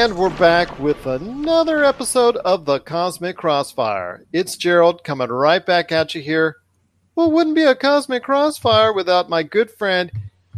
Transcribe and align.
And 0.00 0.16
we're 0.16 0.30
back 0.38 0.78
with 0.78 1.04
another 1.04 1.84
episode 1.84 2.36
of 2.38 2.64
the 2.64 2.80
Cosmic 2.80 3.36
Crossfire. 3.36 4.24
It's 4.32 4.56
Gerald 4.56 5.04
coming 5.04 5.28
right 5.28 5.64
back 5.64 5.92
at 5.92 6.14
you 6.14 6.22
here. 6.22 6.56
Well, 7.14 7.30
wouldn't 7.30 7.54
be 7.54 7.64
a 7.64 7.74
Cosmic 7.74 8.22
Crossfire 8.22 8.94
without 8.94 9.28
my 9.28 9.42
good 9.42 9.70
friend. 9.70 10.10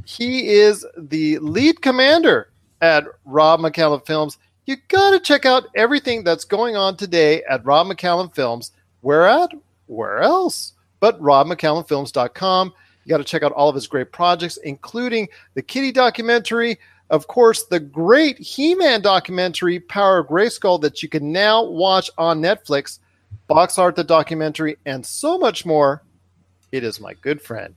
He 0.05 0.51
is 0.51 0.87
the 0.97 1.41
lead 1.41 1.83
commander 1.83 2.52
at 2.80 3.05
Rob 3.25 3.59
McCallum 3.59 4.07
Films. 4.07 4.39
You 4.65 4.77
got 4.87 5.11
to 5.11 5.19
check 5.19 5.45
out 5.45 5.66
everything 5.74 6.23
that's 6.23 6.45
going 6.45 6.77
on 6.77 6.97
today 6.97 7.43
at 7.51 7.66
Rob 7.66 7.88
McCallum 7.88 8.33
Films. 8.33 8.70
Where 9.01 9.27
at? 9.27 9.51
Where 9.87 10.20
else? 10.20 10.74
But 11.01 11.20
robmccallumfilms.com. 11.20 12.74
You 13.05 13.11
got 13.11 13.19
to 13.19 13.24
check 13.24 13.43
out 13.43 13.51
all 13.51 13.69
of 13.69 13.74
his 13.74 13.88
great 13.88 14.12
projects, 14.12 14.59
including 14.59 15.29
the 15.55 15.62
Kitty 15.62 15.91
documentary, 15.91 16.79
of 17.12 17.27
course, 17.27 17.65
the 17.65 17.79
great 17.79 18.39
He 18.39 18.75
Man 18.75 19.02
documentary, 19.02 19.79
Power 19.79 20.19
of 20.19 20.29
Grayskull, 20.29 20.80
that 20.80 21.03
you 21.03 21.11
can 21.11 21.30
now 21.30 21.62
watch 21.62 22.11
on 22.16 22.41
Netflix, 22.41 23.01
Box 23.48 23.77
Art, 23.77 23.97
the 23.97 24.03
documentary, 24.03 24.79
and 24.87 25.05
so 25.05 25.37
much 25.37 25.67
more. 25.67 26.03
It 26.73 26.84
is 26.84 27.01
my 27.01 27.12
good 27.12 27.43
friend. 27.43 27.77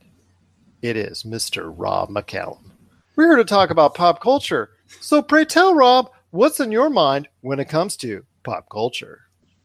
It 0.80 0.96
is 0.96 1.22
Mr. 1.22 1.70
Rob 1.76 2.08
McCallum. 2.08 2.70
We're 3.14 3.26
here 3.26 3.36
to 3.36 3.44
talk 3.44 3.68
about 3.68 3.94
pop 3.94 4.22
culture. 4.22 4.70
So, 5.00 5.20
pray 5.20 5.44
tell, 5.44 5.74
Rob, 5.74 6.10
what's 6.30 6.60
in 6.60 6.72
your 6.72 6.88
mind 6.88 7.28
when 7.42 7.60
it 7.60 7.68
comes 7.68 7.98
to 7.98 8.24
pop 8.42 8.70
culture? 8.70 9.20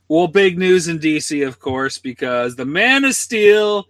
Well, 0.09 0.27
big 0.27 0.57
news 0.57 0.89
in 0.89 0.99
DC, 0.99 1.47
of 1.47 1.59
course, 1.59 1.97
because 1.97 2.57
the 2.57 2.65
Man 2.65 3.05
of 3.05 3.15
Steel 3.15 3.85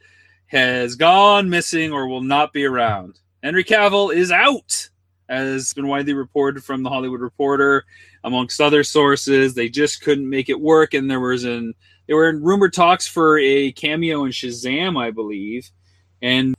has 0.45 0.95
gone 0.95 1.49
missing 1.49 1.91
or 1.91 2.07
will 2.07 2.21
not 2.21 2.53
be 2.53 2.65
around. 2.65 3.17
Henry 3.41 3.63
Cavill 3.63 4.13
is 4.13 4.31
out 4.31 4.90
has 5.31 5.73
been 5.73 5.87
widely 5.87 6.13
reported 6.13 6.63
from 6.63 6.83
the 6.83 6.89
Hollywood 6.89 7.21
Reporter, 7.21 7.85
amongst 8.23 8.61
other 8.61 8.83
sources. 8.83 9.53
They 9.53 9.69
just 9.69 10.01
couldn't 10.01 10.29
make 10.29 10.49
it 10.49 10.59
work, 10.59 10.93
and 10.93 11.09
there 11.09 11.19
was 11.19 11.43
an 11.43 11.73
they 12.07 12.13
were 12.13 12.29
in 12.29 12.43
rumored 12.43 12.73
talks 12.73 13.07
for 13.07 13.39
a 13.39 13.71
cameo 13.71 14.25
in 14.25 14.31
Shazam, 14.31 15.01
I 15.01 15.11
believe, 15.11 15.69
and 16.21 16.55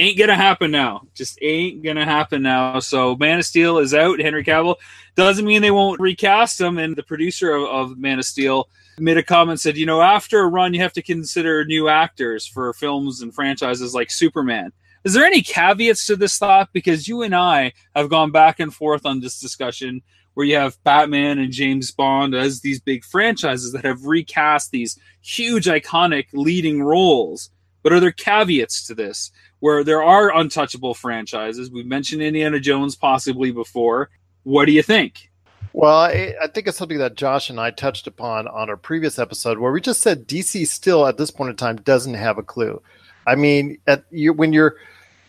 ain't 0.00 0.18
gonna 0.18 0.34
happen 0.34 0.70
now. 0.70 1.02
Just 1.14 1.38
ain't 1.42 1.82
gonna 1.82 2.04
happen 2.04 2.42
now. 2.42 2.80
So 2.80 3.16
Man 3.16 3.38
of 3.38 3.44
Steel 3.44 3.78
is 3.78 3.94
out. 3.94 4.20
Henry 4.20 4.42
Cavill 4.42 4.76
doesn't 5.14 5.44
mean 5.44 5.62
they 5.62 5.70
won't 5.70 6.00
recast 6.00 6.60
him. 6.60 6.78
And 6.78 6.96
the 6.96 7.02
producer 7.02 7.52
of, 7.52 7.64
of 7.64 7.98
Man 7.98 8.18
of 8.18 8.24
Steel 8.24 8.68
made 8.98 9.18
a 9.18 9.22
comment 9.22 9.60
said, 9.60 9.76
you 9.76 9.86
know, 9.86 10.00
after 10.00 10.40
a 10.40 10.48
run, 10.48 10.74
you 10.74 10.80
have 10.80 10.92
to 10.94 11.02
consider 11.02 11.64
new 11.64 11.88
actors 11.88 12.46
for 12.46 12.72
films 12.72 13.20
and 13.20 13.34
franchises 13.34 13.94
like 13.94 14.10
Superman. 14.10 14.72
Is 15.04 15.14
there 15.14 15.24
any 15.24 15.42
caveats 15.42 16.06
to 16.06 16.16
this 16.16 16.36
thought? 16.36 16.70
Because 16.72 17.08
you 17.08 17.22
and 17.22 17.34
I 17.34 17.72
have 17.94 18.10
gone 18.10 18.30
back 18.30 18.60
and 18.60 18.74
forth 18.74 19.06
on 19.06 19.20
this 19.20 19.40
discussion 19.40 20.02
where 20.34 20.46
you 20.46 20.56
have 20.56 20.82
Batman 20.84 21.38
and 21.38 21.52
James 21.52 21.90
Bond 21.90 22.34
as 22.34 22.60
these 22.60 22.80
big 22.80 23.04
franchises 23.04 23.72
that 23.72 23.84
have 23.84 24.04
recast 24.04 24.70
these 24.70 24.98
huge, 25.22 25.66
iconic 25.66 26.26
leading 26.32 26.82
roles. 26.82 27.50
But 27.82 27.92
are 27.92 28.00
there 28.00 28.12
caveats 28.12 28.86
to 28.86 28.94
this 28.94 29.32
where 29.60 29.82
there 29.82 30.02
are 30.02 30.36
untouchable 30.36 30.94
franchises? 30.94 31.70
We've 31.70 31.86
mentioned 31.86 32.22
Indiana 32.22 32.60
Jones 32.60 32.94
possibly 32.94 33.50
before. 33.50 34.10
What 34.42 34.66
do 34.66 34.72
you 34.72 34.82
think? 34.82 35.30
Well, 35.72 35.98
I, 35.98 36.34
I, 36.42 36.48
think 36.48 36.66
it's 36.66 36.76
something 36.76 36.98
that 36.98 37.14
Josh 37.14 37.48
and 37.48 37.60
I 37.60 37.70
touched 37.70 38.08
upon 38.08 38.48
on 38.48 38.68
our 38.68 38.76
previous 38.76 39.20
episode 39.20 39.58
where 39.58 39.70
we 39.70 39.80
just 39.80 40.00
said 40.00 40.26
DC 40.26 40.66
still 40.66 41.06
at 41.06 41.16
this 41.16 41.30
point 41.30 41.50
in 41.50 41.56
time 41.56 41.76
doesn't 41.76 42.14
have 42.14 42.38
a 42.38 42.42
clue. 42.42 42.82
I 43.26 43.34
mean, 43.34 43.78
at 43.86 44.04
you, 44.10 44.32
when 44.32 44.52
you're 44.52 44.76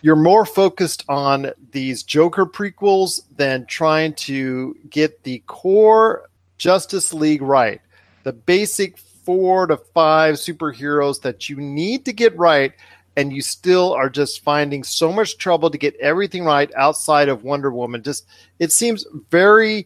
you're 0.02 0.16
more 0.16 0.46
focused 0.46 1.04
on 1.10 1.52
these 1.72 2.04
Joker 2.04 2.46
prequels 2.46 3.22
than 3.36 3.66
trying 3.68 4.14
to 4.16 4.76
get 4.90 5.24
the 5.24 5.44
core 5.46 6.30
Justice 6.58 7.14
League 7.14 7.42
right. 7.42 7.82
The 8.24 8.34
basic 8.34 8.98
four 8.98 9.68
to 9.68 9.78
five 9.78 10.36
superheroes 10.36 11.22
that 11.22 11.50
you 11.50 11.58
need 11.58 12.06
to 12.06 12.14
get 12.14 12.36
right, 12.38 12.74
and 13.16 13.32
you 13.32 13.42
still 13.42 13.94
are 13.94 14.10
just 14.10 14.44
finding 14.44 14.84
so 14.84 15.12
much 15.12 15.38
trouble 15.38 15.70
to 15.70 15.78
get 15.78 15.96
everything 15.98 16.44
right 16.44 16.72
outside 16.76 17.30
of 17.30 17.44
Wonder 17.44 17.72
Woman. 17.72 18.02
Just 18.02 18.26
it 18.60 18.72
seems 18.72 19.06
very 19.30 19.86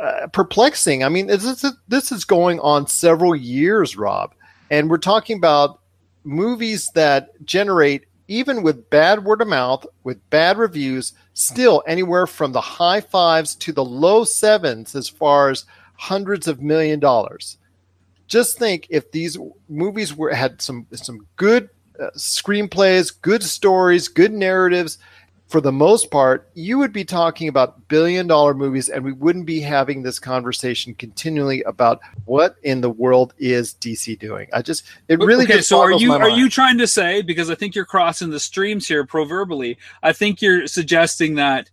uh, 0.00 0.28
perplexing. 0.32 1.04
I 1.04 1.08
mean, 1.08 1.26
this 1.26 1.44
is, 1.44 1.72
this 1.88 2.12
is 2.12 2.24
going 2.24 2.60
on 2.60 2.86
several 2.86 3.34
years, 3.34 3.96
Rob, 3.96 4.34
and 4.70 4.90
we're 4.90 4.98
talking 4.98 5.36
about 5.36 5.80
movies 6.24 6.90
that 6.94 7.44
generate 7.44 8.06
even 8.28 8.62
with 8.62 8.88
bad 8.90 9.24
word 9.24 9.42
of 9.42 9.48
mouth, 9.48 9.86
with 10.02 10.30
bad 10.30 10.56
reviews, 10.56 11.12
still 11.34 11.82
anywhere 11.86 12.26
from 12.26 12.52
the 12.52 12.60
high 12.60 13.00
fives 13.00 13.54
to 13.56 13.72
the 13.72 13.84
low 13.84 14.24
sevens 14.24 14.94
as 14.94 15.08
far 15.08 15.50
as 15.50 15.66
hundreds 15.96 16.48
of 16.48 16.62
million 16.62 16.98
dollars. 16.98 17.58
Just 18.26 18.58
think 18.58 18.86
if 18.88 19.10
these 19.12 19.36
movies 19.68 20.16
were 20.16 20.32
had 20.32 20.62
some 20.62 20.86
some 20.94 21.26
good 21.36 21.68
uh, 22.00 22.10
screenplays, 22.16 23.12
good 23.20 23.42
stories, 23.42 24.08
good 24.08 24.32
narratives, 24.32 24.98
for 25.54 25.60
the 25.60 25.70
most 25.70 26.10
part, 26.10 26.50
you 26.54 26.78
would 26.78 26.92
be 26.92 27.04
talking 27.04 27.46
about 27.46 27.86
billion 27.86 28.26
dollar 28.26 28.54
movies 28.54 28.88
and 28.88 29.04
we 29.04 29.12
wouldn't 29.12 29.46
be 29.46 29.60
having 29.60 30.02
this 30.02 30.18
conversation 30.18 30.96
continually 30.96 31.62
about 31.62 32.00
what 32.24 32.56
in 32.64 32.80
the 32.80 32.90
world 32.90 33.34
is 33.38 33.74
DC 33.74 34.18
doing. 34.18 34.48
I 34.52 34.62
just 34.62 34.82
it 35.06 35.20
really 35.20 35.44
okay, 35.44 35.60
so 35.60 35.78
are 35.78 35.92
you 35.92 36.12
are 36.12 36.28
you 36.28 36.50
trying 36.50 36.78
to 36.78 36.88
say 36.88 37.22
because 37.22 37.50
I 37.50 37.54
think 37.54 37.76
you're 37.76 37.84
crossing 37.84 38.30
the 38.30 38.40
streams 38.40 38.88
here 38.88 39.06
proverbially. 39.06 39.78
I 40.02 40.12
think 40.12 40.42
you're 40.42 40.66
suggesting 40.66 41.36
that 41.36 41.70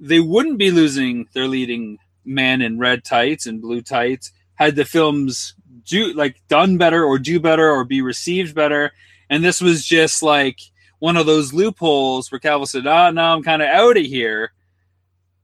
they 0.00 0.20
wouldn't 0.20 0.56
be 0.56 0.70
losing 0.70 1.28
their 1.34 1.48
leading 1.48 1.98
man 2.24 2.62
in 2.62 2.78
red 2.78 3.04
tights 3.04 3.44
and 3.44 3.60
blue 3.60 3.82
tights 3.82 4.32
had 4.54 4.74
the 4.74 4.86
films 4.86 5.54
do 5.84 6.14
like 6.14 6.40
done 6.48 6.78
better 6.78 7.04
or 7.04 7.18
do 7.18 7.38
better 7.38 7.70
or 7.70 7.84
be 7.84 8.00
received 8.00 8.54
better 8.54 8.90
and 9.28 9.44
this 9.44 9.60
was 9.60 9.84
just 9.84 10.22
like 10.22 10.60
one 11.02 11.16
of 11.16 11.26
those 11.26 11.52
loopholes 11.52 12.30
where 12.30 12.38
Cavill 12.38 12.68
said, 12.68 12.86
"Ah, 12.86 13.08
oh, 13.08 13.10
no, 13.10 13.24
I'm 13.24 13.42
kind 13.42 13.60
of 13.60 13.66
out 13.66 13.96
of 13.96 14.04
here." 14.04 14.52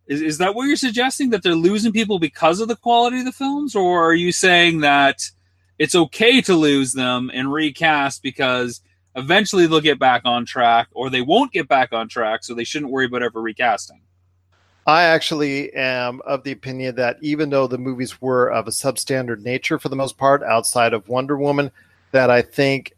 Is, 0.07 0.23
is 0.23 0.39
that 0.39 0.55
what 0.55 0.69
you're 0.69 0.77
suggesting 0.77 1.31
that 1.31 1.43
they're 1.43 1.57
losing 1.57 1.91
people 1.91 2.21
because 2.21 2.61
of 2.61 2.69
the 2.69 2.77
quality 2.77 3.19
of 3.19 3.25
the 3.25 3.33
films, 3.33 3.75
or 3.75 4.05
are 4.09 4.15
you 4.15 4.31
saying 4.31 4.83
that 4.83 5.29
it's 5.77 5.97
okay 5.97 6.41
to 6.43 6.55
lose 6.55 6.93
them 6.93 7.29
and 7.35 7.53
recast 7.53 8.23
because 8.23 8.83
eventually 9.17 9.67
they'll 9.67 9.81
get 9.81 9.99
back 9.99 10.23
on 10.25 10.47
track, 10.47 10.87
or 10.93 11.11
they 11.11 11.23
won't 11.23 11.51
get 11.53 11.67
back 11.67 11.93
on 11.93 12.09
track, 12.09 12.45
so 12.45 12.55
they 12.55 12.63
shouldn't 12.63 12.93
worry 12.93 13.07
about 13.07 13.25
ever 13.25 13.43
recasting? 13.43 14.01
I 14.87 15.03
actually 15.03 15.73
am 15.75 16.21
of 16.25 16.45
the 16.45 16.53
opinion 16.53 16.95
that 16.95 17.17
even 17.21 17.51
though 17.51 17.67
the 17.67 17.79
movies 17.79 18.23
were 18.23 18.47
of 18.47 18.69
a 18.69 18.71
substandard 18.71 19.43
nature 19.43 19.81
for 19.81 19.89
the 19.89 19.97
most 19.97 20.19
part, 20.19 20.45
outside 20.45 20.93
of 20.93 21.09
Wonder 21.09 21.37
Woman, 21.37 21.73
that 22.13 22.31
I 22.31 22.43
think 22.43 22.95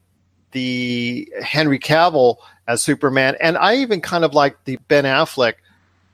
the 0.52 1.30
Henry 1.42 1.78
Cavill 1.78 2.36
as 2.66 2.82
Superman, 2.82 3.36
and 3.40 3.56
I 3.58 3.76
even 3.76 4.00
kind 4.00 4.24
of 4.24 4.34
like 4.34 4.64
the 4.64 4.76
Ben 4.88 5.04
Affleck 5.04 5.54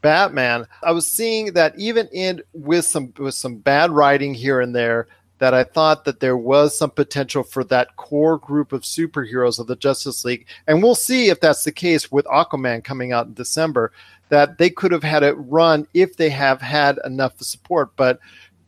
Batman. 0.03 0.67
I 0.83 0.93
was 0.93 1.07
seeing 1.07 1.53
that 1.55 1.79
even 1.79 2.09
in 2.13 2.43
with 2.53 2.85
some 2.85 3.13
with 3.19 3.35
some 3.35 3.57
bad 3.57 3.91
writing 3.91 4.35
here 4.35 4.61
and 4.61 4.75
there, 4.75 5.09
that 5.39 5.55
I 5.55 5.65
thought 5.65 6.05
that 6.05 6.21
there 6.21 6.37
was 6.37 6.77
some 6.77 6.91
potential 6.91 7.43
for 7.43 7.65
that 7.65 7.97
core 7.97 8.39
group 8.39 8.73
of 8.73 8.83
superheroes 8.83 9.59
of 9.59 9.67
the 9.67 9.77
Justice 9.77 10.25
League, 10.25 10.47
and 10.67 10.83
we'll 10.83 10.95
see 10.95 11.29
if 11.29 11.41
that's 11.41 11.65
the 11.65 11.73
case 11.73 12.11
with 12.11 12.25
Aquaman 12.27 12.85
coming 12.85 13.13
out 13.13 13.27
in 13.27 13.35
December. 13.35 13.93
That 14.29 14.59
they 14.59 14.71
could 14.71 14.91
have 14.91 15.05
had 15.05 15.23
it 15.23 15.35
run 15.35 15.87
if 15.95 16.17
they 16.17 16.31
have 16.31 16.61
had 16.61 16.99
enough 17.05 17.41
support, 17.41 17.95
but 17.97 18.19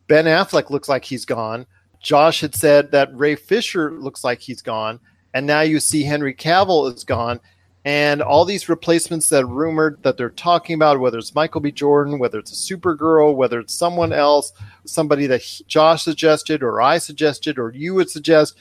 Ben 0.06 0.26
Affleck 0.26 0.70
looks 0.70 0.88
like 0.88 1.04
he's 1.04 1.24
gone. 1.24 1.66
Josh 2.00 2.40
had 2.42 2.54
said 2.54 2.92
that 2.92 3.16
Ray 3.16 3.34
Fisher 3.34 3.90
looks 3.90 4.22
like 4.22 4.40
he's 4.40 4.62
gone 4.62 5.00
and 5.34 5.46
now 5.46 5.60
you 5.60 5.80
see 5.80 6.02
Henry 6.02 6.34
Cavill 6.34 6.92
is 6.94 7.04
gone, 7.04 7.40
and 7.84 8.20
all 8.20 8.44
these 8.44 8.68
replacements 8.68 9.28
that 9.30 9.46
rumored 9.46 10.02
that 10.02 10.16
they're 10.16 10.30
talking 10.30 10.74
about, 10.74 11.00
whether 11.00 11.18
it's 11.18 11.34
Michael 11.34 11.60
B. 11.60 11.72
Jordan, 11.72 12.18
whether 12.18 12.38
it's 12.38 12.52
a 12.52 12.74
Supergirl, 12.76 13.34
whether 13.34 13.60
it's 13.60 13.74
someone 13.74 14.12
else, 14.12 14.52
somebody 14.84 15.26
that 15.26 15.42
Josh 15.66 16.02
suggested 16.02 16.62
or 16.62 16.82
I 16.82 16.98
suggested 16.98 17.58
or 17.58 17.72
you 17.72 17.94
would 17.94 18.10
suggest, 18.10 18.58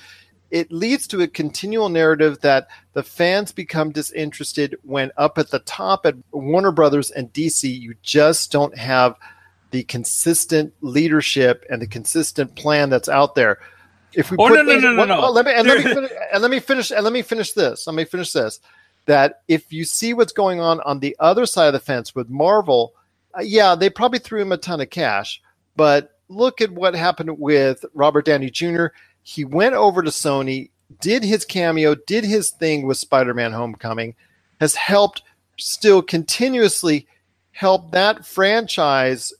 it 0.49 0.71
leads 0.71 1.07
to 1.07 1.21
a 1.21 1.27
continual 1.27 1.89
narrative 1.89 2.39
that 2.41 2.69
the 2.93 3.03
fans 3.03 3.51
become 3.51 3.91
disinterested 3.91 4.77
when 4.83 5.11
up 5.17 5.37
at 5.37 5.49
the 5.49 5.59
top 5.59 6.05
at 6.05 6.15
Warner 6.31 6.71
Brothers 6.71 7.11
and 7.11 7.33
DC, 7.33 7.63
you 7.63 7.95
just 8.01 8.51
don't 8.51 8.77
have 8.77 9.15
the 9.71 9.83
consistent 9.83 10.73
leadership 10.81 11.65
and 11.69 11.81
the 11.81 11.87
consistent 11.87 12.55
plan 12.55 12.89
that's 12.89 13.09
out 13.09 13.35
there 13.35 13.59
if 14.17 14.31
we 14.31 14.37
oh, 14.39 14.47
put 14.47 14.55
no, 14.55 14.63
no, 14.63 14.79
no, 14.79 15.05
no, 15.05 15.05
no. 15.05 15.29
let 15.29 15.45
me 15.45 15.53
and 15.53 15.67
let 15.67 15.77
me 15.77 15.93
finish, 15.93 16.11
and 16.33 16.41
let 16.41 16.49
me 16.49 16.59
finish 16.59 16.91
and 16.91 17.03
let 17.03 17.13
me 17.13 17.21
finish 17.21 17.53
this. 17.53 17.85
Let 17.85 17.95
me 17.95 18.03
finish 18.03 18.33
this. 18.33 18.59
That 19.05 19.43
if 19.47 19.71
you 19.71 19.85
see 19.85 20.15
what's 20.15 20.33
going 20.33 20.59
on 20.59 20.81
on 20.81 20.99
the 20.99 21.15
other 21.19 21.45
side 21.45 21.67
of 21.67 21.73
the 21.73 21.79
fence 21.79 22.15
with 22.15 22.27
Marvel, 22.27 22.93
uh, 23.37 23.43
yeah, 23.43 23.75
they 23.75 23.91
probably 23.91 24.17
threw 24.17 24.41
him 24.41 24.51
a 24.51 24.57
ton 24.57 24.81
of 24.81 24.89
cash, 24.89 25.39
but 25.75 26.17
look 26.29 26.61
at 26.61 26.71
what 26.71 26.95
happened 26.95 27.37
with 27.37 27.85
Robert 27.93 28.25
Downey 28.25 28.49
Jr. 28.49 28.87
He 29.21 29.45
went 29.45 29.75
over 29.75 30.01
to 30.01 30.09
Sony, 30.09 30.71
did 30.99 31.23
his 31.23 31.45
cameo, 31.45 31.93
did 31.93 32.23
his 32.23 32.49
thing 32.49 32.87
with 32.87 32.97
Spider-Man: 32.97 33.51
Homecoming, 33.53 34.15
has 34.59 34.73
helped 34.73 35.21
still 35.59 36.01
continuously 36.01 37.07
help 37.51 37.91
that 37.91 38.25
franchise 38.25 39.31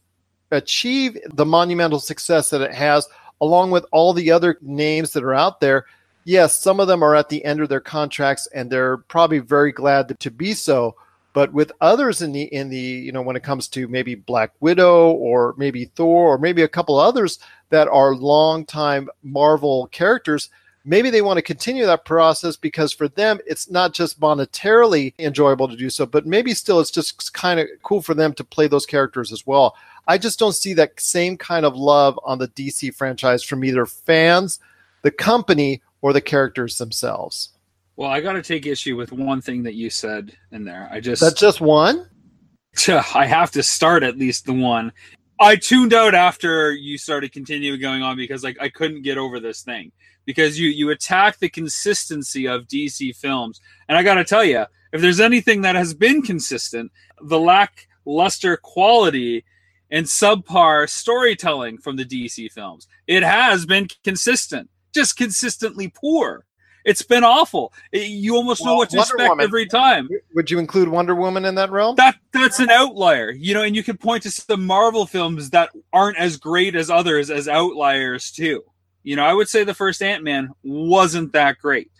achieve 0.51 1.18
the 1.33 1.45
monumental 1.45 2.00
success 2.00 2.51
that 2.51 2.62
it 2.62 2.74
has, 2.74 3.07
along 3.42 3.72
with 3.72 3.86
all 3.92 4.13
the 4.13 4.31
other 4.31 4.57
names 4.62 5.12
that 5.13 5.24
are 5.24 5.34
out 5.34 5.60
there, 5.60 5.86
yes, 6.24 6.57
some 6.57 6.80
of 6.80 6.88
them 6.88 7.04
are 7.04 7.16
at 7.16 7.30
the 7.30 7.44
end 7.44 7.62
of 7.62 7.69
their 7.69 7.80
contracts 7.80 8.48
and 8.54 8.69
they're 8.69 8.98
probably 8.98 9.39
very 9.39 9.72
glad 9.72 10.19
to 10.19 10.31
be 10.31 10.54
so. 10.54 10.95
But 11.34 11.54
with 11.54 11.72
others 11.81 12.24
in 12.24 12.31
the 12.31 12.44
in 12.44 12.69
the 12.69 12.78
you 12.78 13.12
know 13.12 13.22
when 13.22 13.36
it 13.36 13.44
comes 13.44 13.68
to 13.69 13.88
maybe 13.88 14.16
Black 14.16 14.54
Widow 14.60 15.12
or 15.12 15.54
maybe 15.56 15.86
Thor 15.86 16.34
or 16.34 16.38
maybe 16.39 16.63
a 16.63 16.68
couple 16.68 16.98
others 16.98 17.38
that 17.69 17.88
are 17.88 18.16
longtime 18.16 19.07
Marvel 19.22 19.88
characters, 19.92 20.50
maybe 20.88 21.10
they 21.10 21.22
want 21.22 21.38
to 21.38 21.44
continue 21.44 21.86
that 21.86 22.06
process 22.06 22.56
because 22.56 22.94
for 22.94 23.10
them 23.10 23.39
it's 23.45 23.69
not 23.69 23.94
just 23.94 24.19
monetarily 24.19 25.13
enjoyable 25.19 25.68
to 25.68 25.75
do 25.75 25.89
so, 25.89 26.06
but 26.06 26.25
maybe 26.25 26.54
still 26.54 26.80
it's 26.80 26.89
just 26.89 27.34
kind 27.34 27.60
of 27.60 27.68
cool 27.84 28.01
for 28.01 28.13
them 28.13 28.34
to 28.34 28.44
play 28.44 28.68
those 28.68 28.86
characters 28.86 29.31
as 29.31 29.45
well. 29.45 29.75
I 30.07 30.18
just 30.18 30.39
don't 30.39 30.56
see 30.56 30.74
that 30.75 31.00
same 31.00 31.38
kind 31.38 31.66
of 31.66 31.75
love 31.75 32.18
on 32.24 32.39
the 32.39 32.48
DC 32.48 32.95
franchise 32.95 33.44
from 33.44 33.66
either 33.66 33.86
fans, 33.86 34.60
the 35.01 35.12
company, 35.12 35.81
or 36.01 36.13
the 36.13 36.22
characters 36.22 36.78
themselves. 36.78 37.50
Well, 37.98 38.10
I 38.10 38.22
got 38.22 38.34
to 38.34 38.42
take 38.42 38.66
issue 38.66 38.95
with 38.95 39.12
one 39.12 39.42
thing 39.42 39.63
that 39.63 39.74
you 39.74 39.89
said 39.89 40.31
in 40.51 40.63
there. 40.63 40.88
I 40.92 41.01
just 41.01 41.22
That's 41.22 41.39
just 41.39 41.60
one? 41.60 42.07
I 42.88 43.25
have 43.25 43.51
to 43.51 43.63
start 43.63 44.04
at 44.04 44.18
least 44.18 44.45
the 44.45 44.54
one. 44.54 44.94
I 45.39 45.56
tuned 45.56 45.94
out 45.94 46.16
after 46.16 46.74
you 46.74 46.98
started 46.98 47.31
continuing 47.31 47.80
going 47.80 48.01
on 48.01 48.18
because 48.18 48.44
like 48.44 48.57
I 48.60 48.69
couldn't 48.69 49.04
get 49.04 49.18
over 49.18 49.39
this 49.39 49.62
thing 49.62 49.92
because 50.25 50.60
you 50.60 50.69
you 50.69 50.89
attack 50.89 51.38
the 51.38 51.50
consistency 51.50 52.48
of 52.48 52.68
DC 52.68 53.16
films. 53.16 53.62
And 53.88 53.98
I 53.98 54.04
got 54.04 54.16
to 54.16 54.24
tell 54.24 54.44
you, 54.44 54.66
if 54.92 55.01
there's 55.01 55.19
anything 55.19 55.62
that 55.62 55.75
has 55.75 55.94
been 55.94 56.22
consistent, 56.22 56.92
the 57.22 57.39
lackluster 57.39 58.57
quality 58.57 59.45
and 59.92 60.06
subpar 60.06 60.89
storytelling 60.89 61.78
from 61.78 61.95
the 61.95 62.06
DC 62.06 62.51
films. 62.51 62.88
It 63.06 63.24
has 63.24 63.66
been 63.66 63.88
consistent, 64.04 64.69
just 64.94 65.18
consistently 65.18 65.89
poor. 65.89 66.45
It's 66.85 67.01
been 67.01 67.24
awful. 67.24 67.74
You 67.91 68.35
almost 68.35 68.62
well, 68.62 68.74
know 68.74 68.77
what 68.77 68.89
to 68.91 68.97
Wonder 68.97 69.13
expect 69.15 69.29
Woman. 69.29 69.44
every 69.44 69.65
time. 69.65 70.09
Would 70.35 70.50
you 70.50 70.59
include 70.59 70.88
Wonder 70.88 71.15
Woman 71.15 71.44
in 71.45 71.56
that 71.56 71.69
realm? 71.69 71.95
That 71.95 72.15
that's 72.31 72.59
an 72.59 72.69
outlier, 72.69 73.31
you 73.31 73.53
know. 73.53 73.63
And 73.63 73.75
you 73.75 73.83
can 73.83 73.97
point 73.97 74.24
to 74.24 74.31
some 74.31 74.65
Marvel 74.65 75.06
films 75.06 75.50
that 75.50 75.71
aren't 75.91 76.18
as 76.18 76.38
great 76.38 76.75
as 76.75 76.89
others 76.89 77.29
as 77.29 77.47
outliers 77.47 78.31
too. 78.31 78.63
You 79.03 79.15
know, 79.15 79.25
I 79.25 79.33
would 79.33 79.50
say 79.50 79.63
the 79.63 79.74
first 79.74 80.01
Ant 80.01 80.24
Man 80.24 80.50
wasn't 80.63 81.33
that 81.33 81.57
great. 81.59 81.91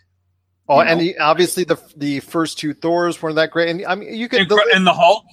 Oh, 0.68 0.80
and 0.80 1.00
the, 1.00 1.18
obviously 1.18 1.64
the 1.64 1.76
the 1.96 2.20
first 2.20 2.58
two 2.58 2.74
Thors 2.74 3.22
weren't 3.22 3.36
that 3.36 3.50
great. 3.50 3.70
And 3.70 3.86
I 3.86 3.94
mean, 3.94 4.14
you 4.14 4.28
could 4.28 4.42
and, 4.42 4.50
the, 4.50 4.70
and 4.74 4.86
the 4.86 4.92
Hulk. 4.92 5.24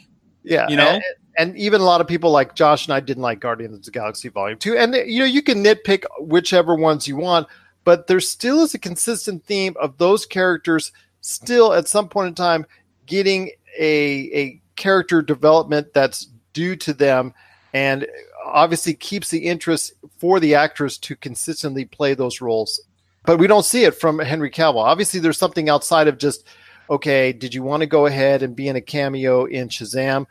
Yeah, 0.44 0.68
you 0.70 0.78
know, 0.78 0.88
and, 0.88 1.04
and, 1.38 1.58
even 1.58 1.82
a 1.82 1.84
lot 1.84 2.02
of 2.02 2.08
people 2.08 2.32
like 2.32 2.56
Josh 2.56 2.86
and 2.86 2.94
I 2.94 3.00
didn't 3.00 3.24
like 3.24 3.40
Guardians 3.40 3.76
of 3.76 3.84
the 3.84 3.92
Galaxy 3.92 4.30
Volume 4.30 4.58
Two. 4.58 4.78
And 4.78 4.94
you 4.96 5.20
know, 5.20 5.26
you 5.26 5.42
can 5.42 5.64
nitpick 5.64 6.06
whichever 6.20 6.76
ones 6.76 7.08
you 7.08 7.18
want, 7.18 7.48
but 7.86 8.08
there 8.08 8.20
still 8.20 8.62
is 8.64 8.74
a 8.74 8.80
consistent 8.80 9.46
theme 9.46 9.76
of 9.80 9.98
those 9.98 10.26
characters 10.26 10.92
still 11.22 11.72
at 11.72 11.88
some 11.88 12.10
point 12.10 12.28
in 12.28 12.36
time 12.36 12.66
getting 13.06 13.52
a 13.80 14.30
a 14.34 14.62
character 14.76 15.22
development 15.22 15.94
that's 15.94 16.28
due 16.52 16.76
to 16.76 16.94
them 16.94 17.34
and 17.74 18.06
obviously 18.46 18.94
keeps 18.94 19.30
the 19.30 19.46
interest 19.46 19.94
for 20.18 20.40
the 20.40 20.56
actors 20.56 20.98
to 20.98 21.16
consistently 21.16 21.86
play 21.86 22.14
those 22.14 22.42
roles. 22.42 22.82
But 23.26 23.38
we 23.38 23.48
don't 23.48 23.66
see 23.66 23.86
it 23.86 23.96
from 23.96 24.20
henry 24.20 24.52
cavill. 24.52 24.84
Obviously 24.84 25.20
there's 25.20 25.38
something 25.38 25.70
outside 25.70 26.08
of 26.08 26.18
just 26.18 26.46
okay 26.90 27.32
did 27.32 27.54
you 27.54 27.64
want 27.64 27.82
to 27.82 27.88
go 27.88 28.06
ahead 28.06 28.44
and 28.44 28.56
be 28.56 28.68
in 28.68 28.76
a 28.76 28.82
cameo 28.82 29.46
in 29.46 29.70
shazam? 29.70 30.26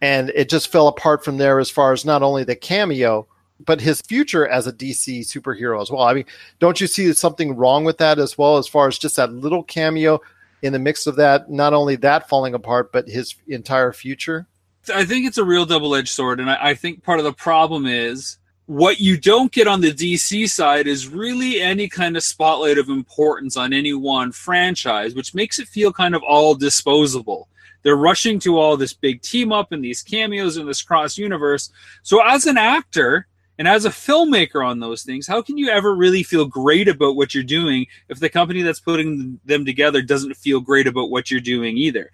And 0.00 0.30
it 0.30 0.48
just 0.48 0.68
fell 0.68 0.88
apart 0.88 1.24
from 1.24 1.38
there 1.38 1.58
as 1.58 1.70
far 1.70 1.92
as 1.92 2.04
not 2.04 2.22
only 2.22 2.44
the 2.44 2.56
cameo 2.56 3.26
but 3.64 3.80
his 3.80 4.00
future 4.02 4.46
as 4.46 4.66
a 4.66 4.72
DC 4.72 5.20
superhero 5.20 5.80
as 5.80 5.90
well. 5.90 6.02
I 6.02 6.14
mean, 6.14 6.26
don't 6.58 6.80
you 6.80 6.86
see 6.86 7.12
something 7.12 7.56
wrong 7.56 7.84
with 7.84 7.98
that 7.98 8.18
as 8.18 8.38
well, 8.38 8.58
as 8.58 8.68
far 8.68 8.88
as 8.88 8.98
just 8.98 9.16
that 9.16 9.32
little 9.32 9.62
cameo 9.62 10.20
in 10.62 10.72
the 10.72 10.78
mix 10.78 11.06
of 11.06 11.16
that? 11.16 11.50
Not 11.50 11.74
only 11.74 11.96
that 11.96 12.28
falling 12.28 12.54
apart, 12.54 12.92
but 12.92 13.08
his 13.08 13.34
entire 13.48 13.92
future. 13.92 14.46
I 14.94 15.04
think 15.04 15.26
it's 15.26 15.38
a 15.38 15.44
real 15.44 15.66
double 15.66 15.94
edged 15.94 16.08
sword, 16.08 16.40
and 16.40 16.50
I, 16.50 16.70
I 16.70 16.74
think 16.74 17.02
part 17.02 17.18
of 17.18 17.24
the 17.24 17.32
problem 17.32 17.86
is 17.86 18.38
what 18.66 19.00
you 19.00 19.16
don't 19.16 19.50
get 19.50 19.66
on 19.66 19.80
the 19.80 19.92
DC 19.92 20.48
side 20.50 20.86
is 20.86 21.08
really 21.08 21.60
any 21.60 21.88
kind 21.88 22.16
of 22.16 22.22
spotlight 22.22 22.78
of 22.78 22.88
importance 22.88 23.56
on 23.56 23.72
any 23.72 23.94
one 23.94 24.32
franchise, 24.32 25.14
which 25.14 25.34
makes 25.34 25.58
it 25.58 25.68
feel 25.68 25.92
kind 25.92 26.14
of 26.14 26.22
all 26.22 26.54
disposable. 26.54 27.48
They're 27.82 27.96
rushing 27.96 28.38
to 28.40 28.58
all 28.58 28.76
this 28.76 28.92
big 28.92 29.22
team 29.22 29.52
up 29.52 29.72
and 29.72 29.82
these 29.82 30.02
cameos 30.02 30.56
in 30.56 30.66
this 30.66 30.82
cross 30.82 31.16
universe. 31.16 31.70
So, 32.02 32.20
as 32.26 32.46
an 32.46 32.58
actor, 32.58 33.26
and 33.58 33.66
as 33.66 33.84
a 33.84 33.90
filmmaker 33.90 34.64
on 34.64 34.78
those 34.78 35.02
things, 35.02 35.26
how 35.26 35.42
can 35.42 35.58
you 35.58 35.68
ever 35.68 35.94
really 35.94 36.22
feel 36.22 36.46
great 36.46 36.86
about 36.86 37.16
what 37.16 37.34
you're 37.34 37.42
doing 37.42 37.86
if 38.08 38.20
the 38.20 38.28
company 38.28 38.62
that's 38.62 38.80
putting 38.80 39.40
them 39.44 39.64
together 39.64 40.00
doesn't 40.00 40.36
feel 40.36 40.60
great 40.60 40.86
about 40.86 41.10
what 41.10 41.30
you're 41.30 41.40
doing 41.40 41.76
either? 41.76 42.10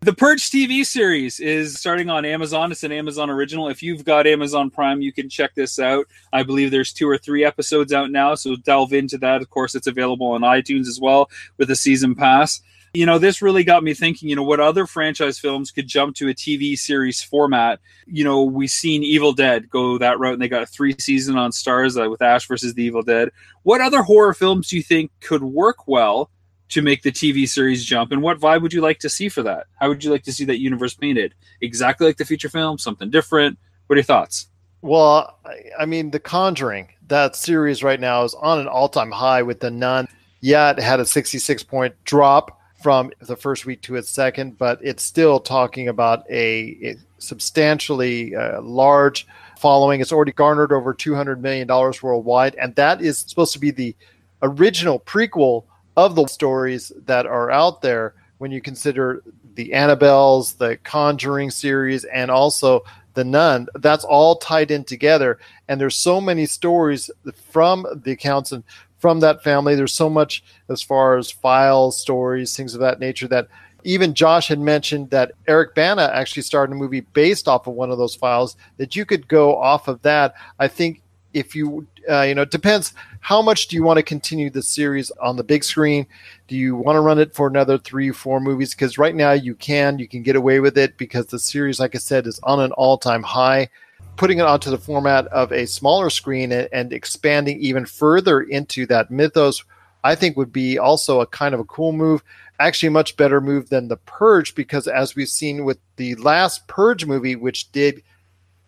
The 0.00 0.12
Purge 0.12 0.50
TV 0.50 0.84
series 0.84 1.38
is 1.38 1.78
starting 1.78 2.10
on 2.10 2.24
Amazon. 2.24 2.72
It's 2.72 2.82
an 2.82 2.90
Amazon 2.90 3.30
original. 3.30 3.68
If 3.68 3.84
you've 3.84 4.04
got 4.04 4.26
Amazon 4.26 4.68
Prime, 4.68 5.00
you 5.00 5.12
can 5.12 5.28
check 5.28 5.54
this 5.54 5.78
out. 5.78 6.08
I 6.32 6.42
believe 6.42 6.72
there's 6.72 6.92
two 6.92 7.08
or 7.08 7.16
three 7.16 7.44
episodes 7.44 7.92
out 7.92 8.10
now, 8.10 8.34
so 8.34 8.56
delve 8.56 8.92
into 8.92 9.16
that. 9.18 9.42
Of 9.42 9.50
course, 9.50 9.76
it's 9.76 9.86
available 9.86 10.32
on 10.32 10.40
iTunes 10.40 10.88
as 10.88 10.98
well 11.00 11.30
with 11.56 11.70
a 11.70 11.76
season 11.76 12.16
pass 12.16 12.60
you 12.94 13.06
know, 13.06 13.18
this 13.18 13.40
really 13.40 13.64
got 13.64 13.82
me 13.82 13.94
thinking, 13.94 14.28
you 14.28 14.36
know, 14.36 14.42
what 14.42 14.60
other 14.60 14.86
franchise 14.86 15.38
films 15.38 15.70
could 15.70 15.86
jump 15.86 16.14
to 16.16 16.28
a 16.28 16.34
TV 16.34 16.76
series 16.76 17.22
format. 17.22 17.80
You 18.06 18.22
know, 18.22 18.42
we've 18.42 18.70
seen 18.70 19.02
Evil 19.02 19.32
Dead 19.32 19.70
go 19.70 19.96
that 19.96 20.18
route 20.18 20.34
and 20.34 20.42
they 20.42 20.48
got 20.48 20.62
a 20.62 20.66
three 20.66 20.94
season 20.98 21.38
on 21.38 21.52
Starz 21.52 22.02
uh, 22.02 22.10
with 22.10 22.20
Ash 22.20 22.46
versus 22.46 22.74
the 22.74 22.82
Evil 22.82 23.02
Dead. 23.02 23.30
What 23.62 23.80
other 23.80 24.02
horror 24.02 24.34
films 24.34 24.68
do 24.68 24.76
you 24.76 24.82
think 24.82 25.10
could 25.20 25.42
work 25.42 25.88
well 25.88 26.30
to 26.68 26.82
make 26.82 27.02
the 27.02 27.12
TV 27.12 27.48
series 27.48 27.82
jump? 27.82 28.12
And 28.12 28.20
what 28.20 28.38
vibe 28.38 28.60
would 28.60 28.74
you 28.74 28.82
like 28.82 28.98
to 29.00 29.08
see 29.08 29.30
for 29.30 29.42
that? 29.42 29.68
How 29.80 29.88
would 29.88 30.04
you 30.04 30.10
like 30.10 30.24
to 30.24 30.32
see 30.32 30.44
that 30.44 30.60
universe 30.60 30.92
painted? 30.92 31.34
Exactly 31.62 32.06
like 32.06 32.18
the 32.18 32.26
feature 32.26 32.50
film, 32.50 32.76
something 32.76 33.08
different? 33.08 33.58
What 33.86 33.94
are 33.94 34.00
your 34.00 34.04
thoughts? 34.04 34.48
Well, 34.82 35.38
I 35.78 35.86
mean, 35.86 36.10
The 36.10 36.20
Conjuring, 36.20 36.88
that 37.06 37.36
series 37.36 37.82
right 37.82 38.00
now 38.00 38.24
is 38.24 38.34
on 38.34 38.58
an 38.58 38.68
all 38.68 38.90
time 38.90 39.12
high 39.12 39.42
with 39.42 39.60
The 39.60 39.70
Nun. 39.70 40.08
Yeah, 40.42 40.72
it 40.72 40.78
had 40.78 41.00
a 41.00 41.06
66 41.06 41.62
point 41.62 41.94
drop 42.04 42.58
from 42.82 43.10
the 43.20 43.36
first 43.36 43.64
week 43.66 43.80
to 43.82 43.96
its 43.96 44.10
second, 44.10 44.58
but 44.58 44.78
it's 44.82 45.02
still 45.02 45.38
talking 45.40 45.88
about 45.88 46.28
a, 46.30 46.96
substantially 47.18 48.34
uh, 48.34 48.60
large 48.60 49.26
following. 49.58 50.00
It's 50.00 50.12
already 50.12 50.32
garnered 50.32 50.72
over 50.72 50.92
$200 50.92 51.40
million 51.40 51.68
worldwide, 51.68 52.56
and 52.56 52.74
that 52.74 53.00
is 53.00 53.18
supposed 53.18 53.52
to 53.52 53.58
be 53.58 53.70
the 53.70 53.94
original 54.42 54.98
prequel 54.98 55.64
of 55.96 56.14
the 56.14 56.26
stories 56.26 56.90
that 57.06 57.26
are 57.26 57.50
out 57.50 57.82
there 57.82 58.14
when 58.38 58.50
you 58.50 58.60
consider 58.60 59.22
the 59.54 59.70
Annabelles, 59.70 60.56
the 60.56 60.76
Conjuring 60.82 61.50
series, 61.50 62.04
and 62.04 62.30
also 62.30 62.82
the 63.14 63.24
Nun. 63.24 63.68
That's 63.76 64.04
all 64.04 64.36
tied 64.36 64.70
in 64.70 64.84
together, 64.84 65.38
and 65.68 65.80
there's 65.80 65.96
so 65.96 66.20
many 66.20 66.46
stories 66.46 67.10
from 67.50 67.86
the 68.04 68.12
accounts 68.12 68.52
and 68.52 68.64
from 69.02 69.18
that 69.18 69.42
family. 69.42 69.74
There's 69.74 69.92
so 69.92 70.08
much 70.08 70.44
as 70.68 70.80
far 70.80 71.18
as 71.18 71.28
files, 71.28 72.00
stories, 72.00 72.56
things 72.56 72.72
of 72.72 72.80
that 72.80 73.00
nature 73.00 73.26
that 73.28 73.48
even 73.82 74.14
Josh 74.14 74.46
had 74.46 74.60
mentioned 74.60 75.10
that 75.10 75.32
Eric 75.48 75.74
Bana 75.74 76.08
actually 76.14 76.42
started 76.42 76.72
a 76.72 76.76
movie 76.76 77.00
based 77.00 77.48
off 77.48 77.66
of 77.66 77.74
one 77.74 77.90
of 77.90 77.98
those 77.98 78.14
files 78.14 78.56
that 78.76 78.94
you 78.94 79.04
could 79.04 79.26
go 79.26 79.56
off 79.58 79.88
of 79.88 80.00
that. 80.02 80.34
I 80.60 80.68
think 80.68 81.02
if 81.34 81.56
you, 81.56 81.84
uh, 82.08 82.22
you 82.22 82.36
know, 82.36 82.42
it 82.42 82.52
depends 82.52 82.94
how 83.18 83.42
much 83.42 83.66
do 83.66 83.74
you 83.74 83.82
want 83.82 83.96
to 83.96 84.04
continue 84.04 84.50
the 84.50 84.62
series 84.62 85.10
on 85.20 85.34
the 85.36 85.42
big 85.42 85.64
screen? 85.64 86.06
Do 86.46 86.56
you 86.56 86.76
want 86.76 86.94
to 86.94 87.00
run 87.00 87.18
it 87.18 87.34
for 87.34 87.48
another 87.48 87.78
three, 87.78 88.12
four 88.12 88.38
movies? 88.38 88.72
Because 88.72 88.98
right 88.98 89.16
now 89.16 89.32
you 89.32 89.56
can, 89.56 89.98
you 89.98 90.06
can 90.06 90.22
get 90.22 90.36
away 90.36 90.60
with 90.60 90.78
it 90.78 90.96
because 90.96 91.26
the 91.26 91.40
series, 91.40 91.80
like 91.80 91.96
I 91.96 91.98
said, 91.98 92.28
is 92.28 92.38
on 92.44 92.60
an 92.60 92.70
all 92.72 92.98
time 92.98 93.24
high 93.24 93.68
putting 94.16 94.38
it 94.38 94.46
onto 94.46 94.70
the 94.70 94.78
format 94.78 95.26
of 95.28 95.52
a 95.52 95.66
smaller 95.66 96.10
screen 96.10 96.52
and, 96.52 96.68
and, 96.72 96.92
expanding 96.92 97.58
even 97.60 97.86
further 97.86 98.40
into 98.40 98.86
that 98.86 99.10
mythos, 99.10 99.64
I 100.04 100.14
think 100.14 100.36
would 100.36 100.52
be 100.52 100.78
also 100.78 101.20
a 101.20 101.26
kind 101.26 101.54
of 101.54 101.60
a 101.60 101.64
cool 101.64 101.92
move. 101.92 102.22
Actually, 102.58 102.90
much 102.90 103.16
better 103.16 103.40
move 103.40 103.70
than 103.70 103.88
the 103.88 103.96
Purge, 103.96 104.54
because 104.54 104.86
as 104.86 105.16
we've 105.16 105.28
seen 105.28 105.64
with 105.64 105.78
the 105.96 106.14
last 106.16 106.66
Purge 106.68 107.06
movie, 107.06 107.36
which 107.36 107.72
did 107.72 108.02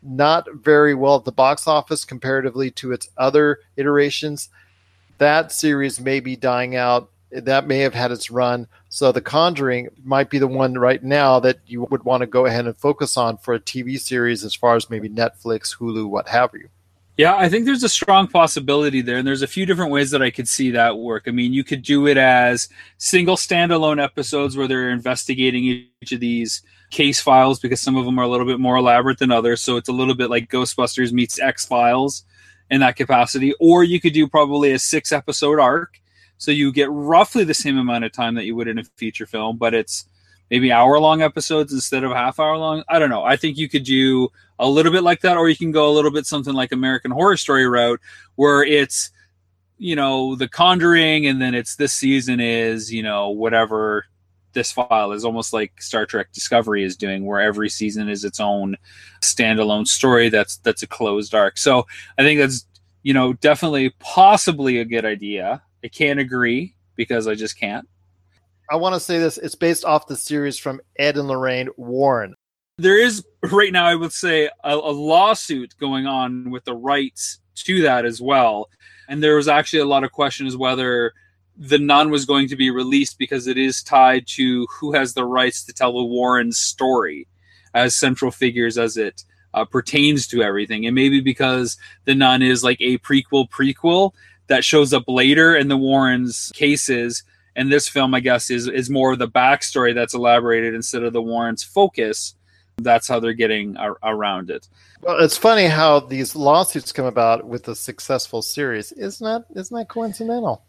not 0.03 0.47
very 0.53 0.95
well 0.95 1.17
at 1.17 1.25
the 1.25 1.33
box 1.33 1.67
office 1.67 2.05
comparatively 2.05 2.71
to 2.73 2.93
its 2.93 3.09
other 3.17 3.61
iterations, 3.77 4.49
that 5.19 5.53
series 5.53 6.01
may 6.01 6.21
be 6.21 6.37
dying 6.37 6.77
out 6.77 7.11
that 7.43 7.67
may 7.67 7.79
have 7.79 7.95
had 7.95 8.13
its 8.13 8.31
run. 8.31 8.67
So 8.89 9.13
The 9.13 9.21
Conjuring 9.21 9.89
might 10.05 10.31
be 10.31 10.39
the 10.39 10.47
one 10.47 10.75
right 10.75 11.03
now 11.03 11.41
that 11.41 11.59
you 11.67 11.83
would 11.85 12.05
want 12.05 12.21
to 12.21 12.27
go 12.27 12.47
ahead 12.47 12.67
and 12.67 12.77
focus 12.77 13.17
on 13.17 13.39
for 13.39 13.55
a 13.55 13.61
TV 13.61 13.99
series 13.99 14.45
as 14.45 14.55
far 14.55 14.77
as 14.77 14.91
maybe 14.91 15.09
Netflix, 15.09 15.77
Hulu, 15.77 16.09
what 16.09 16.29
have 16.29 16.51
you. 16.55 16.69
Yeah, 17.17 17.37
I 17.37 17.49
think 17.49 17.65
there's 17.65 17.85
a 17.85 17.89
strong 17.89 18.27
possibility 18.27 19.01
there, 19.01 19.19
and 19.19 19.27
there's 19.27 19.43
a 19.43 19.47
few 19.47 19.67
different 19.67 19.93
ways 19.93 20.11
that 20.11 20.23
I 20.23 20.31
could 20.31 20.49
see 20.49 20.73
that 20.73 20.99
work. 20.99 21.25
I 21.29 21.31
mean, 21.31 21.53
you 21.53 21.63
could 21.63 21.83
do 21.83 22.09
it 22.09 22.17
as 22.17 22.69
single 22.99 23.37
standalone 23.37 24.03
episodes 24.03 24.57
where 24.57 24.67
they're 24.67 24.91
investigating 24.91 25.65
each 26.03 26.11
of 26.11 26.19
these 26.19 26.63
case 26.91 27.21
files 27.21 27.61
because 27.61 27.81
some 27.81 27.97
of 27.97 28.05
them 28.05 28.19
are 28.19 28.25
a 28.25 28.29
little 28.29 28.47
bit 28.47 28.59
more 28.59 28.77
elaborate 28.77 29.19
than 29.19 29.31
others. 29.31 29.61
So 29.61 29.77
it's 29.77 29.89
a 29.89 29.93
little 29.93 30.15
bit 30.15 30.29
like 30.29 30.51
Ghostbusters 30.51 31.13
meets 31.13 31.39
X 31.39 31.65
Files 31.65 32.25
in 32.71 32.81
that 32.81 32.97
capacity. 32.97 33.55
Or 33.61 33.85
you 33.85 34.01
could 34.01 34.13
do 34.13 34.27
probably 34.27 34.73
a 34.73 34.79
six 34.79 35.13
episode 35.13 35.61
arc. 35.61 36.01
So 36.39 36.51
you 36.51 36.73
get 36.73 36.91
roughly 36.91 37.45
the 37.45 37.55
same 37.55 37.79
amount 37.79 38.05
of 38.05 38.13
time 38.13 38.35
that 38.35 38.45
you 38.45 38.57
would 38.57 38.69
in 38.69 38.79
a 38.79 38.85
feature 38.97 39.27
film, 39.27 39.57
but 39.57 39.75
it's 39.75 40.07
maybe 40.51 40.71
hour 40.73 40.99
long 40.99 41.23
episodes 41.23 41.73
instead 41.73 42.05
of 42.05 42.13
half 42.13 42.39
hour 42.39 42.57
long. 42.57 42.85
I 42.89 42.99
don't 42.99 43.11
know. 43.11 43.25
I 43.25 43.37
think 43.37 43.57
you 43.57 43.69
could 43.69 43.85
do 43.85 44.31
a 44.59 44.69
little 44.69 44.93
bit 44.93 45.03
like 45.03 45.21
that, 45.23 45.37
or 45.37 45.49
you 45.49 45.57
can 45.57 45.73
go 45.73 45.91
a 45.91 45.93
little 45.93 46.11
bit 46.11 46.27
something 46.27 46.55
like 46.55 46.73
American 46.73 47.11
Horror 47.11 47.37
Story 47.37 47.67
route, 47.67 48.01
where 48.37 48.63
it's 48.63 49.11
you 49.79 49.97
know 49.97 50.37
the 50.37 50.49
Conjuring, 50.49 51.27
and 51.27 51.41
then 51.41 51.55
it's 51.55 51.77
this 51.77 51.93
season 51.93 52.41
is 52.41 52.93
you 52.93 53.03
know 53.03 53.31
whatever 53.31 54.07
this 54.53 54.71
file 54.71 55.13
is 55.13 55.25
almost 55.25 55.53
like 55.53 55.83
Star 55.83 56.07
Trek 56.07 56.33
Discovery 56.33 56.85
is 56.85 56.97
doing, 56.97 57.25
where 57.27 57.41
every 57.41 57.69
season 57.69 58.09
is 58.09 58.25
its 58.25 58.41
own 58.41 58.77
standalone 59.21 59.87
story 59.87 60.29
that's 60.29 60.59
that's 60.59 60.83
a 60.83 60.87
closed 60.87 61.35
arc. 61.35 61.59
So 61.59 61.87
I 62.19 62.23
think 62.23 62.41
that's 62.41 62.67
you 63.03 63.13
know 63.13 63.33
definitely 63.35 63.91
possibly 63.99 64.79
a 64.79 64.85
good 64.85 65.05
idea. 65.05 65.63
I 65.85 65.89
can't 65.89 66.19
agree 66.19 66.75
because 66.97 67.29
I 67.29 67.35
just 67.35 67.61
can't. 67.61 67.87
I 68.71 68.77
want 68.77 68.95
to 68.95 69.01
say 69.01 69.19
this. 69.19 69.37
It's 69.37 69.55
based 69.55 69.85
off 69.85 70.07
the 70.07 70.17
series 70.17 70.59
from 70.59 70.81
Ed 70.99 71.19
and 71.19 71.29
Lorraine 71.29 71.69
Warren. 71.77 72.35
There 72.79 72.99
is 72.99 73.23
right 73.43 73.73
now, 73.73 73.85
I 73.85 73.95
would 73.95 74.13
say, 74.13 74.47
a, 74.65 74.75
a 74.75 74.75
lawsuit 74.75 75.75
going 75.79 76.07
on 76.07 76.51
with 76.51 76.65
the 76.65 76.75
rights 76.75 77.39
to 77.57 77.83
that 77.83 78.07
as 78.07 78.21
well. 78.21 78.71
And 79.09 79.23
there 79.23 79.37
was 79.37 79.47
actually 79.47 79.81
a 79.81 79.85
lot 79.85 80.03
of 80.03 80.13
questions 80.13 80.57
whether 80.57 81.13
the 81.57 81.79
nun 81.79 82.11
was 82.11 82.25
going 82.25 82.49
to 82.49 82.57
be 82.57 82.71
released 82.71 83.19
because 83.19 83.47
it 83.47 83.59
is 83.59 83.83
tied 83.83 84.27
to 84.27 84.67
who 84.81 84.93
has 84.93 85.13
the 85.13 85.27
rights 85.27 85.65
to 85.65 85.73
tell 85.73 85.93
the 85.93 86.03
Warren 86.03 86.51
story 86.51 87.29
as 87.75 87.95
central 87.95 88.31
figures 88.31 88.79
as 88.79 88.97
it 88.97 89.23
uh, 89.53 89.65
pertains 89.65 90.27
to 90.29 90.43
everything. 90.43 90.87
And 90.87 90.95
maybe 90.95 91.21
because 91.21 91.77
the 92.07 92.15
nun 92.15 92.43
is 92.43 92.65
like 92.65 92.81
a 92.81 92.99
prequel 92.99 93.49
prequel 93.51 94.13
that 94.47 94.65
shows 94.65 94.93
up 94.93 95.05
later 95.09 95.57
in 95.57 95.69
the 95.69 95.77
Warrens' 95.77 96.53
cases 96.55 97.23
and 97.57 97.71
this 97.71 97.89
film, 97.89 98.15
I 98.15 98.21
guess, 98.21 98.51
is 98.51 98.69
is 98.69 98.91
more 98.91 99.13
of 99.13 99.19
the 99.19 99.29
backstory 99.29 99.95
that's 99.95 100.15
elaborated 100.15 100.75
instead 100.75 101.03
of 101.03 101.13
the 101.13 101.23
Warrens' 101.23 101.63
focus. 101.63 102.35
That's 102.79 103.07
how 103.07 103.21
they're 103.21 103.33
getting 103.33 103.77
ar- 103.77 103.99
around 104.03 104.51
it. 104.51 104.69
Well, 105.01 105.21
it's 105.21 105.37
funny 105.37 105.67
how 105.67 106.01
these 106.01 106.35
lawsuits 106.35 106.91
come 106.91 107.05
about 107.05 107.47
with 107.47 107.69
a 107.69 107.77
successful 107.77 108.43
series. 108.43 108.91
Isn't 108.93 109.25
that 109.25 109.45
isn't 109.57 109.77
that 109.77 109.89
coincidental? 109.89 110.65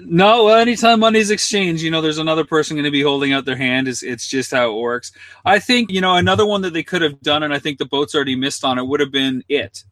No, 0.00 0.44
well, 0.44 0.58
anytime 0.58 1.00
money's 1.00 1.30
exchanged, 1.30 1.82
you 1.82 1.90
know, 1.90 2.00
there's 2.00 2.18
another 2.18 2.44
person 2.44 2.76
going 2.76 2.84
to 2.84 2.90
be 2.90 3.02
holding 3.02 3.32
out 3.32 3.44
their 3.44 3.56
hand. 3.56 3.88
It's, 3.88 4.02
it's 4.02 4.26
just 4.26 4.50
how 4.50 4.70
it 4.70 4.80
works. 4.80 5.12
I 5.44 5.58
think, 5.58 5.90
you 5.90 6.00
know, 6.00 6.14
another 6.14 6.46
one 6.46 6.62
that 6.62 6.72
they 6.72 6.84
could 6.84 7.02
have 7.02 7.20
done, 7.20 7.42
and 7.42 7.52
I 7.52 7.58
think 7.58 7.78
the 7.78 7.84
boat's 7.84 8.14
already 8.14 8.36
missed 8.36 8.64
on 8.64 8.78
it, 8.78 8.86
would 8.86 9.00
have 9.00 9.10
been 9.10 9.42
It. 9.48 9.84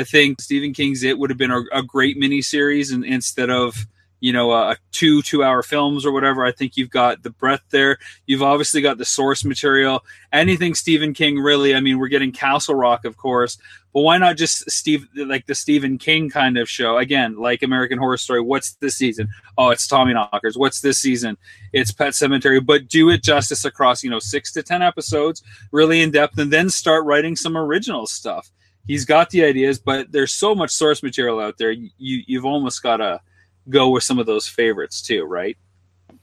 I 0.00 0.04
think 0.04 0.40
Stephen 0.40 0.72
King's 0.72 1.02
It 1.02 1.18
would 1.18 1.28
have 1.28 1.38
been 1.38 1.50
a, 1.50 1.62
a 1.72 1.82
great 1.82 2.18
miniseries 2.18 2.92
and, 2.92 3.04
instead 3.04 3.50
of 3.50 3.86
you 4.20 4.32
know 4.32 4.50
a, 4.52 4.76
two 4.92 5.20
two 5.20 5.44
hour 5.44 5.62
films 5.62 6.06
or 6.06 6.12
whatever. 6.12 6.44
I 6.44 6.52
think 6.52 6.76
you've 6.76 6.90
got 6.90 7.22
the 7.22 7.30
breadth 7.30 7.64
there. 7.68 7.98
You've 8.26 8.42
obviously 8.42 8.80
got 8.80 8.96
the 8.96 9.04
source 9.04 9.44
material. 9.44 10.04
Anything 10.32 10.74
stephen 10.74 11.12
king 11.12 11.38
really 11.38 11.74
i 11.74 11.80
mean 11.80 11.98
we're 11.98 12.08
getting 12.08 12.32
castle 12.32 12.74
rock 12.74 13.04
of 13.04 13.16
course 13.16 13.58
but 13.92 14.02
why 14.02 14.16
not 14.16 14.36
just 14.36 14.70
steve 14.70 15.08
like 15.16 15.44
the 15.46 15.54
stephen 15.54 15.98
king 15.98 16.30
kind 16.30 16.56
of 16.56 16.68
show? 16.68 16.98
Again 16.98 17.36
like 17.36 17.62
american 17.62 17.98
horror 17.98 18.16
story 18.16 18.40
what's 18.40 18.74
this 18.74 18.96
season? 18.96 19.28
Oh 19.58 19.70
it's 19.70 19.86
Tommyknockers. 19.86 20.56
What's 20.56 20.80
this 20.80 20.98
season? 20.98 21.36
It's 21.72 21.92
Pet 21.92 22.12
Sematary 22.12 22.64
but 22.64 22.88
do 22.88 23.10
it 23.10 23.22
justice 23.22 23.64
across 23.64 24.02
you 24.02 24.10
know 24.10 24.20
six 24.20 24.52
to 24.52 24.62
ten 24.62 24.82
episodes 24.82 25.42
really 25.72 26.00
in 26.00 26.10
depth 26.10 26.38
and 26.38 26.52
then 26.52 26.70
start 26.70 27.04
writing 27.04 27.36
some 27.36 27.56
original 27.56 28.06
stuff 28.06 28.50
he's 28.90 29.04
got 29.04 29.30
the 29.30 29.44
ideas 29.44 29.78
but 29.78 30.10
there's 30.10 30.32
so 30.32 30.54
much 30.54 30.70
source 30.70 31.02
material 31.02 31.40
out 31.40 31.56
there 31.58 31.70
you 31.70 31.90
you've 31.98 32.44
almost 32.44 32.82
got 32.82 32.96
to 32.98 33.20
go 33.68 33.88
with 33.90 34.02
some 34.02 34.18
of 34.18 34.26
those 34.26 34.46
favorites 34.46 35.02
too, 35.02 35.24
right? 35.24 35.56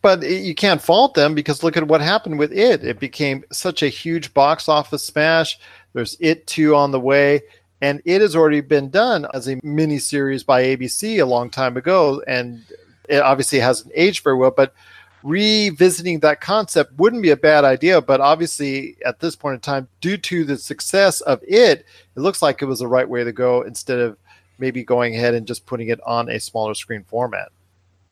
But 0.01 0.24
you 0.24 0.53
can't 0.55 0.81
fault 0.81 1.15
them 1.15 1.33
because 1.33 1.63
look 1.63 1.77
at 1.77 1.88
what 1.88 2.01
happened 2.01 2.38
with 2.38 2.51
it. 2.51 2.83
It 2.83 3.00
became 3.00 3.43
such 3.51 3.81
a 3.81 3.88
huge 3.89 4.33
box 4.33 4.69
office 4.69 5.05
smash. 5.05 5.57
There's 5.93 6.15
It 6.19 6.45
2 6.47 6.75
on 6.75 6.91
the 6.91 7.00
way, 7.00 7.41
and 7.81 8.01
it 8.05 8.21
has 8.21 8.36
already 8.36 8.62
been 8.62 8.89
done 8.89 9.25
as 9.33 9.47
a 9.50 9.59
mini 9.63 9.97
series 9.97 10.43
by 10.43 10.63
ABC 10.63 11.19
a 11.19 11.25
long 11.25 11.50
time 11.50 11.77
ago, 11.77 12.21
and 12.27 12.63
it 13.09 13.21
obviously 13.21 13.59
hasn't 13.59 13.91
aged 13.95 14.24
very 14.24 14.38
well. 14.38 14.51
But 14.51 14.74
revisiting 15.24 16.19
that 16.19 16.41
concept 16.41 16.93
wouldn't 16.97 17.21
be 17.21 17.31
a 17.31 17.38
bad 17.38 17.63
idea. 17.63 18.01
But 18.01 18.21
obviously, 18.21 18.97
at 19.05 19.19
this 19.19 19.36
point 19.36 19.55
in 19.55 19.59
time, 19.59 19.88
due 20.01 20.17
to 20.17 20.43
the 20.43 20.57
success 20.57 21.21
of 21.21 21.41
it, 21.43 21.86
it 22.15 22.19
looks 22.19 22.41
like 22.41 22.62
it 22.62 22.65
was 22.65 22.79
the 22.79 22.88
right 22.88 23.07
way 23.07 23.24
to 23.24 23.31
go 23.31 23.62
instead 23.62 24.00
of 24.00 24.17
maybe 24.59 24.83
going 24.83 25.15
ahead 25.15 25.33
and 25.33 25.47
just 25.47 25.65
putting 25.65 25.89
it 25.89 26.00
on 26.05 26.29
a 26.29 26.39
smaller 26.39 26.74
screen 26.74 27.03
format. 27.03 27.50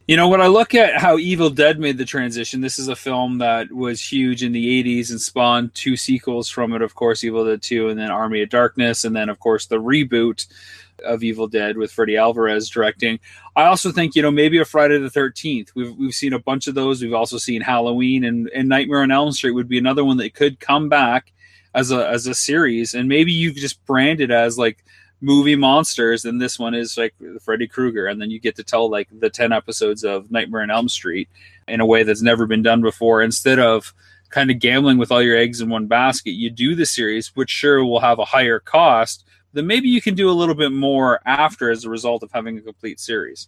You 0.07 0.15
know, 0.15 0.27
when 0.27 0.41
I 0.41 0.45
look 0.45 0.75
at 0.75 1.01
how 1.01 1.17
Evil 1.17 1.49
Dead 1.49 1.79
made 1.79 1.97
the 1.97 2.05
transition, 2.05 2.61
this 2.61 2.77
is 2.77 2.89
a 2.89 2.95
film 2.95 3.39
that 3.39 3.71
was 3.71 3.99
huge 3.99 4.43
in 4.43 4.51
the 4.51 4.83
80s 4.83 5.09
and 5.09 5.19
spawned 5.19 5.73
two 5.73 5.97
sequels 5.97 6.47
from 6.47 6.73
it, 6.73 6.83
of 6.83 6.93
course, 6.93 7.23
Evil 7.23 7.43
Dead 7.43 7.63
2 7.63 7.89
and 7.89 7.99
then 7.99 8.11
Army 8.11 8.43
of 8.43 8.49
Darkness, 8.49 9.03
and 9.03 9.15
then, 9.15 9.29
of 9.29 9.39
course, 9.39 9.65
the 9.65 9.81
reboot 9.81 10.45
of 11.03 11.23
Evil 11.23 11.47
Dead 11.47 11.77
with 11.77 11.91
Freddy 11.91 12.17
Alvarez 12.17 12.69
directing. 12.69 13.19
I 13.55 13.65
also 13.65 13.91
think, 13.91 14.15
you 14.15 14.21
know, 14.21 14.31
maybe 14.31 14.59
a 14.59 14.65
Friday 14.65 14.97
the 14.97 15.09
13th. 15.09 15.69
We've, 15.75 15.95
we've 15.95 16.13
seen 16.13 16.33
a 16.33 16.39
bunch 16.39 16.67
of 16.67 16.75
those. 16.75 17.01
We've 17.01 17.13
also 17.13 17.37
seen 17.37 17.61
Halloween 17.61 18.23
and, 18.23 18.49
and 18.49 18.69
Nightmare 18.69 19.01
on 19.01 19.11
Elm 19.11 19.31
Street 19.31 19.51
would 19.51 19.67
be 19.67 19.77
another 19.77 20.05
one 20.05 20.17
that 20.17 20.33
could 20.33 20.59
come 20.59 20.89
back 20.89 21.31
as 21.73 21.91
a, 21.91 22.07
as 22.07 22.27
a 22.27 22.33
series. 22.33 22.93
And 22.93 23.09
maybe 23.09 23.31
you 23.31 23.53
just 23.53 23.85
brand 23.85 24.21
it 24.21 24.31
as 24.31 24.57
like 24.57 24.83
movie 25.21 25.55
monsters, 25.55 26.25
and 26.25 26.41
this 26.41 26.59
one 26.59 26.73
is 26.73 26.97
like 26.97 27.15
Freddy 27.41 27.67
Krueger, 27.67 28.07
and 28.07 28.21
then 28.21 28.29
you 28.29 28.39
get 28.39 28.55
to 28.57 28.63
tell 28.63 28.89
like 28.89 29.07
the 29.11 29.29
ten 29.29 29.51
episodes 29.51 30.03
of 30.03 30.31
Nightmare 30.31 30.61
on 30.61 30.71
Elm 30.71 30.89
Street 30.89 31.29
in 31.67 31.79
a 31.79 31.85
way 31.85 32.03
that's 32.03 32.21
never 32.21 32.45
been 32.45 32.61
done 32.61 32.81
before. 32.81 33.21
Instead 33.21 33.59
of 33.59 33.93
kind 34.29 34.51
of 34.51 34.59
gambling 34.59 34.97
with 34.97 35.11
all 35.11 35.21
your 35.21 35.37
eggs 35.37 35.61
in 35.61 35.69
one 35.69 35.87
basket, 35.87 36.31
you 36.31 36.49
do 36.49 36.75
the 36.75 36.85
series, 36.85 37.35
which 37.35 37.49
sure 37.49 37.83
will 37.83 37.99
have 37.99 38.19
a 38.19 38.25
higher 38.25 38.59
cost. 38.59 39.25
Then 39.55 39.67
maybe 39.67 39.87
you 39.87 40.01
can 40.01 40.15
do 40.15 40.29
a 40.29 40.33
little 40.33 40.53
bit 40.53 40.73
more 40.73 41.21
after 41.25 41.71
as 41.71 41.85
a 41.85 41.89
result 41.89 42.23
of 42.23 42.31
having 42.33 42.57
a 42.57 42.61
complete 42.61 42.99
series. 42.99 43.47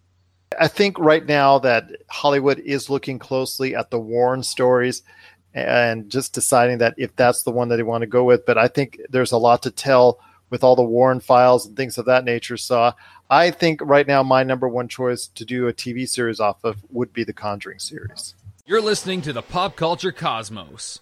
I 0.58 0.70
think 0.70 0.98
right 0.98 1.26
now 1.26 1.60
that 1.60 1.92
Hollywood 2.10 2.60
is 2.60 2.90
looking 2.90 3.20
closely 3.20 3.76
at 3.76 3.92
the 3.92 4.00
Warren 4.00 4.42
stories 4.42 5.04
and 5.54 6.10
just 6.10 6.32
deciding 6.32 6.78
that 6.78 6.96
if 6.98 7.14
that's 7.18 7.44
the 7.44 7.52
one 7.52 7.68
that 7.68 7.76
they 7.76 7.84
want 7.84 8.04
to 8.04 8.08
go 8.08 8.24
with. 8.24 8.46
But 8.46 8.58
I 8.58 8.70
think 8.70 9.02
there's 9.10 9.34
a 9.34 9.38
lot 9.38 9.62
to 9.64 9.72
tell 9.72 10.22
with 10.50 10.64
all 10.64 10.78
the 10.78 10.82
Warren 10.82 11.20
files 11.20 11.66
and 11.66 11.76
things 11.76 11.98
of 11.98 12.06
that 12.06 12.24
nature. 12.24 12.56
So 12.56 12.94
I 13.30 13.52
think 13.52 13.82
right 13.84 14.08
now 14.08 14.24
my 14.24 14.44
number 14.44 14.70
one 14.70 14.88
choice 14.88 15.28
to 15.28 15.44
do 15.44 15.68
a 15.68 15.74
TV 15.74 16.08
series 16.08 16.40
off 16.40 16.64
of 16.64 16.78
would 16.90 17.12
be 17.12 17.26
the 17.26 17.34
Conjuring 17.34 17.80
series. 17.80 18.34
You're 18.66 18.82
listening 18.82 19.22
to 19.24 19.34
the 19.34 19.42
Pop 19.42 19.76
Culture 19.76 20.14
Cosmos. 20.14 21.02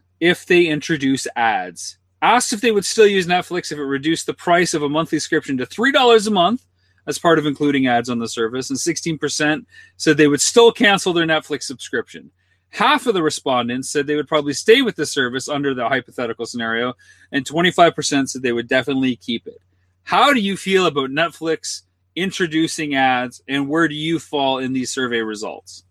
if 0.21 0.45
they 0.45 0.67
introduce 0.67 1.27
ads. 1.35 1.97
Asked 2.21 2.53
if 2.53 2.61
they 2.61 2.71
would 2.71 2.85
still 2.85 3.07
use 3.07 3.25
Netflix 3.25 3.71
if 3.71 3.79
it 3.79 3.83
reduced 3.83 4.27
the 4.27 4.33
price 4.33 4.75
of 4.75 4.83
a 4.83 4.89
monthly 4.89 5.17
subscription 5.19 5.57
to 5.57 5.65
$3 5.65 6.27
a 6.27 6.31
month 6.31 6.63
as 7.07 7.17
part 7.17 7.39
of 7.39 7.47
including 7.47 7.87
ads 7.87 8.09
on 8.09 8.19
the 8.19 8.27
service, 8.27 8.69
and 8.69 8.77
16% 8.77 9.65
said 9.97 10.17
they 10.17 10.27
would 10.27 10.39
still 10.39 10.71
cancel 10.71 11.11
their 11.11 11.25
Netflix 11.25 11.63
subscription. 11.63 12.29
Half 12.69 13.07
of 13.07 13.15
the 13.15 13.23
respondents 13.23 13.89
said 13.89 14.05
they 14.05 14.15
would 14.15 14.27
probably 14.27 14.53
stay 14.53 14.83
with 14.83 14.95
the 14.95 15.05
service 15.07 15.49
under 15.49 15.73
the 15.73 15.89
hypothetical 15.89 16.45
scenario, 16.45 16.93
and 17.31 17.43
25% 17.43 18.29
said 18.29 18.43
they 18.43 18.53
would 18.53 18.67
definitely 18.67 19.15
keep 19.15 19.47
it. 19.47 19.59
How 20.03 20.31
do 20.31 20.39
you 20.39 20.55
feel 20.55 20.85
about 20.85 21.09
Netflix 21.09 21.81
introducing 22.15 22.93
ads, 22.93 23.41
and 23.47 23.67
where 23.67 23.87
do 23.87 23.95
you 23.95 24.19
fall 24.19 24.59
in 24.59 24.71
these 24.71 24.91
survey 24.91 25.21
results? 25.21 25.83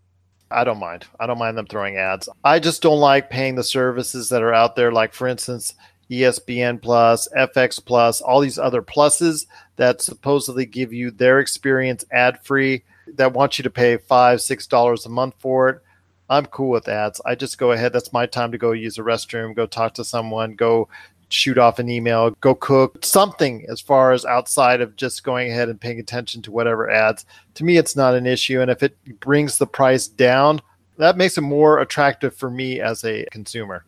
I 0.51 0.63
don't 0.63 0.79
mind. 0.79 1.05
I 1.19 1.27
don't 1.27 1.39
mind 1.39 1.57
them 1.57 1.67
throwing 1.67 1.97
ads. 1.97 2.29
I 2.43 2.59
just 2.59 2.81
don't 2.81 2.99
like 2.99 3.29
paying 3.29 3.55
the 3.55 3.63
services 3.63 4.29
that 4.29 4.41
are 4.41 4.53
out 4.53 4.75
there. 4.75 4.91
Like, 4.91 5.13
for 5.13 5.27
instance, 5.27 5.73
ESPN 6.09 6.81
Plus, 6.81 7.27
FX 7.37 7.83
Plus, 7.83 8.21
all 8.21 8.41
these 8.41 8.59
other 8.59 8.81
pluses 8.81 9.45
that 9.77 10.01
supposedly 10.01 10.65
give 10.65 10.91
you 10.91 11.09
their 11.09 11.39
experience 11.39 12.03
ad 12.11 12.43
free 12.43 12.83
that 13.15 13.33
want 13.33 13.57
you 13.57 13.63
to 13.63 13.69
pay 13.69 13.97
five, 13.97 14.41
six 14.41 14.67
dollars 14.67 15.05
a 15.05 15.09
month 15.09 15.35
for 15.39 15.69
it. 15.69 15.81
I'm 16.29 16.45
cool 16.45 16.69
with 16.69 16.87
ads. 16.87 17.19
I 17.25 17.35
just 17.35 17.57
go 17.57 17.71
ahead. 17.71 17.91
That's 17.93 18.13
my 18.13 18.25
time 18.25 18.51
to 18.51 18.57
go 18.57 18.71
use 18.71 18.97
a 18.97 19.01
restroom, 19.01 19.55
go 19.55 19.65
talk 19.65 19.93
to 19.95 20.05
someone, 20.05 20.55
go 20.55 20.87
shoot 21.33 21.57
off 21.57 21.79
an 21.79 21.89
email, 21.89 22.31
go 22.41 22.55
cook 22.55 23.03
something 23.03 23.65
as 23.69 23.81
far 23.81 24.11
as 24.11 24.25
outside 24.25 24.81
of 24.81 24.95
just 24.95 25.23
going 25.23 25.51
ahead 25.51 25.69
and 25.69 25.79
paying 25.79 25.99
attention 25.99 26.41
to 26.43 26.51
whatever 26.51 26.89
ads. 26.89 27.25
To 27.55 27.63
me, 27.63 27.77
it's 27.77 27.95
not 27.95 28.15
an 28.15 28.25
issue. 28.25 28.61
And 28.61 28.71
if 28.71 28.83
it 28.83 28.95
brings 29.19 29.57
the 29.57 29.67
price 29.67 30.07
down, 30.07 30.61
that 30.97 31.17
makes 31.17 31.37
it 31.37 31.41
more 31.41 31.79
attractive 31.79 32.35
for 32.35 32.49
me 32.49 32.79
as 32.79 33.03
a 33.03 33.25
consumer. 33.31 33.85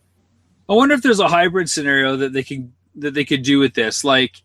I 0.68 0.74
wonder 0.74 0.94
if 0.94 1.02
there's 1.02 1.20
a 1.20 1.28
hybrid 1.28 1.68
scenario 1.70 2.16
that 2.16 2.32
they 2.32 2.42
could 2.42 2.72
that 2.96 3.14
they 3.14 3.24
could 3.24 3.42
do 3.42 3.58
with 3.58 3.74
this, 3.74 4.04
like 4.04 4.42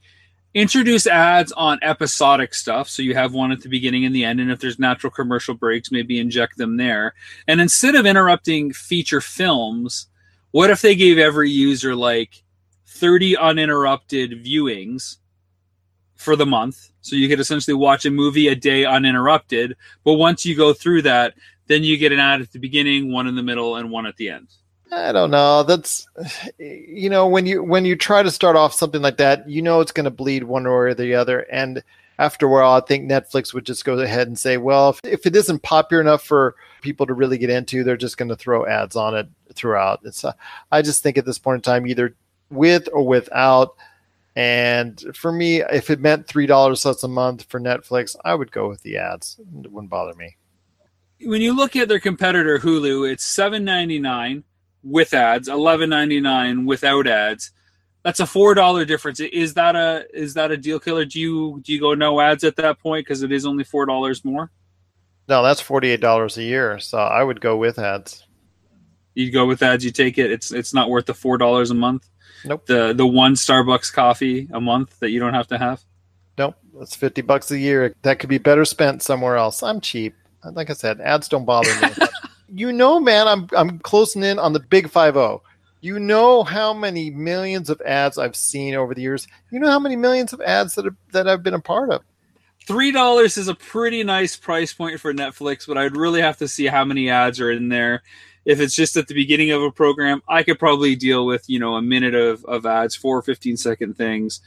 introduce 0.54 1.06
ads 1.06 1.52
on 1.52 1.78
episodic 1.84 2.56
stuff 2.56 2.90
so 2.90 3.04
you 3.04 3.14
have 3.14 3.34
one 3.34 3.52
at 3.52 3.62
the 3.62 3.70
beginning 3.70 4.04
and 4.06 4.16
the 4.16 4.26
end 4.26 4.40
and 4.40 4.50
if 4.50 4.60
there's 4.60 4.80
natural 4.80 5.12
commercial 5.12 5.54
breaks 5.54 5.92
maybe 5.92 6.20
inject 6.20 6.58
them 6.58 6.76
there 6.76 7.14
and 7.48 7.62
instead 7.62 7.94
of 7.94 8.08
interrupting 8.08 8.74
feature 8.74 9.22
films 9.22 10.08
what 10.50 10.72
if 10.72 10.82
they 10.82 10.96
gave 10.96 11.20
every 11.20 11.52
user 11.52 11.96
like 11.96 12.42
30 12.90 13.38
uninterrupted 13.38 14.44
viewings 14.44 15.18
for 16.16 16.36
the 16.36 16.46
month. 16.46 16.90
So 17.02 17.16
you 17.16 17.30
could 17.30 17.40
essentially 17.40 17.76
watch 17.76 18.06
a 18.06 18.12
movie 18.12 18.50
a 18.50 18.56
day 18.56 18.84
uninterrupted. 18.84 19.78
But 20.04 20.16
once 20.16 20.46
you 20.46 20.56
go 20.56 20.74
through 20.74 21.04
that, 21.04 21.34
then 21.68 21.84
you 21.84 21.98
get 21.98 22.12
an 22.12 22.20
ad 22.20 22.42
at 22.42 22.52
the 22.52 22.60
beginning, 22.60 23.12
one 23.12 23.28
in 23.28 23.36
the 23.36 23.44
middle, 23.44 23.78
and 23.78 23.90
one 23.90 24.06
at 24.06 24.18
the 24.18 24.30
end. 24.30 24.50
I 24.92 25.12
don't 25.12 25.30
know. 25.30 25.62
That's 25.64 26.08
you 26.58 27.12
know 27.12 27.28
when 27.28 27.46
you 27.46 27.64
when 27.64 27.86
you 27.86 27.96
try 27.96 28.24
to 28.24 28.32
start 28.32 28.56
off 28.56 28.74
something 28.74 29.04
like 29.04 29.18
that, 29.18 29.48
you 29.48 29.62
know 29.62 29.82
it's 29.82 29.92
going 29.92 30.06
to 30.06 30.10
bleed 30.10 30.44
one 30.44 30.64
way 30.64 30.70
or 30.72 30.94
the 30.96 31.14
other. 31.14 31.42
And 31.52 31.84
after 32.18 32.48
a 32.48 32.50
while, 32.50 32.74
I 32.74 32.82
think 32.82 33.10
Netflix 33.10 33.54
would 33.54 33.66
just 33.66 33.86
go 33.86 34.00
ahead 34.00 34.28
and 34.28 34.38
say, 34.38 34.58
well, 34.58 34.90
if, 34.90 35.00
if 35.04 35.26
it 35.28 35.36
isn't 35.36 35.62
popular 35.62 36.02
enough 36.02 36.24
for 36.24 36.56
people 36.82 37.06
to 37.06 37.14
really 37.14 37.38
get 37.38 37.52
into, 37.52 37.84
they're 37.84 37.98
just 37.98 38.18
going 38.18 38.30
to 38.30 38.36
throw 38.36 38.66
ads 38.66 38.96
on 38.96 39.16
it 39.16 39.28
throughout. 39.54 40.02
It's 40.04 40.26
uh, 40.26 40.34
I 40.72 40.82
just 40.82 41.04
think 41.04 41.20
at 41.20 41.26
this 41.26 41.38
point 41.38 41.56
in 41.58 41.62
time, 41.62 41.86
either 41.86 42.16
with 42.50 42.90
or 42.94 43.06
without. 43.06 43.76
And 44.36 45.04
for 45.16 45.32
me, 45.32 45.62
if 45.62 45.90
it 45.90 46.00
meant 46.00 46.28
three 46.28 46.46
dollars 46.46 46.86
less 46.86 47.04
a 47.04 47.08
month 47.08 47.44
for 47.50 47.60
Netflix, 47.60 48.16
I 48.24 48.36
would 48.36 48.52
go 48.52 48.70
with 48.70 48.82
the 48.84 48.98
ads. 48.98 49.40
It 49.64 49.72
wouldn't 49.72 49.90
bother 49.90 50.14
me. 50.16 50.38
When 51.22 51.42
you 51.42 51.54
look 51.56 51.76
at 51.76 51.90
their 51.90 52.00
competitor 52.00 52.60
Hulu, 52.60 53.12
it's 53.12 53.26
seven 53.26 53.66
ninety 53.66 54.00
nine 54.00 54.44
with 54.84 55.14
ads, 55.14 55.48
eleven 55.48 55.90
ninety 55.90 56.22
nine 56.22 56.66
without 56.66 57.08
ads. 57.08 57.52
That's 58.04 58.22
a 58.22 58.26
four 58.26 58.54
dollar 58.54 58.86
difference. 58.86 59.20
Is 59.20 59.56
that 59.56 59.76
a 59.76 60.06
is 60.14 60.34
that 60.36 60.52
a 60.52 60.58
deal 60.58 60.80
killer? 60.80 61.04
Do 61.04 61.20
you 61.20 61.60
do 61.64 61.74
you 61.74 61.80
go 61.82 61.94
no 61.94 62.22
ads 62.22 62.46
at 62.46 62.56
that 62.56 62.80
point 62.80 63.06
because 63.06 63.24
it 63.24 63.32
is 63.32 63.46
only 63.46 63.66
four 63.66 63.86
dollars 63.86 64.24
more? 64.24 64.52
No, 65.28 65.44
that's 65.44 65.60
forty 65.60 65.90
eight 65.90 66.02
dollars 66.02 66.38
a 66.38 66.44
year. 66.44 66.80
So 66.80 66.98
I 66.98 67.24
would 67.24 67.42
go 67.42 67.58
with 67.58 67.78
ads. 67.78 68.26
You'd 69.16 69.32
go 69.32 69.46
with 69.46 69.62
ads. 69.62 69.84
You 69.84 69.92
take 69.92 70.18
it. 70.18 70.32
It's 70.32 70.54
it's 70.54 70.74
not 70.74 70.90
worth 70.90 71.08
the 71.08 71.14
four 71.14 71.38
dollars 71.38 71.72
a 71.72 71.76
month. 71.76 72.08
Nope. 72.46 72.66
The 72.66 72.94
the 72.94 73.06
one 73.06 73.34
Starbucks 73.34 73.92
coffee 73.94 74.48
a 74.52 74.62
month 74.62 75.00
that 75.00 75.10
you 75.10 75.20
don't 75.20 75.34
have 75.34 75.48
to 75.48 75.58
have. 75.58 75.84
Nope. 76.38 76.56
That's 76.78 76.96
fifty 76.96 77.22
bucks 77.22 77.52
a 77.52 77.58
year. 77.58 77.96
That 78.04 78.20
could 78.20 78.30
be 78.30 78.38
better 78.38 78.66
spent 78.66 79.02
somewhere 79.02 79.38
else. 79.38 79.62
I'm 79.64 79.82
cheap. 79.82 80.16
Like 80.54 80.70
I 80.70 80.74
said, 80.74 81.02
ads 81.02 81.28
don't 81.28 81.46
bother 81.46 81.74
me. 81.82 81.90
you 82.54 82.72
know, 82.72 83.00
man, 83.00 83.28
I'm 83.28 83.48
I'm 83.56 83.80
closing 83.80 84.24
in 84.24 84.40
on 84.40 84.54
the 84.54 84.60
big 84.60 84.90
five 84.90 85.16
zero. 85.16 85.44
You 85.82 86.00
know 86.00 86.44
how 86.44 86.74
many 86.74 87.10
millions 87.10 87.70
of 87.70 87.82
ads 87.82 88.18
I've 88.18 88.36
seen 88.36 88.76
over 88.76 88.94
the 88.94 89.02
years. 89.02 89.28
You 89.50 89.60
know 89.60 89.70
how 89.70 89.80
many 89.80 89.96
millions 89.96 90.34
of 90.34 90.42
ads 90.42 90.76
that 90.76 90.86
are, 90.86 90.96
that 91.14 91.28
I've 91.28 91.44
been 91.44 91.54
a 91.54 91.62
part 91.62 91.90
of. 91.90 92.04
Three 92.68 92.92
dollars 92.92 93.38
is 93.38 93.48
a 93.48 93.56
pretty 93.56 94.04
nice 94.04 94.36
price 94.36 94.74
point 94.74 95.00
for 95.00 95.14
Netflix, 95.14 95.66
but 95.68 95.78
I'd 95.78 95.96
really 95.96 96.22
have 96.22 96.38
to 96.38 96.48
see 96.48 96.68
how 96.68 96.84
many 96.84 97.10
ads 97.10 97.40
are 97.40 97.52
in 97.52 97.70
there 97.70 98.04
if 98.46 98.60
it's 98.60 98.76
just 98.76 98.96
at 98.98 99.08
the 99.08 99.14
beginning 99.14 99.52
of 99.52 99.62
a 99.62 99.72
program, 99.72 100.22
I 100.28 100.44
could 100.44 100.60
probably 100.60 100.96
deal 100.96 101.26
with, 101.26 101.50
you 101.50 101.60
know, 101.60 101.76
a 101.76 101.82
minute 101.82 102.16
of, 102.16 102.44
of 102.46 102.66
ads, 102.66 102.96
four 102.96 103.18
or 103.18 103.22
15 103.22 103.58
second 103.58 103.96
things. 103.98 104.42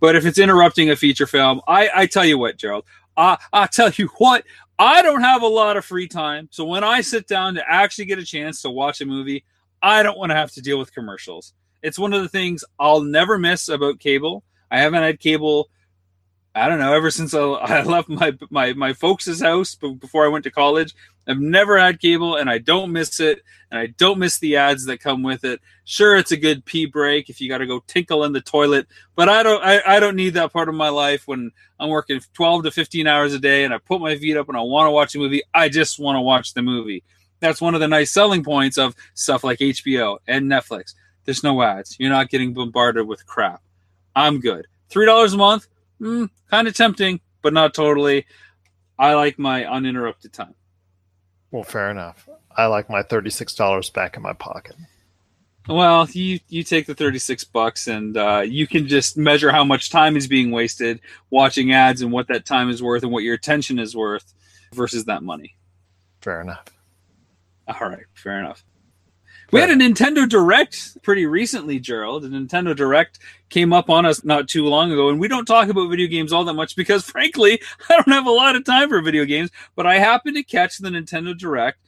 But 0.00 0.16
if 0.16 0.26
it's 0.26 0.38
interrupting 0.38 0.90
a 0.90 0.96
feature 0.96 1.26
film, 1.26 1.60
I, 1.66 1.90
I 1.94 2.06
tell 2.06 2.24
you 2.24 2.38
what, 2.38 2.56
Gerald, 2.56 2.84
I, 3.16 3.38
I 3.52 3.66
tell 3.66 3.90
you 3.90 4.08
what, 4.18 4.44
I 4.78 5.02
don't 5.02 5.22
have 5.22 5.42
a 5.42 5.46
lot 5.48 5.76
of 5.76 5.84
free 5.84 6.08
time. 6.08 6.48
So 6.50 6.64
when 6.64 6.84
I 6.84 7.00
sit 7.00 7.26
down 7.26 7.54
to 7.54 7.70
actually 7.70 8.04
get 8.06 8.18
a 8.18 8.24
chance 8.24 8.62
to 8.62 8.70
watch 8.70 9.00
a 9.00 9.06
movie, 9.06 9.44
I 9.82 10.02
don't 10.02 10.18
want 10.18 10.30
to 10.30 10.36
have 10.36 10.52
to 10.52 10.62
deal 10.62 10.78
with 10.78 10.94
commercials. 10.94 11.54
It's 11.82 11.98
one 11.98 12.12
of 12.12 12.22
the 12.22 12.28
things 12.28 12.64
I'll 12.78 13.02
never 13.02 13.38
miss 13.38 13.68
about 13.68 14.00
cable. 14.00 14.42
I 14.70 14.80
haven't 14.80 15.02
had 15.02 15.20
cable 15.20 15.70
I 16.56 16.70
don't 16.70 16.78
know, 16.78 16.94
ever 16.94 17.10
since 17.10 17.34
I, 17.34 17.40
I 17.40 17.82
left 17.82 18.08
my, 18.08 18.32
my, 18.50 18.72
my 18.72 18.92
folks' 18.94 19.40
house 19.40 19.74
before 19.74 20.24
I 20.24 20.28
went 20.28 20.44
to 20.44 20.50
college, 20.50 20.94
I've 21.26 21.40
never 21.40 21.78
had 21.78 22.00
cable 22.00 22.36
and 22.36 22.48
I 22.48 22.58
don't 22.58 22.92
miss 22.92 23.20
it. 23.20 23.42
And 23.70 23.80
I 23.80 23.86
don't 23.86 24.18
miss 24.18 24.38
the 24.38 24.56
ads 24.56 24.84
that 24.86 25.00
come 25.00 25.22
with 25.22 25.44
it. 25.44 25.60
Sure, 25.84 26.16
it's 26.16 26.30
a 26.30 26.36
good 26.36 26.64
pee 26.64 26.86
break 26.86 27.28
if 27.28 27.40
you 27.40 27.48
got 27.48 27.58
to 27.58 27.66
go 27.66 27.82
tinkle 27.86 28.24
in 28.24 28.32
the 28.32 28.40
toilet, 28.40 28.86
but 29.16 29.28
I 29.28 29.42
don't, 29.42 29.62
I, 29.62 29.82
I 29.84 30.00
don't 30.00 30.14
need 30.14 30.34
that 30.34 30.52
part 30.52 30.68
of 30.68 30.74
my 30.76 30.88
life 30.88 31.26
when 31.26 31.50
I'm 31.80 31.88
working 31.88 32.20
12 32.34 32.64
to 32.64 32.70
15 32.70 33.06
hours 33.08 33.34
a 33.34 33.40
day 33.40 33.64
and 33.64 33.74
I 33.74 33.78
put 33.78 34.00
my 34.00 34.16
feet 34.16 34.36
up 34.36 34.48
and 34.48 34.56
I 34.56 34.60
want 34.60 34.86
to 34.86 34.92
watch 34.92 35.14
a 35.14 35.18
movie. 35.18 35.42
I 35.52 35.68
just 35.68 35.98
want 35.98 36.16
to 36.16 36.20
watch 36.20 36.54
the 36.54 36.62
movie. 36.62 37.02
That's 37.40 37.60
one 37.60 37.74
of 37.74 37.80
the 37.80 37.88
nice 37.88 38.12
selling 38.12 38.44
points 38.44 38.78
of 38.78 38.94
stuff 39.14 39.42
like 39.42 39.58
HBO 39.58 40.18
and 40.28 40.50
Netflix. 40.50 40.94
There's 41.24 41.42
no 41.42 41.60
ads. 41.60 41.96
You're 41.98 42.10
not 42.10 42.30
getting 42.30 42.54
bombarded 42.54 43.06
with 43.06 43.26
crap. 43.26 43.62
I'm 44.14 44.38
good. 44.40 44.66
$3 44.90 45.34
a 45.34 45.36
month 45.36 45.66
mm, 46.00 46.30
kind 46.50 46.68
of 46.68 46.74
tempting, 46.74 47.20
but 47.42 47.52
not 47.52 47.74
totally. 47.74 48.26
I 48.98 49.14
like 49.14 49.38
my 49.38 49.64
uninterrupted 49.64 50.32
time. 50.32 50.54
Well, 51.56 51.64
fair 51.64 51.90
enough. 51.90 52.28
I 52.54 52.66
like 52.66 52.90
my 52.90 53.02
thirty-six 53.02 53.54
dollars 53.54 53.88
back 53.88 54.14
in 54.18 54.22
my 54.22 54.34
pocket. 54.34 54.76
Well, 55.66 56.06
you 56.12 56.38
you 56.50 56.62
take 56.62 56.84
the 56.84 56.94
thirty-six 56.94 57.44
bucks, 57.44 57.86
and 57.86 58.14
uh, 58.14 58.42
you 58.44 58.66
can 58.66 58.86
just 58.86 59.16
measure 59.16 59.50
how 59.50 59.64
much 59.64 59.88
time 59.88 60.18
is 60.18 60.26
being 60.26 60.50
wasted 60.50 61.00
watching 61.30 61.72
ads, 61.72 62.02
and 62.02 62.12
what 62.12 62.28
that 62.28 62.44
time 62.44 62.68
is 62.68 62.82
worth, 62.82 63.04
and 63.04 63.10
what 63.10 63.22
your 63.22 63.32
attention 63.32 63.78
is 63.78 63.96
worth 63.96 64.34
versus 64.74 65.06
that 65.06 65.22
money. 65.22 65.56
Fair 66.20 66.42
enough. 66.42 66.66
All 67.66 67.88
right, 67.88 68.04
fair 68.12 68.38
enough. 68.38 68.62
We 69.52 69.60
had 69.60 69.70
a 69.70 69.76
Nintendo 69.76 70.28
Direct 70.28 71.00
pretty 71.02 71.24
recently, 71.24 71.78
Gerald. 71.78 72.24
A 72.24 72.28
Nintendo 72.28 72.74
Direct 72.74 73.20
came 73.48 73.72
up 73.72 73.88
on 73.88 74.04
us 74.04 74.24
not 74.24 74.48
too 74.48 74.64
long 74.66 74.90
ago, 74.90 75.08
and 75.08 75.20
we 75.20 75.28
don't 75.28 75.44
talk 75.44 75.68
about 75.68 75.88
video 75.88 76.08
games 76.08 76.32
all 76.32 76.44
that 76.44 76.54
much 76.54 76.74
because, 76.74 77.04
frankly, 77.10 77.60
I 77.88 77.94
don't 77.94 78.12
have 78.12 78.26
a 78.26 78.30
lot 78.30 78.56
of 78.56 78.64
time 78.64 78.88
for 78.88 79.00
video 79.00 79.24
games. 79.24 79.50
But 79.76 79.86
I 79.86 79.98
happened 79.98 80.34
to 80.36 80.42
catch 80.42 80.78
the 80.78 80.88
Nintendo 80.88 81.36
Direct, 81.36 81.78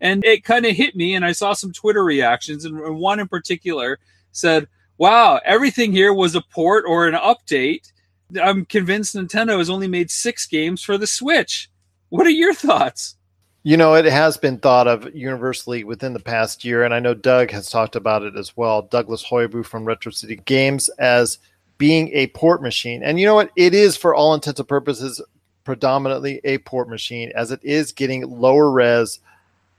and 0.00 0.24
it 0.24 0.44
kind 0.44 0.64
of 0.64 0.76
hit 0.76 0.94
me, 0.94 1.16
and 1.16 1.24
I 1.24 1.32
saw 1.32 1.54
some 1.54 1.72
Twitter 1.72 2.04
reactions, 2.04 2.64
and 2.64 2.78
one 2.96 3.18
in 3.18 3.26
particular 3.26 3.98
said, 4.30 4.68
Wow, 4.96 5.40
everything 5.44 5.92
here 5.92 6.14
was 6.14 6.36
a 6.36 6.40
port 6.40 6.84
or 6.86 7.08
an 7.08 7.14
update. 7.14 7.92
I'm 8.40 8.64
convinced 8.64 9.16
Nintendo 9.16 9.58
has 9.58 9.70
only 9.70 9.88
made 9.88 10.10
six 10.10 10.46
games 10.46 10.82
for 10.82 10.96
the 10.96 11.06
Switch. 11.06 11.68
What 12.10 12.26
are 12.26 12.30
your 12.30 12.54
thoughts? 12.54 13.17
You 13.64 13.76
know, 13.76 13.94
it 13.94 14.04
has 14.04 14.36
been 14.36 14.58
thought 14.58 14.86
of 14.86 15.14
universally 15.14 15.82
within 15.82 16.12
the 16.12 16.20
past 16.20 16.64
year, 16.64 16.84
and 16.84 16.94
I 16.94 17.00
know 17.00 17.12
Doug 17.12 17.50
has 17.50 17.68
talked 17.68 17.96
about 17.96 18.22
it 18.22 18.36
as 18.36 18.56
well. 18.56 18.82
Douglas 18.82 19.24
Hoibu 19.24 19.66
from 19.66 19.84
Retro 19.84 20.12
City 20.12 20.36
Games 20.36 20.88
as 20.98 21.38
being 21.76 22.10
a 22.12 22.28
port 22.28 22.62
machine. 22.62 23.02
And 23.02 23.18
you 23.18 23.26
know 23.26 23.34
what? 23.34 23.50
It 23.56 23.74
is, 23.74 23.96
for 23.96 24.14
all 24.14 24.32
intents 24.32 24.60
and 24.60 24.68
purposes, 24.68 25.20
predominantly 25.64 26.40
a 26.44 26.58
port 26.58 26.88
machine, 26.88 27.32
as 27.34 27.50
it 27.50 27.60
is 27.64 27.90
getting 27.92 28.28
lower 28.28 28.70
res, 28.70 29.18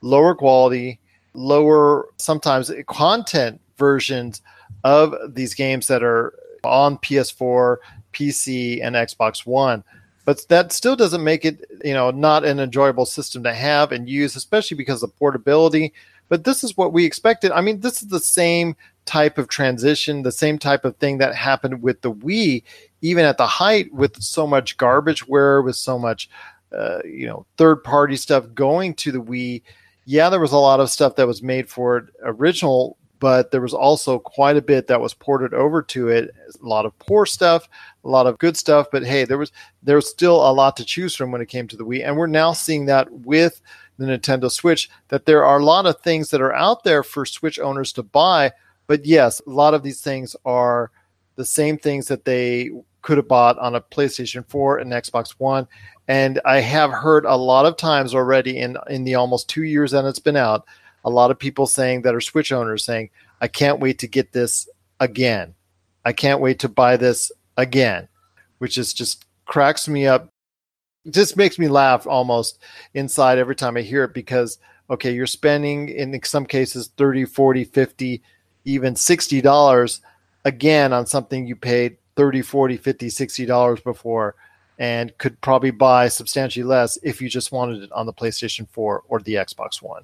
lower 0.01 0.35
quality, 0.35 0.99
lower 1.33 2.07
sometimes 2.17 2.71
content 2.87 3.61
versions 3.77 4.41
of 4.83 5.15
these 5.29 5.53
games 5.53 5.87
that 5.87 6.03
are 6.03 6.33
on 6.65 6.97
PS4, 6.97 7.77
PC, 8.11 8.83
and 8.83 8.95
Xbox 8.95 9.45
One 9.45 9.83
but 10.29 10.47
that 10.49 10.71
still 10.71 10.95
doesn't 10.95 11.23
make 11.23 11.43
it 11.43 11.65
you 11.83 11.91
know 11.91 12.11
not 12.11 12.45
an 12.45 12.59
enjoyable 12.59 13.07
system 13.07 13.41
to 13.41 13.51
have 13.51 13.91
and 13.91 14.07
use 14.07 14.35
especially 14.35 14.77
because 14.77 15.01
of 15.01 15.17
portability 15.17 15.91
but 16.27 16.43
this 16.43 16.63
is 16.63 16.77
what 16.77 16.93
we 16.93 17.03
expected 17.03 17.51
i 17.51 17.61
mean 17.61 17.79
this 17.79 18.03
is 18.03 18.09
the 18.09 18.19
same 18.19 18.75
type 19.05 19.39
of 19.39 19.47
transition 19.47 20.21
the 20.21 20.31
same 20.31 20.59
type 20.59 20.85
of 20.85 20.95
thing 20.97 21.17
that 21.17 21.33
happened 21.33 21.81
with 21.81 21.99
the 22.01 22.11
wii 22.11 22.61
even 23.01 23.25
at 23.25 23.39
the 23.39 23.47
height 23.47 23.91
with 23.91 24.21
so 24.21 24.45
much 24.45 24.77
garbage 24.77 25.27
where 25.27 25.63
with 25.63 25.75
so 25.75 25.97
much 25.97 26.29
uh, 26.77 26.99
you 27.03 27.25
know 27.25 27.43
third 27.57 27.83
party 27.83 28.15
stuff 28.15 28.45
going 28.53 28.93
to 28.93 29.11
the 29.11 29.23
wii 29.23 29.63
yeah 30.05 30.29
there 30.29 30.39
was 30.39 30.51
a 30.51 30.57
lot 30.57 30.79
of 30.79 30.91
stuff 30.91 31.15
that 31.15 31.25
was 31.25 31.41
made 31.41 31.67
for 31.67 31.97
it 31.97 32.05
original 32.21 32.99
but 33.19 33.51
there 33.51 33.61
was 33.61 33.73
also 33.73 34.17
quite 34.17 34.57
a 34.57 34.61
bit 34.61 34.87
that 34.87 35.01
was 35.01 35.13
ported 35.13 35.53
over 35.53 35.81
to 35.81 36.07
it. 36.07 36.33
A 36.61 36.65
lot 36.65 36.85
of 36.85 36.97
poor 36.99 37.25
stuff, 37.25 37.67
a 38.03 38.09
lot 38.09 38.27
of 38.27 38.38
good 38.38 38.55
stuff, 38.55 38.88
but 38.91 39.03
hey, 39.03 39.25
there 39.25 39.38
was 39.38 39.51
there 39.83 39.97
was 39.97 40.09
still 40.09 40.35
a 40.35 40.53
lot 40.53 40.77
to 40.77 40.85
choose 40.85 41.15
from 41.15 41.31
when 41.31 41.41
it 41.41 41.49
came 41.49 41.67
to 41.67 41.77
the 41.77 41.85
Wii, 41.85 42.05
and 42.05 42.17
we're 42.17 42.27
now 42.27 42.53
seeing 42.53 42.85
that 42.85 43.12
with 43.12 43.62
the 43.97 44.05
Nintendo 44.05 44.49
Switch 44.49 44.89
that 45.09 45.25
there 45.25 45.43
are 45.45 45.59
a 45.59 45.63
lot 45.63 45.85
of 45.85 45.99
things 45.99 46.29
that 46.29 46.41
are 46.41 46.53
out 46.53 46.83
there 46.83 47.03
for 47.03 47.25
Switch 47.25 47.59
owners 47.59 47.91
to 47.93 48.03
buy, 48.03 48.51
But 48.88 49.05
yes, 49.05 49.41
a 49.45 49.49
lot 49.49 49.73
of 49.73 49.83
these 49.83 50.01
things 50.01 50.35
are 50.45 50.89
the 51.35 51.45
same 51.45 51.77
things 51.77 52.07
that 52.07 52.25
they 52.25 52.71
could 53.01 53.17
have 53.17 53.27
bought 53.27 53.57
on 53.59 53.75
a 53.75 53.81
PlayStation 53.81 54.43
4 54.49 54.79
and 54.79 54.91
Xbox 54.91 55.31
One. 55.38 55.67
And 56.07 56.41
I 56.43 56.59
have 56.59 56.91
heard 56.91 57.25
a 57.25 57.35
lot 57.35 57.65
of 57.65 57.77
times 57.77 58.15
already 58.15 58.57
in 58.57 58.77
in 58.89 59.03
the 59.03 59.15
almost 59.15 59.47
two 59.47 59.63
years 59.63 59.91
that 59.91 60.05
it's 60.05 60.19
been 60.19 60.35
out, 60.35 60.65
a 61.05 61.09
lot 61.09 61.31
of 61.31 61.38
people 61.38 61.67
saying 61.67 62.01
that 62.01 62.15
are 62.15 62.21
Switch 62.21 62.51
owners 62.51 62.83
saying, 62.83 63.09
"I 63.41 63.47
can't 63.47 63.79
wait 63.79 63.99
to 63.99 64.07
get 64.07 64.31
this 64.31 64.67
again. 64.99 65.53
I 66.05 66.13
can't 66.13 66.41
wait 66.41 66.59
to 66.59 66.69
buy 66.69 66.97
this 66.97 67.31
again," 67.60 68.08
which 68.60 68.78
is 68.78 68.93
just 68.93 69.26
cracks 69.45 69.88
me 69.88 70.08
up. 70.08 70.30
It 71.06 71.13
just 71.13 71.38
makes 71.38 71.60
me 71.60 71.67
laugh 71.67 72.08
almost 72.08 72.60
inside 72.93 73.38
every 73.38 73.56
time 73.56 73.78
I 73.78 73.82
hear 73.82 74.04
it 74.04 74.13
because 74.13 74.58
okay, 74.89 75.12
you're 75.12 75.28
spending 75.28 75.89
in 75.89 76.19
some 76.24 76.45
cases 76.45 76.89
30, 76.98 77.26
40, 77.26 77.63
50, 77.63 78.24
even 78.65 78.95
$60 78.95 80.02
again 80.45 80.93
on 80.93 81.06
something 81.06 81.45
you 81.45 81.56
paid 81.56 81.98
30, 82.15 82.41
40, 82.41 82.78
50, 82.78 83.10
60 83.10 83.45
dollars 83.45 83.80
before 83.82 84.36
and 84.80 85.15
could 85.17 85.39
probably 85.41 85.72
buy 85.72 86.08
substantially 86.08 86.63
less 86.63 86.98
if 87.04 87.22
you 87.22 87.30
just 87.30 87.52
wanted 87.52 87.84
it 87.84 87.91
on 87.91 88.06
the 88.06 88.13
PlayStation 88.13 88.67
4 88.69 89.04
or 89.08 89.19
the 89.19 89.36
Xbox 89.36 89.82
One. 89.82 90.04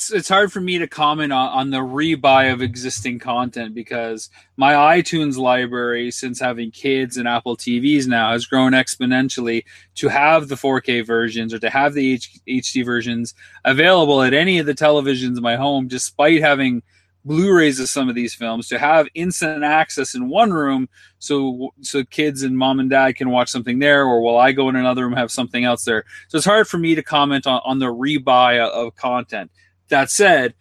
It's, 0.00 0.10
it's 0.10 0.30
hard 0.30 0.50
for 0.50 0.62
me 0.62 0.78
to 0.78 0.86
comment 0.86 1.30
on, 1.30 1.50
on 1.50 1.68
the 1.68 1.76
rebuy 1.76 2.50
of 2.50 2.62
existing 2.62 3.18
content 3.18 3.74
because 3.74 4.30
my 4.56 4.72
iTunes 4.72 5.36
library, 5.36 6.10
since 6.10 6.40
having 6.40 6.70
kids 6.70 7.18
and 7.18 7.28
Apple 7.28 7.54
TVs 7.54 8.06
now, 8.06 8.32
has 8.32 8.46
grown 8.46 8.72
exponentially 8.72 9.62
to 9.96 10.08
have 10.08 10.48
the 10.48 10.54
4K 10.54 11.06
versions 11.06 11.52
or 11.52 11.58
to 11.58 11.68
have 11.68 11.92
the 11.92 12.14
H- 12.14 12.40
HD 12.48 12.82
versions 12.82 13.34
available 13.66 14.22
at 14.22 14.32
any 14.32 14.58
of 14.58 14.64
the 14.64 14.72
televisions 14.72 15.36
in 15.36 15.42
my 15.42 15.56
home, 15.56 15.86
despite 15.86 16.40
having– 16.40 16.82
Blu-rays 17.24 17.78
of 17.78 17.90
some 17.90 18.08
of 18.08 18.14
these 18.14 18.34
films 18.34 18.66
to 18.68 18.78
have 18.78 19.06
instant 19.12 19.62
access 19.62 20.14
in 20.14 20.30
one 20.30 20.54
room, 20.54 20.88
so 21.18 21.68
so 21.82 22.02
kids 22.04 22.42
and 22.42 22.56
mom 22.56 22.80
and 22.80 22.88
dad 22.88 23.16
can 23.16 23.28
watch 23.28 23.50
something 23.50 23.78
there, 23.78 24.06
or 24.06 24.22
while 24.22 24.38
I 24.38 24.52
go 24.52 24.70
in 24.70 24.76
another 24.76 25.04
room 25.04 25.12
have 25.12 25.30
something 25.30 25.62
else 25.62 25.84
there. 25.84 26.04
So 26.28 26.38
it's 26.38 26.46
hard 26.46 26.66
for 26.66 26.78
me 26.78 26.94
to 26.94 27.02
comment 27.02 27.46
on, 27.46 27.60
on 27.66 27.78
the 27.78 27.92
rebuy 27.92 28.66
of 28.66 28.96
content. 28.96 29.50
That 29.90 30.10
said, 30.10 30.54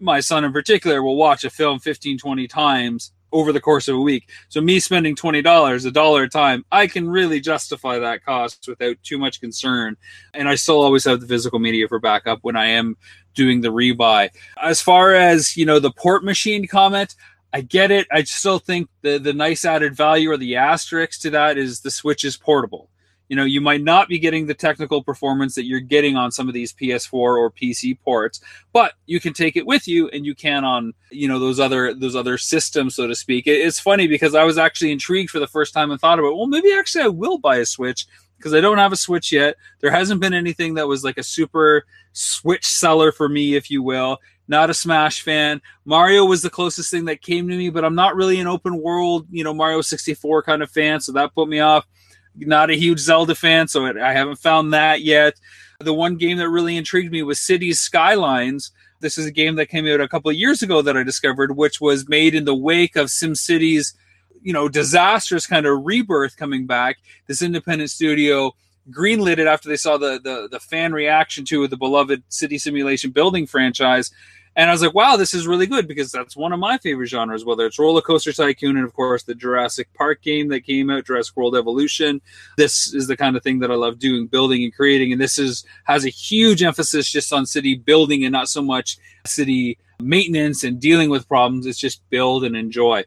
my 0.00 0.20
son 0.20 0.44
in 0.44 0.52
particular 0.52 1.02
will 1.02 1.16
watch 1.16 1.44
a 1.44 1.50
film 1.50 1.78
15, 1.78 2.18
20 2.18 2.48
times 2.48 3.12
over 3.32 3.52
the 3.52 3.60
course 3.60 3.88
of 3.88 3.96
a 3.96 4.00
week. 4.00 4.28
So 4.48 4.60
me 4.60 4.78
spending 4.78 5.16
twenty 5.16 5.42
dollars, 5.42 5.84
a 5.84 5.90
dollar 5.90 6.24
a 6.24 6.28
time, 6.28 6.64
I 6.70 6.86
can 6.86 7.08
really 7.08 7.40
justify 7.40 7.98
that 7.98 8.24
cost 8.24 8.66
without 8.68 8.96
too 9.02 9.18
much 9.18 9.40
concern. 9.40 9.96
And 10.34 10.48
I 10.48 10.54
still 10.54 10.80
always 10.80 11.04
have 11.04 11.20
the 11.20 11.26
physical 11.26 11.58
media 11.58 11.88
for 11.88 11.98
backup 11.98 12.40
when 12.42 12.56
I 12.56 12.66
am 12.66 12.96
doing 13.34 13.62
the 13.62 13.72
rebuy. 13.72 14.30
As 14.62 14.82
far 14.82 15.14
as, 15.14 15.56
you 15.56 15.64
know, 15.64 15.78
the 15.78 15.92
port 15.92 16.22
machine 16.24 16.66
comment, 16.66 17.14
I 17.54 17.62
get 17.62 17.90
it. 17.90 18.06
I 18.10 18.22
still 18.24 18.58
think 18.58 18.88
the 19.02 19.18
the 19.18 19.32
nice 19.32 19.64
added 19.64 19.94
value 19.94 20.30
or 20.30 20.36
the 20.36 20.56
asterisk 20.56 21.20
to 21.22 21.30
that 21.30 21.58
is 21.58 21.80
the 21.80 21.90
Switch 21.90 22.24
is 22.24 22.36
portable. 22.36 22.88
You 23.28 23.36
know, 23.36 23.44
you 23.44 23.60
might 23.60 23.82
not 23.82 24.08
be 24.08 24.18
getting 24.18 24.46
the 24.46 24.54
technical 24.54 25.02
performance 25.02 25.54
that 25.54 25.64
you're 25.64 25.80
getting 25.80 26.16
on 26.16 26.30
some 26.30 26.48
of 26.48 26.54
these 26.54 26.72
PS4 26.72 27.12
or 27.12 27.50
PC 27.50 27.98
ports, 28.00 28.40
but 28.72 28.92
you 29.06 29.20
can 29.20 29.32
take 29.32 29.56
it 29.56 29.66
with 29.66 29.88
you 29.88 30.08
and 30.08 30.26
you 30.26 30.34
can 30.34 30.64
on, 30.64 30.92
you 31.10 31.28
know, 31.28 31.38
those 31.38 31.58
other 31.58 31.94
those 31.94 32.14
other 32.14 32.36
systems, 32.36 32.94
so 32.94 33.06
to 33.06 33.14
speak. 33.14 33.46
It's 33.46 33.80
funny 33.80 34.06
because 34.06 34.34
I 34.34 34.44
was 34.44 34.58
actually 34.58 34.92
intrigued 34.92 35.30
for 35.30 35.38
the 35.38 35.46
first 35.46 35.72
time 35.72 35.90
and 35.90 36.00
thought 36.00 36.18
about, 36.18 36.36
well, 36.36 36.46
maybe 36.46 36.72
actually 36.72 37.04
I 37.04 37.08
will 37.08 37.38
buy 37.38 37.56
a 37.56 37.66
Switch 37.66 38.06
because 38.36 38.54
I 38.54 38.60
don't 38.60 38.78
have 38.78 38.92
a 38.92 38.96
Switch 38.96 39.32
yet. 39.32 39.56
There 39.80 39.90
hasn't 39.90 40.20
been 40.20 40.34
anything 40.34 40.74
that 40.74 40.88
was 40.88 41.04
like 41.04 41.16
a 41.16 41.22
super 41.22 41.86
Switch 42.12 42.66
seller 42.66 43.12
for 43.12 43.28
me, 43.28 43.54
if 43.54 43.70
you 43.70 43.82
will. 43.82 44.18
Not 44.48 44.68
a 44.68 44.74
Smash 44.74 45.22
fan. 45.22 45.62
Mario 45.84 46.24
was 46.24 46.42
the 46.42 46.50
closest 46.50 46.90
thing 46.90 47.04
that 47.04 47.22
came 47.22 47.48
to 47.48 47.56
me, 47.56 47.70
but 47.70 47.84
I'm 47.84 47.94
not 47.94 48.16
really 48.16 48.40
an 48.40 48.48
open 48.48 48.82
world, 48.82 49.26
you 49.30 49.44
know, 49.44 49.54
Mario 49.54 49.80
64 49.80 50.42
kind 50.42 50.62
of 50.62 50.70
fan, 50.70 51.00
so 51.00 51.12
that 51.12 51.34
put 51.34 51.48
me 51.48 51.60
off. 51.60 51.86
Not 52.34 52.70
a 52.70 52.74
huge 52.74 52.98
Zelda 52.98 53.34
fan, 53.34 53.68
so 53.68 53.86
I 53.86 54.12
haven't 54.12 54.38
found 54.38 54.72
that 54.72 55.02
yet. 55.02 55.34
The 55.80 55.92
one 55.92 56.16
game 56.16 56.38
that 56.38 56.48
really 56.48 56.76
intrigued 56.76 57.12
me 57.12 57.22
was 57.22 57.40
Cities 57.40 57.80
Skylines. 57.80 58.70
This 59.00 59.18
is 59.18 59.26
a 59.26 59.32
game 59.32 59.56
that 59.56 59.66
came 59.66 59.86
out 59.86 60.00
a 60.00 60.08
couple 60.08 60.30
of 60.30 60.36
years 60.36 60.62
ago 60.62 60.80
that 60.82 60.96
I 60.96 61.02
discovered, 61.02 61.56
which 61.56 61.80
was 61.80 62.08
made 62.08 62.34
in 62.34 62.44
the 62.44 62.54
wake 62.54 62.96
of 62.96 63.08
SimCity's 63.08 63.94
you 64.42 64.52
know 64.52 64.68
disastrous 64.68 65.46
kind 65.46 65.66
of 65.66 65.84
rebirth 65.84 66.36
coming 66.36 66.66
back. 66.66 66.98
This 67.26 67.42
independent 67.42 67.90
studio 67.90 68.52
greenlit 68.90 69.38
it 69.38 69.46
after 69.46 69.68
they 69.68 69.76
saw 69.76 69.96
the 69.96 70.20
the, 70.22 70.48
the 70.50 70.60
fan 70.60 70.92
reaction 70.92 71.44
to 71.46 71.66
the 71.68 71.76
beloved 71.76 72.22
city 72.28 72.58
simulation 72.58 73.10
building 73.10 73.46
franchise. 73.46 74.10
And 74.54 74.68
I 74.68 74.72
was 74.72 74.82
like, 74.82 74.94
wow, 74.94 75.16
this 75.16 75.32
is 75.32 75.46
really 75.46 75.66
good 75.66 75.88
because 75.88 76.12
that's 76.12 76.36
one 76.36 76.52
of 76.52 76.58
my 76.58 76.76
favorite 76.76 77.06
genres, 77.06 77.44
whether 77.44 77.64
it's 77.64 77.78
Roller 77.78 78.02
Coaster 78.02 78.32
Tycoon 78.32 78.76
and, 78.76 78.84
of 78.84 78.92
course, 78.92 79.22
the 79.22 79.34
Jurassic 79.34 79.92
Park 79.94 80.20
game 80.20 80.48
that 80.48 80.66
came 80.66 80.90
out, 80.90 81.06
Jurassic 81.06 81.34
World 81.36 81.56
Evolution. 81.56 82.20
This 82.58 82.92
is 82.92 83.06
the 83.06 83.16
kind 83.16 83.34
of 83.34 83.42
thing 83.42 83.60
that 83.60 83.70
I 83.70 83.76
love 83.76 83.98
doing, 83.98 84.26
building 84.26 84.62
and 84.62 84.74
creating. 84.74 85.10
And 85.12 85.20
this 85.20 85.38
is 85.38 85.64
has 85.84 86.04
a 86.04 86.10
huge 86.10 86.62
emphasis 86.62 87.10
just 87.10 87.32
on 87.32 87.46
city 87.46 87.74
building 87.74 88.24
and 88.24 88.32
not 88.32 88.48
so 88.48 88.60
much 88.60 88.98
city 89.26 89.78
maintenance 90.00 90.64
and 90.64 90.78
dealing 90.78 91.08
with 91.08 91.28
problems. 91.28 91.64
It's 91.64 91.78
just 91.78 92.08
build 92.10 92.44
and 92.44 92.54
enjoy. 92.54 93.04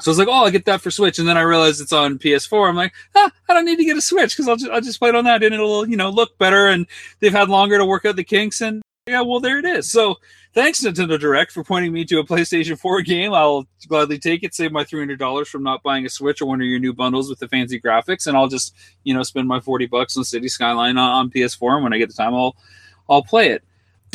So 0.00 0.10
I 0.10 0.12
was 0.12 0.18
like, 0.18 0.28
oh, 0.28 0.44
I'll 0.44 0.50
get 0.50 0.64
that 0.64 0.80
for 0.80 0.90
Switch. 0.90 1.18
And 1.18 1.28
then 1.28 1.36
I 1.36 1.42
realized 1.42 1.80
it's 1.80 1.92
on 1.92 2.18
PS4. 2.18 2.68
I'm 2.68 2.76
like, 2.76 2.92
ah, 3.14 3.30
I 3.48 3.54
don't 3.54 3.64
need 3.64 3.76
to 3.76 3.84
get 3.84 3.96
a 3.96 4.00
Switch 4.00 4.34
because 4.34 4.48
I'll 4.48 4.56
just, 4.56 4.70
I'll 4.70 4.80
just 4.80 4.98
play 4.98 5.10
it 5.10 5.14
on 5.14 5.24
that 5.24 5.42
and 5.42 5.54
it'll, 5.54 5.88
you 5.88 5.96
know, 5.96 6.10
look 6.10 6.36
better. 6.38 6.68
And 6.68 6.86
they've 7.20 7.32
had 7.32 7.48
longer 7.48 7.78
to 7.78 7.84
work 7.84 8.04
out 8.04 8.16
the 8.16 8.24
kinks. 8.24 8.62
And 8.62 8.82
yeah, 9.06 9.20
well, 9.20 9.38
there 9.38 9.58
it 9.58 9.64
is. 9.64 9.92
So 9.92 10.18
thanks, 10.52 10.82
Nintendo 10.82 11.18
Direct, 11.18 11.52
for 11.52 11.64
pointing 11.64 11.92
me 11.92 12.04
to 12.06 12.18
a 12.18 12.24
PlayStation 12.24 12.78
4 12.78 13.02
game. 13.02 13.32
I'll 13.32 13.66
gladly 13.88 14.18
take 14.18 14.42
it, 14.42 14.54
save 14.54 14.72
my 14.72 14.84
$300 14.84 15.46
from 15.46 15.62
not 15.62 15.82
buying 15.82 16.06
a 16.06 16.08
Switch 16.08 16.40
or 16.40 16.46
one 16.46 16.60
of 16.60 16.66
your 16.66 16.78
new 16.78 16.92
bundles 16.92 17.28
with 17.28 17.38
the 17.38 17.48
fancy 17.48 17.80
graphics. 17.80 18.26
And 18.26 18.36
I'll 18.36 18.48
just, 18.48 18.74
you 19.04 19.14
know, 19.14 19.22
spend 19.22 19.48
my 19.48 19.60
40 19.60 19.86
bucks 19.86 20.16
on 20.16 20.24
City 20.24 20.48
Skyline 20.48 20.98
on, 20.98 21.10
on 21.10 21.30
PS4. 21.30 21.74
And 21.74 21.84
when 21.84 21.92
I 21.92 21.98
get 21.98 22.08
the 22.08 22.14
time, 22.14 22.34
I'll, 22.34 22.56
I'll 23.08 23.22
play 23.22 23.50
it. 23.50 23.62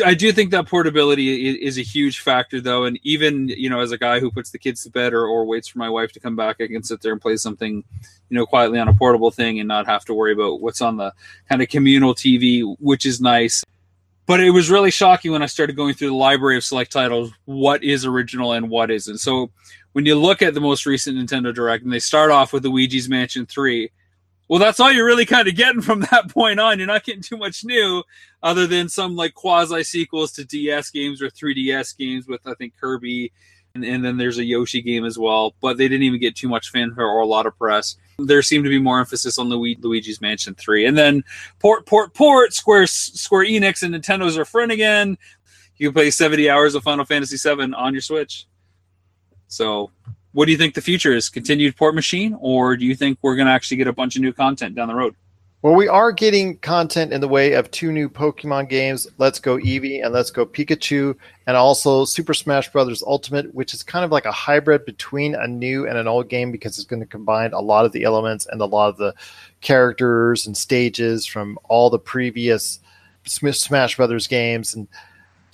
I 0.05 0.13
do 0.13 0.31
think 0.31 0.51
that 0.51 0.67
portability 0.67 1.49
is 1.49 1.79
a 1.79 1.81
huge 1.81 2.19
factor, 2.19 2.61
though, 2.61 2.83
and 2.83 2.99
even 3.01 3.47
you 3.47 3.67
know, 3.67 3.79
as 3.79 3.91
a 3.91 3.97
guy 3.97 4.19
who 4.19 4.29
puts 4.29 4.51
the 4.51 4.59
kids 4.59 4.83
to 4.83 4.91
bed 4.91 5.11
or, 5.11 5.25
or 5.25 5.43
waits 5.43 5.67
for 5.67 5.79
my 5.79 5.89
wife 5.89 6.11
to 6.11 6.19
come 6.19 6.35
back, 6.35 6.57
I 6.61 6.67
can 6.67 6.83
sit 6.83 7.01
there 7.01 7.13
and 7.13 7.19
play 7.19 7.35
something, 7.35 7.83
you 8.29 8.37
know, 8.37 8.45
quietly 8.45 8.77
on 8.77 8.87
a 8.87 8.93
portable 8.93 9.31
thing 9.31 9.59
and 9.59 9.67
not 9.67 9.87
have 9.87 10.05
to 10.05 10.13
worry 10.13 10.33
about 10.33 10.61
what's 10.61 10.81
on 10.81 10.97
the 10.97 11.13
kind 11.49 11.63
of 11.63 11.69
communal 11.69 12.13
TV, 12.13 12.75
which 12.79 13.07
is 13.07 13.19
nice. 13.19 13.63
But 14.27 14.41
it 14.41 14.51
was 14.51 14.69
really 14.69 14.91
shocking 14.91 15.31
when 15.31 15.41
I 15.41 15.45
started 15.45 15.77
going 15.77 15.93
through 15.93 16.09
the 16.09 16.15
library 16.15 16.57
of 16.57 16.63
select 16.63 16.91
titles, 16.91 17.31
what 17.45 17.83
is 17.83 18.05
original 18.05 18.51
and 18.51 18.69
what 18.69 18.91
isn't. 18.91 19.19
So 19.19 19.51
when 19.93 20.05
you 20.05 20.15
look 20.15 20.41
at 20.41 20.53
the 20.53 20.61
most 20.61 20.85
recent 20.85 21.17
Nintendo 21.17 21.53
Direct, 21.53 21.83
and 21.83 21.93
they 21.93 21.99
start 21.99 22.29
off 22.29 22.51
with 22.51 22.65
Luigi's 22.65 23.07
Mansion 23.07 23.45
Three, 23.45 23.89
well, 24.49 24.59
that's 24.59 24.79
all 24.79 24.91
you're 24.91 25.05
really 25.05 25.25
kind 25.25 25.47
of 25.47 25.55
getting 25.55 25.81
from 25.81 26.01
that 26.11 26.29
point 26.29 26.59
on. 26.59 26.77
You're 26.77 26.87
not 26.87 27.03
getting 27.03 27.21
too 27.21 27.37
much 27.37 27.63
new, 27.63 28.03
other 28.43 28.67
than 28.67 28.89
some 28.89 29.15
like 29.15 29.33
quasi 29.33 29.83
sequels 29.83 30.33
to 30.33 30.45
DS 30.45 30.89
games 30.91 31.21
or 31.21 31.29
3DS 31.29 31.97
games 31.97 32.27
with 32.27 32.45
I 32.45 32.53
think 32.55 32.73
Kirby, 32.79 33.31
and, 33.75 33.83
and, 33.83 34.03
then 34.03 34.17
there's 34.17 34.37
a 34.37 34.45
Yoshi 34.45 34.81
game 34.81 35.05
as 35.05 35.17
well. 35.17 35.55
But 35.61 35.77
they 35.77 35.87
didn't 35.87 36.03
even 36.03 36.19
get 36.19 36.35
too 36.35 36.49
much 36.49 36.69
fanfare 36.69 37.07
or 37.07 37.21
a 37.21 37.25
lot 37.25 37.45
of 37.45 37.57
press. 37.57 37.95
There 38.19 38.41
seemed 38.41 38.63
to 38.63 38.69
be 38.69 38.79
more 38.79 38.99
emphasis 38.99 39.37
on 39.37 39.47
Lu- 39.49 39.75
Luigi's 39.79 40.21
Mansion 40.21 40.55
3, 40.55 40.85
and 40.85 40.97
then 40.97 41.23
port, 41.59 41.85
port, 41.85 42.15
port. 42.15 42.51
Square 42.51 42.87
Square 42.87 43.45
Enix 43.45 43.83
and 43.83 43.93
Nintendo's 43.93 44.37
are 44.37 44.45
friend 44.45 44.71
again. 44.71 45.17
You 45.77 45.89
can 45.89 45.93
play 45.93 46.09
70 46.09 46.49
hours 46.49 46.73
of 46.73 46.83
Final 46.83 47.05
Fantasy 47.05 47.37
7 47.37 47.75
on 47.75 47.93
your 47.93 48.01
Switch. 48.01 48.47
So 49.47 49.91
what 50.33 50.45
do 50.45 50.51
you 50.51 50.57
think 50.57 50.73
the 50.73 50.81
future 50.81 51.13
is? 51.15 51.29
Continued 51.29 51.75
port 51.77 51.93
machine, 51.93 52.35
or 52.39 52.75
do 52.75 52.85
you 52.85 52.95
think 52.95 53.19
we're 53.21 53.35
going 53.35 53.47
to 53.47 53.53
actually 53.53 53.77
get 53.77 53.87
a 53.87 53.93
bunch 53.93 54.15
of 54.15 54.23
new 54.23 54.33
content 54.33 54.75
down 54.75 54.87
the 54.87 54.95
road? 54.95 55.15
Well, 55.67 55.75
we 55.75 55.89
are 55.89 56.13
getting 56.13 56.59
content 56.59 57.11
in 57.11 57.19
the 57.19 57.27
way 57.27 57.51
of 57.51 57.69
two 57.71 57.91
new 57.91 58.07
Pokemon 58.07 58.69
games, 58.69 59.05
Let's 59.17 59.37
Go 59.37 59.57
Eevee 59.57 60.01
and 60.01 60.13
Let's 60.13 60.31
Go 60.31 60.45
Pikachu, 60.45 61.13
and 61.45 61.57
also 61.57 62.05
Super 62.05 62.33
Smash 62.33 62.71
Bros. 62.71 63.03
Ultimate, 63.05 63.53
which 63.53 63.73
is 63.73 63.83
kind 63.83 64.05
of 64.05 64.11
like 64.11 64.23
a 64.23 64.31
hybrid 64.31 64.85
between 64.85 65.35
a 65.35 65.45
new 65.45 65.85
and 65.85 65.97
an 65.97 66.07
old 66.07 66.29
game 66.29 66.53
because 66.53 66.77
it's 66.77 66.87
going 66.87 67.01
to 67.01 67.05
combine 67.05 67.51
a 67.51 67.59
lot 67.59 67.83
of 67.83 67.91
the 67.91 68.05
elements 68.05 68.45
and 68.45 68.61
a 68.61 68.65
lot 68.65 68.87
of 68.87 68.95
the 68.95 69.13
characters 69.59 70.47
and 70.47 70.55
stages 70.55 71.25
from 71.25 71.59
all 71.65 71.89
the 71.89 71.99
previous 71.99 72.79
Smash 73.25 73.97
Brothers 73.97 74.27
games. 74.27 74.73
And 74.73 74.87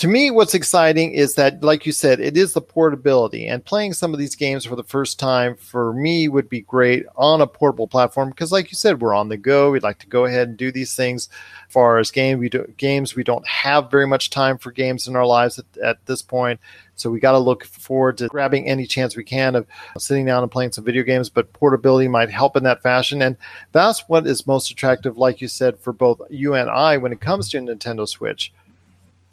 to 0.04 0.10
me, 0.10 0.32
what's 0.32 0.54
exciting 0.54 1.14
is 1.14 1.36
that, 1.36 1.64
like 1.64 1.86
you 1.86 1.94
said, 1.94 2.20
it 2.20 2.36
is 2.36 2.52
the 2.52 2.60
portability. 2.60 3.48
And 3.48 3.64
playing 3.64 3.94
some 3.94 4.12
of 4.12 4.20
these 4.20 4.36
games 4.36 4.66
for 4.66 4.76
the 4.76 4.84
first 4.84 5.18
time 5.18 5.56
for 5.56 5.94
me 5.94 6.28
would 6.28 6.50
be 6.50 6.60
great 6.60 7.06
on 7.16 7.40
a 7.40 7.48
portable 7.48 7.88
platform 7.88 8.28
because, 8.28 8.52
like 8.52 8.70
you 8.70 8.76
said, 8.76 9.00
we're 9.00 9.14
on 9.14 9.30
the 9.30 9.38
go. 9.38 9.72
We'd 9.72 9.82
like 9.82 10.00
to 10.00 10.08
go 10.08 10.26
ahead 10.26 10.50
and 10.50 10.58
do 10.58 10.74
these 10.74 10.94
things. 10.94 11.30
As 11.70 11.74
far 11.74 12.00
as 12.00 12.12
game, 12.12 12.40
we 12.40 12.50
do, 12.50 12.68
games, 12.76 13.16
we 13.16 13.24
don't 13.24 13.48
have 13.48 13.90
very 13.90 14.06
much 14.06 14.30
time 14.30 14.58
for 14.58 14.74
games 14.74 15.08
in 15.08 15.16
our 15.16 15.26
lives 15.26 15.58
at, 15.58 15.78
at 15.82 16.06
this 16.06 16.22
point. 16.22 16.60
So 16.96 17.10
we 17.10 17.22
got 17.22 17.32
to 17.32 17.40
look 17.40 17.64
forward 17.64 18.18
to 18.18 18.28
grabbing 18.28 18.68
any 18.68 18.86
chance 18.86 19.16
we 19.16 19.24
can 19.24 19.56
of 19.56 19.66
sitting 19.98 20.26
down 20.26 20.44
and 20.44 20.52
playing 20.52 20.74
some 20.74 20.84
video 20.84 21.04
games. 21.04 21.30
But 21.30 21.54
portability 21.54 22.10
might 22.10 22.30
help 22.30 22.58
in 22.58 22.64
that 22.64 22.84
fashion, 22.84 23.22
and 23.22 23.38
that's 23.72 24.10
what 24.10 24.28
is 24.28 24.46
most 24.46 24.70
attractive, 24.70 25.18
like 25.18 25.40
you 25.40 25.48
said, 25.48 25.80
for 25.80 25.94
both 25.94 26.20
you 26.30 26.56
and 26.56 26.70
I 26.70 26.98
when 26.98 27.14
it 27.14 27.22
comes 27.22 27.48
to 27.52 27.60
Nintendo 27.60 28.06
Switch 28.06 28.52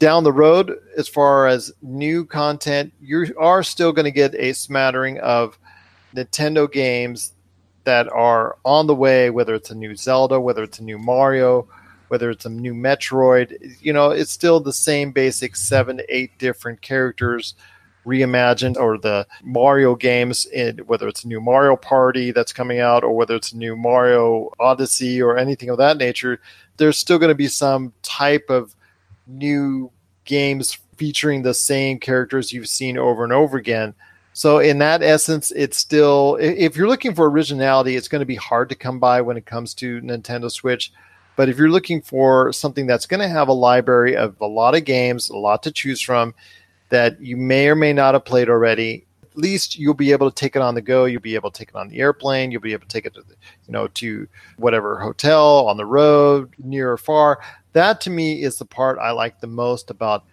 down 0.01 0.23
the 0.23 0.33
road, 0.33 0.75
as 0.97 1.07
far 1.07 1.45
as 1.45 1.71
new 1.83 2.25
content, 2.25 2.91
you 2.99 3.31
are 3.37 3.61
still 3.61 3.91
going 3.91 4.05
to 4.05 4.11
get 4.11 4.33
a 4.33 4.51
smattering 4.51 5.19
of 5.19 5.59
Nintendo 6.15 6.69
games 6.69 7.33
that 7.83 8.11
are 8.11 8.57
on 8.65 8.87
the 8.87 8.95
way, 8.95 9.29
whether 9.29 9.53
it's 9.53 9.69
a 9.69 9.75
new 9.75 9.95
Zelda, 9.95 10.41
whether 10.41 10.63
it's 10.63 10.79
a 10.79 10.83
new 10.83 10.97
Mario, 10.97 11.67
whether 12.07 12.31
it's 12.31 12.45
a 12.45 12.49
new 12.49 12.73
Metroid. 12.73 13.77
You 13.79 13.93
know, 13.93 14.09
it's 14.09 14.31
still 14.31 14.59
the 14.59 14.73
same 14.73 15.11
basic 15.11 15.55
seven 15.55 15.97
to 15.97 16.15
eight 16.15 16.35
different 16.39 16.81
characters 16.81 17.53
reimagined, 18.03 18.77
or 18.77 18.97
the 18.97 19.27
Mario 19.43 19.93
games, 19.93 20.47
in, 20.47 20.79
whether 20.79 21.07
it's 21.07 21.25
a 21.25 21.27
new 21.27 21.39
Mario 21.39 21.75
Party 21.75 22.31
that's 22.31 22.53
coming 22.53 22.79
out, 22.79 23.03
or 23.03 23.15
whether 23.15 23.35
it's 23.35 23.51
a 23.51 23.57
new 23.57 23.75
Mario 23.75 24.49
Odyssey, 24.59 25.21
or 25.21 25.37
anything 25.37 25.69
of 25.69 25.77
that 25.77 25.97
nature. 25.97 26.41
There's 26.77 26.97
still 26.97 27.19
going 27.19 27.29
to 27.29 27.35
be 27.35 27.47
some 27.47 27.93
type 28.01 28.49
of 28.49 28.75
new 29.27 29.91
games 30.25 30.77
featuring 30.97 31.41
the 31.41 31.53
same 31.53 31.99
characters 31.99 32.53
you've 32.53 32.67
seen 32.67 32.97
over 32.97 33.23
and 33.23 33.33
over 33.33 33.57
again. 33.57 33.93
So 34.33 34.59
in 34.59 34.77
that 34.79 35.01
essence, 35.01 35.51
it's 35.51 35.77
still 35.77 36.37
if 36.39 36.75
you're 36.75 36.87
looking 36.87 37.15
for 37.15 37.29
originality, 37.29 37.95
it's 37.95 38.07
going 38.07 38.21
to 38.21 38.25
be 38.25 38.35
hard 38.35 38.69
to 38.69 38.75
come 38.75 38.99
by 38.99 39.21
when 39.21 39.37
it 39.37 39.45
comes 39.45 39.73
to 39.75 39.99
Nintendo 40.01 40.49
Switch. 40.49 40.93
But 41.35 41.49
if 41.49 41.57
you're 41.57 41.69
looking 41.69 42.01
for 42.01 42.53
something 42.53 42.85
that's 42.85 43.05
going 43.05 43.19
to 43.19 43.27
have 43.27 43.47
a 43.47 43.53
library 43.53 44.15
of 44.15 44.39
a 44.41 44.45
lot 44.45 44.75
of 44.75 44.85
games, 44.85 45.29
a 45.29 45.37
lot 45.37 45.63
to 45.63 45.71
choose 45.71 46.01
from 46.01 46.33
that 46.89 47.21
you 47.21 47.35
may 47.37 47.67
or 47.67 47.75
may 47.75 47.93
not 47.93 48.13
have 48.13 48.25
played 48.25 48.49
already, 48.49 49.05
at 49.23 49.37
least 49.37 49.79
you'll 49.79 49.93
be 49.93 50.11
able 50.11 50.29
to 50.29 50.35
take 50.35 50.55
it 50.55 50.61
on 50.61 50.75
the 50.75 50.81
go. 50.81 51.05
You'll 51.05 51.21
be 51.21 51.35
able 51.35 51.49
to 51.49 51.57
take 51.57 51.69
it 51.69 51.75
on 51.75 51.87
the 51.87 51.99
airplane. 51.99 52.51
You'll 52.51 52.61
be 52.61 52.73
able 52.73 52.85
to 52.85 52.89
take 52.89 53.05
it 53.05 53.13
to, 53.13 53.21
the, 53.21 53.35
you 53.65 53.71
know, 53.71 53.87
to 53.87 54.27
whatever 54.57 54.99
hotel 54.99 55.67
on 55.67 55.77
the 55.77 55.85
road, 55.85 56.53
near 56.57 56.91
or 56.91 56.97
far. 56.97 57.41
That 57.73 58.01
to 58.01 58.09
me 58.09 58.43
is 58.43 58.57
the 58.57 58.65
part 58.65 58.99
I 58.99 59.11
like 59.11 59.39
the 59.39 59.47
most 59.47 59.89
about 59.89 60.25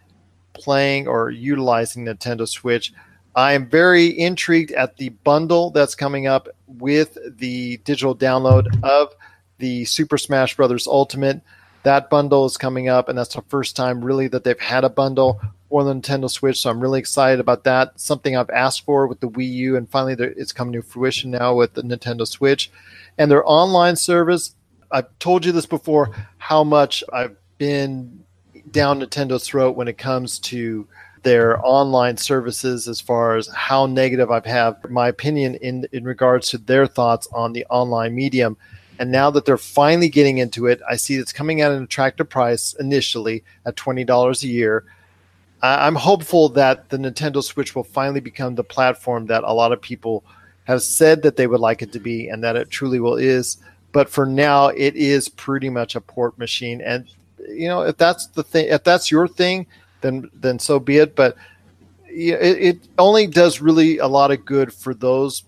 playing 0.55 1.07
or 1.07 1.31
utilizing 1.31 2.05
Nintendo 2.05 2.49
Switch. 2.49 2.93
I 3.35 3.53
am 3.53 3.69
very 3.69 4.07
intrigued 4.19 4.73
at 4.73 4.97
the 4.97 5.11
bundle 5.11 5.71
that's 5.71 5.95
coming 5.95 6.27
up 6.27 6.49
with 6.67 7.17
the 7.39 7.77
digital 7.79 8.17
download 8.17 8.67
of 8.83 9.15
the 9.59 9.85
Super 9.85 10.19
Smash 10.19 10.57
Brothers 10.57 10.89
Ultimate. 10.89 11.41
That 11.85 12.11
bundle 12.11 12.45
is 12.47 12.57
coming 12.57 12.89
up, 12.89 13.09
and 13.09 13.17
that's 13.17 13.35
the 13.35 13.43
first 13.43 13.77
time 13.77 14.05
really 14.05 14.27
that 14.29 14.43
they've 14.43 14.59
had 14.59 14.83
a 14.83 14.89
bundle 14.89 15.41
for 15.69 15.85
the 15.85 15.95
Nintendo 15.95 16.29
Switch. 16.29 16.61
So 16.61 16.71
I'm 16.71 16.81
really 16.81 16.99
excited 16.99 17.39
about 17.39 17.65
that. 17.65 18.01
Something 18.01 18.37
I've 18.37 18.51
asked 18.51 18.85
for 18.85 19.07
with 19.07 19.21
the 19.21 19.29
Wii 19.29 19.53
U, 19.53 19.77
and 19.77 19.89
finally 19.89 20.17
it's 20.19 20.53
coming 20.53 20.73
to 20.73 20.83
fruition 20.83 21.31
now 21.31 21.55
with 21.55 21.75
the 21.75 21.83
Nintendo 21.83 22.27
Switch. 22.27 22.71
And 23.17 23.31
their 23.31 23.49
online 23.49 23.97
service, 23.97 24.57
I've 24.91 25.19
told 25.19 25.45
you 25.45 25.53
this 25.53 25.67
before, 25.67 26.11
how 26.39 26.65
much 26.65 27.05
I've 27.13 27.37
been 27.59 28.25
down 28.71 29.01
Nintendo's 29.01 29.45
throat 29.47 29.77
when 29.77 29.89
it 29.89 29.99
comes 29.99 30.39
to 30.41 30.87
their 31.23 31.59
online 31.67 32.17
services 32.17 32.87
as 32.87 33.01
far 33.01 33.37
as 33.37 33.49
how 33.49 33.87
negative 33.87 34.31
I've 34.31 34.47
had 34.47 34.77
my 34.89 35.09
opinion 35.09 35.57
in 35.57 35.87
in 35.93 36.05
regards 36.05 36.49
to 36.51 36.59
their 36.59 36.87
thoughts 36.87 37.29
on 37.33 37.53
the 37.53 37.67
online 37.67 38.15
medium. 38.15 38.57
And 39.01 39.11
now 39.13 39.31
that 39.31 39.45
they're 39.45 39.57
finally 39.57 40.09
getting 40.09 40.39
into 40.39 40.67
it, 40.67 40.81
I 40.89 40.97
see 40.97 41.17
it's 41.17 41.33
coming 41.33 41.61
at 41.61 41.73
an 41.73 41.83
attractive 41.83 42.29
price 42.29 42.75
initially 42.75 43.45
at 43.67 43.77
twenty 43.77 44.05
dollars 44.05 44.43
a 44.43 44.49
year. 44.49 44.85
I'm 45.61 45.97
hopeful 45.97 46.49
that 46.51 46.89
the 46.89 46.99
Nintendo 46.99 47.43
Switch 47.43 47.75
will 47.75 47.85
finally 47.85 48.21
become 48.21 48.55
the 48.55 48.63
platform 48.63 49.27
that 49.27 49.43
a 49.43 49.53
lot 49.53 49.73
of 49.73 49.81
people 49.81 50.25
have 50.65 50.83
said 50.83 51.23
that 51.23 51.37
they 51.37 51.49
would 51.49 51.61
like 51.61 51.83
it 51.83 51.91
to 51.93 51.99
be, 51.99 52.29
and 52.29 52.45
that 52.45 52.57
it 52.57 52.71
truly 52.71 53.01
will 53.01 53.17
is. 53.17 53.57
But 53.93 54.09
for 54.09 54.27
now, 54.27 54.69
it 54.69 54.97
is 54.97 55.29
pretty 55.29 55.71
much 55.71 55.97
a 55.97 56.01
port 56.01 56.39
machine, 56.39 56.81
and 56.81 57.07
you 57.49 57.69
know 57.69 57.83
if 57.83 57.97
that's 57.97 58.27
the 58.27 58.43
thing, 58.43 58.69
if 58.69 58.85
that's 58.85 59.11
your 59.11 59.27
thing, 59.27 59.67
then 60.03 60.31
then 60.35 60.59
so 60.59 60.79
be 60.79 60.99
it. 60.99 61.17
But 61.17 61.37
it, 62.07 62.77
it 62.77 62.89
only 62.99 63.27
does 63.27 63.61
really 63.61 63.99
a 63.99 64.07
lot 64.07 64.31
of 64.31 64.45
good 64.45 64.73
for 64.73 64.95
those 64.95 65.45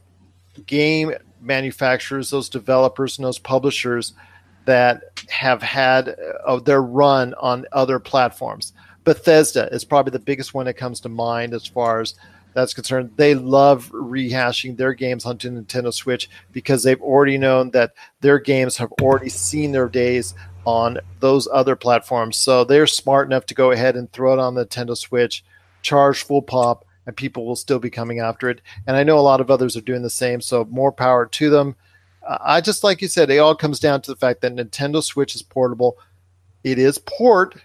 game 0.67 1.13
manufacturers, 1.41 2.31
those 2.31 2.49
developers, 2.49 3.19
and 3.19 3.25
those 3.25 3.39
publishers 3.39 4.13
that 4.67 5.03
have 5.29 5.63
had 5.63 6.17
uh, 6.47 6.59
their 6.61 6.83
run 6.83 7.35
on 7.35 7.67
other 7.73 7.99
platforms. 7.99 8.73
Bethesda 9.05 9.69
is 9.73 9.85
probably 9.85 10.13
the 10.13 10.19
biggest 10.19 10.55
one 10.55 10.67
that 10.67 10.75
comes 10.75 11.01
to 11.01 11.09
mind 11.09 11.55
as 11.55 11.67
far 11.67 12.01
as 12.01 12.15
that's 12.55 12.75
concerned. 12.75 13.13
They 13.17 13.35
love 13.35 13.91
rehashing 13.93 14.77
their 14.77 14.95
games 14.95 15.25
onto 15.25 15.51
Nintendo 15.51 15.93
Switch 15.93 16.29
because 16.53 16.83
they've 16.83 17.01
already 17.01 17.39
known 17.39 17.71
that 17.71 17.93
their 18.21 18.39
games 18.39 18.77
have 18.79 18.93
already 19.01 19.29
seen 19.29 19.73
their 19.73 19.89
days 19.89 20.35
on 20.65 20.99
those 21.21 21.49
other 21.53 21.77
platforms. 21.77 22.37
So 22.37 22.65
they're 22.65 22.87
smart 22.87 23.29
enough 23.29 23.47
to 23.47 23.55
go 23.55 23.71
ahead 23.71 23.97
and 23.97 24.11
throw 24.13 24.33
it 24.33 24.39
on 24.39 24.55
the 24.55 24.67
Nintendo 24.67 24.97
Switch, 24.97 25.45
charge 25.83 26.23
full 26.23 26.43
pop, 26.43 26.85
and 27.07 27.17
people 27.17 27.47
will 27.47 27.57
still 27.57 27.79
be 27.79 27.91
coming 27.91 28.21
after 28.21 28.51
it. 28.51 28.61
And 28.87 28.97
I 28.97 29.03
know 29.03 29.19
a 29.19 29.21
lot 29.21 29.41
of 29.41 29.51
others 29.51 29.77
are 29.77 29.83
doing 29.83 30.03
the 30.03 30.11
same. 30.11 30.41
So 30.41 30.67
more 30.71 30.93
power 30.93 31.27
to 31.27 31.51
them. 31.51 31.77
I 32.29 32.61
just 32.61 32.85
like 32.85 33.01
you 33.01 33.09
said, 33.09 33.31
it 33.31 33.39
all 33.39 33.55
comes 33.55 33.81
down 33.81 34.03
to 34.03 34.11
the 34.11 34.17
fact 34.17 34.43
that 34.43 34.55
Nintendo 34.55 35.03
Switch 35.03 35.35
is 35.35 35.43
portable. 35.43 35.99
It 36.63 36.79
is 36.79 36.99
port 36.99 37.57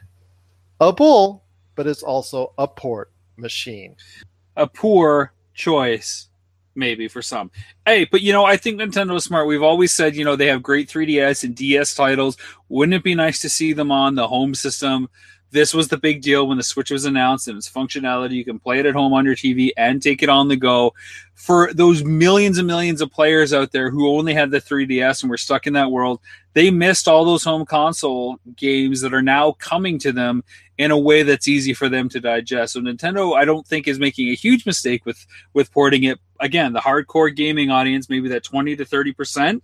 a 0.79 0.93
bull, 0.93 1.43
but 1.75 1.87
it's 1.87 2.03
also 2.03 2.53
a 2.57 2.67
port 2.67 3.11
machine. 3.35 3.95
A 4.55 4.67
poor 4.67 5.33
choice 5.53 6.29
maybe 6.75 7.07
for 7.07 7.21
some. 7.21 7.51
Hey, 7.85 8.05
but 8.05 8.21
you 8.21 8.33
know, 8.33 8.45
I 8.45 8.57
think 8.57 8.79
Nintendo 8.79 9.15
is 9.15 9.23
smart. 9.23 9.47
We've 9.47 9.63
always 9.63 9.91
said, 9.91 10.15
you 10.15 10.25
know, 10.25 10.35
they 10.35 10.47
have 10.47 10.61
great 10.61 10.89
3DS 10.89 11.43
and 11.43 11.55
DS 11.55 11.95
titles. 11.95 12.37
Wouldn't 12.69 12.93
it 12.93 13.03
be 13.03 13.15
nice 13.15 13.39
to 13.41 13.49
see 13.49 13.73
them 13.73 13.91
on 13.91 14.15
the 14.15 14.27
home 14.27 14.53
system? 14.53 15.09
This 15.51 15.73
was 15.73 15.87
the 15.87 15.97
big 15.97 16.21
deal 16.21 16.47
when 16.47 16.57
the 16.57 16.63
Switch 16.63 16.91
was 16.91 17.05
announced 17.05 17.47
and 17.47 17.57
its 17.57 17.69
functionality. 17.69 18.33
You 18.33 18.43
can 18.43 18.59
play 18.59 18.79
it 18.79 18.85
at 18.85 18.93
home 18.93 19.13
on 19.13 19.25
your 19.25 19.35
TV 19.35 19.71
and 19.77 20.01
take 20.01 20.21
it 20.21 20.29
on 20.29 20.47
the 20.47 20.57
go. 20.57 20.93
For 21.33 21.71
those 21.73 22.03
millions 22.03 22.57
and 22.57 22.67
millions 22.67 23.01
of 23.01 23.11
players 23.11 23.53
out 23.53 23.71
there 23.71 23.89
who 23.89 24.09
only 24.09 24.33
had 24.33 24.51
the 24.51 24.59
3DS 24.59 25.21
and 25.21 25.29
were 25.29 25.37
stuck 25.37 25.65
in 25.65 25.73
that 25.73 25.91
world, 25.91 26.19
they 26.53 26.71
missed 26.71 27.07
all 27.07 27.23
those 27.23 27.43
home 27.43 27.65
console 27.65 28.37
games 28.55 29.01
that 29.01 29.13
are 29.13 29.21
now 29.21 29.53
coming 29.53 29.99
to 29.99 30.11
them 30.11 30.43
in 30.77 30.91
a 30.91 30.97
way 30.97 31.23
that's 31.23 31.47
easy 31.47 31.73
for 31.73 31.89
them 31.89 32.09
to 32.09 32.19
digest. 32.19 32.73
So 32.73 32.81
Nintendo, 32.81 33.35
I 33.35 33.45
don't 33.45 33.65
think 33.65 33.87
is 33.87 33.99
making 33.99 34.29
a 34.29 34.35
huge 34.35 34.65
mistake 34.65 35.05
with 35.05 35.25
with 35.53 35.71
porting 35.71 36.03
it. 36.03 36.19
Again, 36.39 36.73
the 36.73 36.81
hardcore 36.81 37.33
gaming 37.33 37.69
audience, 37.69 38.09
maybe 38.09 38.27
that 38.29 38.43
20 38.43 38.75
to 38.75 38.85
30 38.85 39.13
percent, 39.13 39.63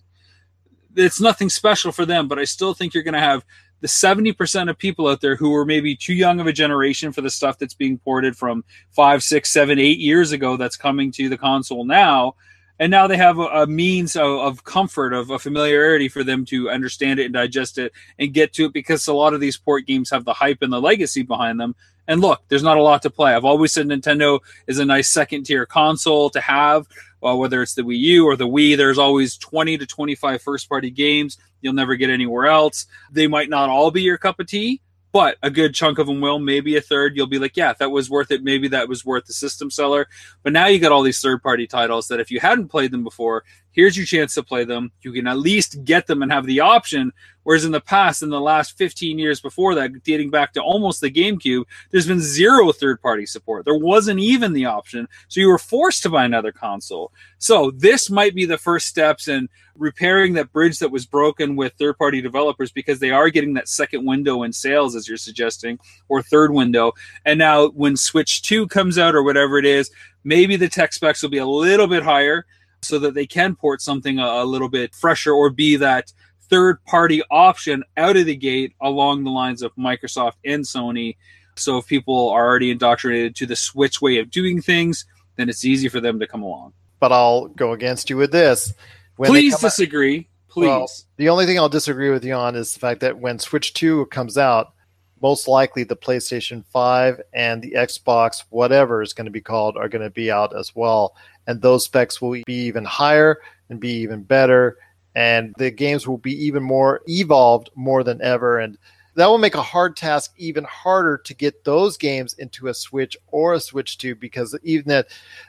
it's 0.96 1.20
nothing 1.20 1.50
special 1.50 1.92
for 1.92 2.06
them. 2.06 2.28
But 2.28 2.40
I 2.40 2.46
still 2.46 2.74
think 2.74 2.94
you're 2.94 3.04
going 3.04 3.14
to 3.14 3.20
have 3.20 3.44
the 3.82 3.88
70% 3.88 4.70
of 4.70 4.78
people 4.78 5.08
out 5.08 5.22
there 5.22 5.36
who 5.36 5.54
are 5.56 5.66
maybe 5.66 5.96
too 5.96 6.14
young 6.14 6.40
of 6.40 6.48
a 6.48 6.54
generation 6.54 7.12
for 7.12 7.22
the 7.22 7.30
stuff 7.30 7.58
that's 7.58 7.74
being 7.74 7.98
ported 7.98 8.38
from 8.38 8.64
five, 8.92 9.24
six, 9.24 9.52
seven, 9.52 9.80
eight 9.80 10.00
years 10.00 10.32
ago 10.32 10.56
that's 10.56 10.78
coming 10.78 11.12
to 11.14 11.28
the 11.30 11.38
console 11.38 11.84
now. 11.84 12.36
And 12.80 12.90
now 12.90 13.06
they 13.06 13.18
have 13.18 13.38
a, 13.38 13.44
a 13.44 13.68
means 13.68 14.16
of, 14.16 14.40
of, 14.40 14.64
comfort 14.64 15.14
of 15.14 15.30
a 15.30 15.38
familiarity 15.38 16.10
for 16.10 16.24
them 16.24 16.46
to 16.46 16.70
understand 16.70 17.20
it 17.20 17.26
and 17.26 17.34
digest 17.34 17.78
it 17.78 17.92
and 18.18 18.34
get 18.34 18.54
to 18.54 18.66
it 18.66 18.74
because 18.74 19.08
a 19.08 19.14
lot 19.14 19.36
of 19.36 19.40
these 19.40 19.58
port 19.58 19.86
games 19.86 20.10
have 20.10 20.26
the 20.26 20.34
hype 20.34 20.62
and 20.62 20.74
the 20.74 20.82
legacy 20.82 21.22
behind 21.22 21.60
them. 21.60 21.76
And 22.08 22.22
look 22.22 22.42
there's 22.50 22.64
not 22.64 22.78
a 22.78 22.82
lot 22.82 23.04
to 23.04 23.12
play. 23.12 23.36
I've 23.36 23.46
always 23.46 23.72
said 23.72 23.86
nintendo 23.86 24.40
is 24.66 24.80
a 24.80 24.86
nice 24.86 25.10
second 25.10 25.44
tier 25.44 25.68
console 25.68 26.32
to 26.32 26.42
have 26.42 26.88
well, 27.22 27.38
whether 27.38 27.62
it's 27.62 27.76
the 27.76 27.84
wii 27.84 27.98
u 27.98 28.26
or 28.26 28.36
the 28.36 28.48
wii 28.48 28.76
there's 28.76 28.98
always 28.98 29.38
20 29.38 29.78
to 29.78 29.86
25 29.86 30.42
first 30.42 30.68
party 30.68 30.90
games 30.90 31.38
you'll 31.62 31.74
never 31.74 31.96
get 31.96 32.10
anywhere 32.10 32.48
else 32.48 32.86
they 33.12 33.28
might 33.28 33.50
not 33.50 33.70
all 33.70 33.92
be 33.92 34.02
your 34.02 34.18
cup 34.18 34.40
of 34.40 34.48
tea 34.48 34.82
but 35.12 35.38
a 35.44 35.50
good 35.50 35.74
chunk 35.74 36.00
of 36.00 36.08
them 36.08 36.22
will, 36.22 36.40
maybe 36.40 36.78
a 36.78 36.82
third. 36.82 37.16
You'll 37.16 37.28
be 37.28 37.40
like, 37.40 37.58
yeah, 37.58 37.74
that 37.74 37.92
was 37.92 38.10
worth 38.10 38.32
it. 38.32 38.44
Maybe 38.44 38.70
that 38.70 38.88
was 38.88 39.06
worth 39.06 39.26
the 39.26 39.34
system 39.34 39.70
seller. 39.70 40.08
But 40.44 40.54
now 40.54 40.68
you 40.68 40.80
got 40.80 40.92
all 40.92 41.02
these 41.02 41.20
third 41.20 41.44
party 41.44 41.68
titles 41.68 42.08
that 42.08 42.20
if 42.20 42.32
you 42.32 42.40
hadn't 42.40 42.70
played 42.70 42.92
them 42.92 43.04
before, 43.04 43.44
here's 43.72 43.98
your 43.98 44.06
chance 44.06 44.34
to 44.36 44.44
play 44.44 44.64
them. 44.64 44.92
You 45.02 45.12
can 45.12 45.28
at 45.28 45.38
least 45.38 45.84
get 45.84 46.08
them 46.08 46.22
and 46.22 46.32
have 46.32 46.46
the 46.46 46.60
option. 46.60 47.12
Whereas 47.44 47.66
in 47.66 47.72
the 47.72 47.82
past, 47.82 48.22
in 48.22 48.30
the 48.30 48.40
last 48.40 48.78
15 48.78 49.18
years 49.18 49.42
before 49.42 49.74
that, 49.76 50.04
dating 50.04 50.30
back 50.30 50.54
to 50.54 50.62
almost 50.62 51.02
the 51.02 51.10
GameCube, 51.10 51.64
there's 51.90 52.06
been 52.06 52.20
zero 52.20 52.72
third 52.72 53.02
party 53.02 53.26
support. 53.26 53.66
There 53.66 53.78
wasn't 53.78 54.20
even 54.20 54.54
the 54.54 54.66
option. 54.66 55.08
So 55.28 55.40
you 55.40 55.48
were 55.48 55.58
forced 55.58 56.04
to 56.04 56.10
buy 56.10 56.26
another 56.26 56.52
console. 56.52 57.12
So 57.40 57.72
this 57.72 58.10
might 58.12 58.36
be 58.36 58.46
the 58.46 58.60
first 58.60 58.88
steps 58.88 59.28
in 59.28 59.50
repairing 59.76 60.34
that 60.34 60.52
bridge 60.52 60.78
that 60.80 60.92
was 60.92 61.08
broken 61.08 61.56
with 61.56 61.74
third 61.74 61.98
party 61.98 62.22
developers 62.22 62.72
because 62.72 63.00
they 63.00 63.10
are 63.10 63.30
getting 63.30 63.56
that 63.56 63.68
second 63.68 64.06
window 64.06 64.44
in 64.44 64.54
sales, 64.54 64.96
as 64.96 65.08
you're 65.08 65.18
suggesting, 65.18 65.80
or 66.10 66.22
third 66.22 66.54
window. 66.54 66.92
And 67.26 67.40
now 67.40 67.70
when 67.70 67.98
Switch 67.98 68.44
2 68.44 68.68
comes 68.68 69.00
out 69.00 69.16
or 69.16 69.24
whatever 69.24 69.58
it 69.58 69.66
is, 69.66 69.90
maybe 70.24 70.58
the 70.58 70.70
tech 70.70 70.94
specs 70.94 71.24
will 71.24 71.30
be 71.30 71.40
a 71.40 71.46
little 71.46 71.88
bit 71.88 72.04
higher 72.04 72.46
so 72.84 73.00
that 73.00 73.14
they 73.14 73.26
can 73.26 73.56
port 73.56 73.82
something 73.82 74.20
a, 74.20 74.26
a 74.26 74.46
little 74.46 74.70
bit 74.70 74.94
fresher 74.96 75.34
or 75.34 75.50
be 75.50 75.76
that 75.78 76.12
third 76.50 76.84
party 76.86 77.22
option 77.32 77.84
out 77.98 78.18
of 78.18 78.26
the 78.26 78.36
gate 78.36 78.74
along 78.82 79.24
the 79.24 79.30
lines 79.30 79.62
of 79.62 79.74
Microsoft 79.76 80.34
and 80.44 80.64
Sony. 80.64 81.16
So 81.56 81.78
if 81.78 81.88
people 81.88 82.30
are 82.30 82.46
already 82.46 82.72
indoctrinated 82.72 83.36
to 83.38 83.46
the 83.46 83.56
Switch 83.56 84.02
way 84.02 84.18
of 84.18 84.30
doing 84.32 84.62
things, 84.62 85.06
then 85.38 85.50
it's 85.50 85.64
easy 85.64 85.90
for 85.90 86.00
them 86.00 86.20
to 86.20 86.28
come 86.28 86.44
along. 86.44 86.74
But 87.00 87.12
I'll 87.12 87.48
go 87.48 87.72
against 87.72 88.10
you 88.10 88.18
with 88.18 88.32
this. 88.32 88.74
When 89.16 89.30
Please 89.30 89.58
disagree. 89.58 90.20
Out, 90.20 90.26
Please. 90.50 90.68
Well, 90.68 90.88
the 91.18 91.30
only 91.30 91.46
thing 91.46 91.58
I'll 91.58 91.70
disagree 91.70 92.10
with 92.10 92.26
you 92.26 92.34
on 92.34 92.56
is 92.56 92.74
the 92.74 92.80
fact 92.80 93.00
that 93.02 93.20
when 93.20 93.40
Switch 93.40 93.74
2 93.74 94.08
comes 94.08 94.38
out, 94.38 94.74
most 95.22 95.48
likely 95.48 95.84
the 95.84 95.96
PlayStation 95.96 96.66
5 96.66 97.22
and 97.34 97.62
the 97.62 97.72
Xbox, 97.72 98.44
whatever 98.50 99.02
is 99.02 99.14
going 99.14 99.26
to 99.26 99.32
be 99.32 99.42
called, 99.42 99.78
are 99.78 99.88
going 99.88 100.02
to 100.02 100.10
be 100.10 100.32
out 100.32 100.58
as 100.58 100.76
well. 100.76 101.16
And 101.48 101.62
those 101.62 101.86
specs 101.86 102.22
will 102.22 102.32
be 102.46 102.54
even 102.54 102.86
higher 102.86 103.38
and 103.70 103.80
be 103.80 103.92
even 104.02 104.24
better. 104.24 104.78
And 105.16 105.54
the 105.58 105.72
games 105.72 106.08
will 106.08 106.18
be 106.18 106.34
even 106.46 106.64
more 106.64 107.02
evolved 107.08 107.70
more 107.76 108.04
than 108.04 108.22
ever. 108.22 108.60
And 108.60 108.78
that 109.16 109.28
will 109.28 109.38
make 109.38 109.56
a 109.56 109.62
hard 109.62 109.98
task 109.98 110.34
even 110.38 110.64
harder 110.64 111.18
to 111.18 111.34
get 111.34 111.66
those 111.66 111.98
games 111.98 112.34
into 112.36 112.68
a 112.68 112.74
Switch 112.74 113.18
or 113.28 113.54
a 113.54 113.60
Switch 113.60 113.98
2 113.98 114.16
because 114.16 114.58
even 114.64 114.88
that 114.90 115.08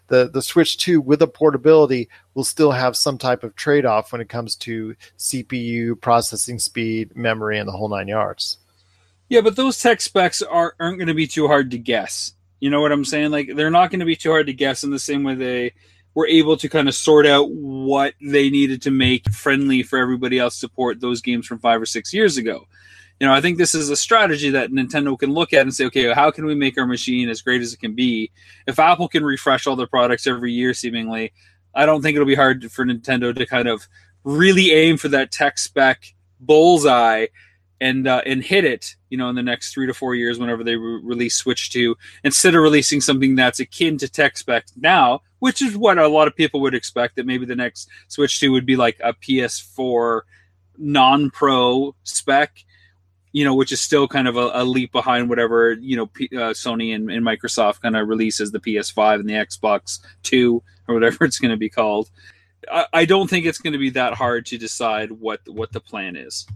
the, 0.09 0.28
the 0.28 0.42
Switch 0.42 0.78
2 0.78 1.00
with 1.00 1.22
a 1.22 1.28
portability 1.28 2.09
will 2.35 2.44
still 2.44 2.72
have 2.72 2.96
some 2.96 3.18
type 3.18 3.44
of 3.44 3.55
trade 3.55 3.87
off 3.87 4.11
when 4.11 4.20
it 4.20 4.28
comes 4.28 4.57
to 4.57 4.96
CPU, 5.18 6.00
processing 6.00 6.59
speed, 6.59 7.16
memory, 7.16 7.59
and 7.59 7.68
the 7.68 7.72
whole 7.72 7.88
nine 7.88 8.09
yards. 8.09 8.59
Yeah, 9.28 9.42
but 9.42 9.57
those 9.57 9.81
tech 9.81 10.00
specs 10.00 10.42
are, 10.42 10.74
aren't 10.81 10.98
going 10.98 11.09
to 11.09 11.14
be 11.14 11.26
too 11.26 11.46
hard 11.46 11.70
to 11.70 11.78
guess. 11.78 12.35
You 12.62 12.70
know 12.70 12.81
what 12.81 12.92
I'm 12.92 13.05
saying? 13.05 13.33
Like 13.33 13.51
they're 13.57 13.70
not 13.70 13.90
going 13.90 14.01
to 14.01 14.07
be 14.07 14.14
too 14.14 14.31
hard 14.31 14.46
to 14.46 14.53
guess 14.53 14.85
in 14.85 14.90
the 14.90 14.98
same 14.98 15.25
way 15.25 15.35
they 15.35 15.72
were 16.14 16.29
able 16.29 16.57
to 16.59 16.68
kind 16.68 16.88
of 16.88 16.94
sort 16.94 17.27
out 17.27 17.51
what 17.51 18.14
they 18.20 18.51
needed 18.51 18.83
to 18.83 18.90
make 18.90 19.29
friendly 19.31 19.83
for 19.83 19.98
everybody 19.98 20.38
else 20.38 20.55
support 20.55 21.01
those 21.01 21.20
games 21.20 21.46
from 21.46 21.59
five 21.59 21.83
or 21.83 21.87
six 21.87 22.14
years 22.14 22.37
ago 22.37 22.66
you 23.22 23.29
know, 23.29 23.35
I 23.35 23.40
think 23.40 23.57
this 23.57 23.72
is 23.72 23.88
a 23.88 23.94
strategy 23.94 24.51
that 24.51 24.72
Nintendo 24.72 25.16
can 25.16 25.33
look 25.33 25.53
at 25.53 25.61
and 25.62 25.72
say, 25.72 25.85
okay, 25.85 26.12
how 26.12 26.33
can 26.33 26.44
we 26.44 26.57
make 26.57 26.77
our 26.77 26.88
machine 26.88 27.29
as 27.29 27.40
great 27.40 27.62
as 27.62 27.72
it 27.72 27.79
can 27.79 27.94
be? 27.94 28.33
If 28.66 28.81
Apple 28.81 29.07
can 29.07 29.25
refresh 29.25 29.68
all 29.68 29.77
their 29.77 29.87
products 29.87 30.27
every 30.27 30.51
year, 30.53 30.75
seemingly, 30.75 31.33
I 31.72 31.87
don't 31.87 32.03
think 32.03 32.16
it'll 32.16 32.27
be 32.27 32.35
hard 32.35 32.72
for 32.72 32.85
Nintendo 32.85 33.33
to 33.33 33.46
kind 33.46 33.68
of 33.68 33.87
really 34.25 34.72
aim 34.72 34.96
for 34.96 35.07
that 35.07 35.31
tech 35.31 35.59
spec 35.59 36.14
bullseye 36.40 37.27
and 37.82 38.06
uh, 38.06 38.22
and 38.24 38.42
hit 38.42 38.64
it. 38.64 38.96
You 39.10 39.18
know, 39.18 39.28
in 39.28 39.34
the 39.34 39.42
next 39.42 39.74
three 39.74 39.86
to 39.86 39.94
four 39.94 40.14
years, 40.14 40.38
whenever 40.38 40.64
they 40.64 40.76
re- 40.76 41.00
release 41.02 41.36
Switch 41.36 41.70
Two, 41.70 41.96
instead 42.24 42.54
of 42.54 42.62
releasing 42.62 43.00
something 43.00 43.34
that's 43.34 43.60
akin 43.60 43.98
to 43.98 44.08
tech 44.08 44.38
spec 44.38 44.66
now, 44.76 45.20
which 45.40 45.60
is 45.60 45.76
what 45.76 45.98
a 45.98 46.08
lot 46.08 46.28
of 46.28 46.36
people 46.36 46.60
would 46.60 46.74
expect 46.74 47.16
that 47.16 47.26
maybe 47.26 47.44
the 47.44 47.56
next 47.56 47.88
Switch 48.08 48.40
Two 48.40 48.52
would 48.52 48.66
be 48.66 48.76
like 48.76 48.98
a 49.02 49.12
PS4 49.12 50.22
non-pro 50.78 51.94
spec 52.04 52.64
you 53.32 53.44
know, 53.44 53.54
which 53.54 53.72
is 53.72 53.80
still 53.80 54.06
kind 54.06 54.28
of 54.28 54.36
a, 54.36 54.50
a 54.52 54.64
leap 54.64 54.92
behind 54.92 55.28
whatever 55.28 55.72
you 55.72 55.96
know 55.96 56.06
P, 56.06 56.28
uh, 56.32 56.52
Sony 56.52 56.94
and, 56.94 57.10
and, 57.10 57.24
Microsoft 57.24 57.80
kind 57.80 57.96
of 57.96 58.06
releases 58.06 58.52
the 58.52 58.60
PS5 58.60 59.20
and 59.20 59.28
the 59.28 59.34
Xbox 59.34 60.00
Two 60.22 60.62
or 60.86 60.94
whatever 60.94 61.24
it's 61.24 61.38
going 61.38 61.50
to 61.50 61.56
be 61.56 61.70
called. 61.70 62.10
I, 62.70 62.86
I 62.92 63.04
don't 63.06 63.28
think 63.28 63.46
it's 63.46 63.58
going 63.58 63.72
to 63.72 63.78
be 63.78 63.90
that 63.90 64.14
hard 64.14 64.46
to 64.46 64.58
decide 64.58 65.10
what 65.10 65.40
what 65.48 65.72
the 65.72 65.80
plan 65.80 66.14
is. 66.14 66.46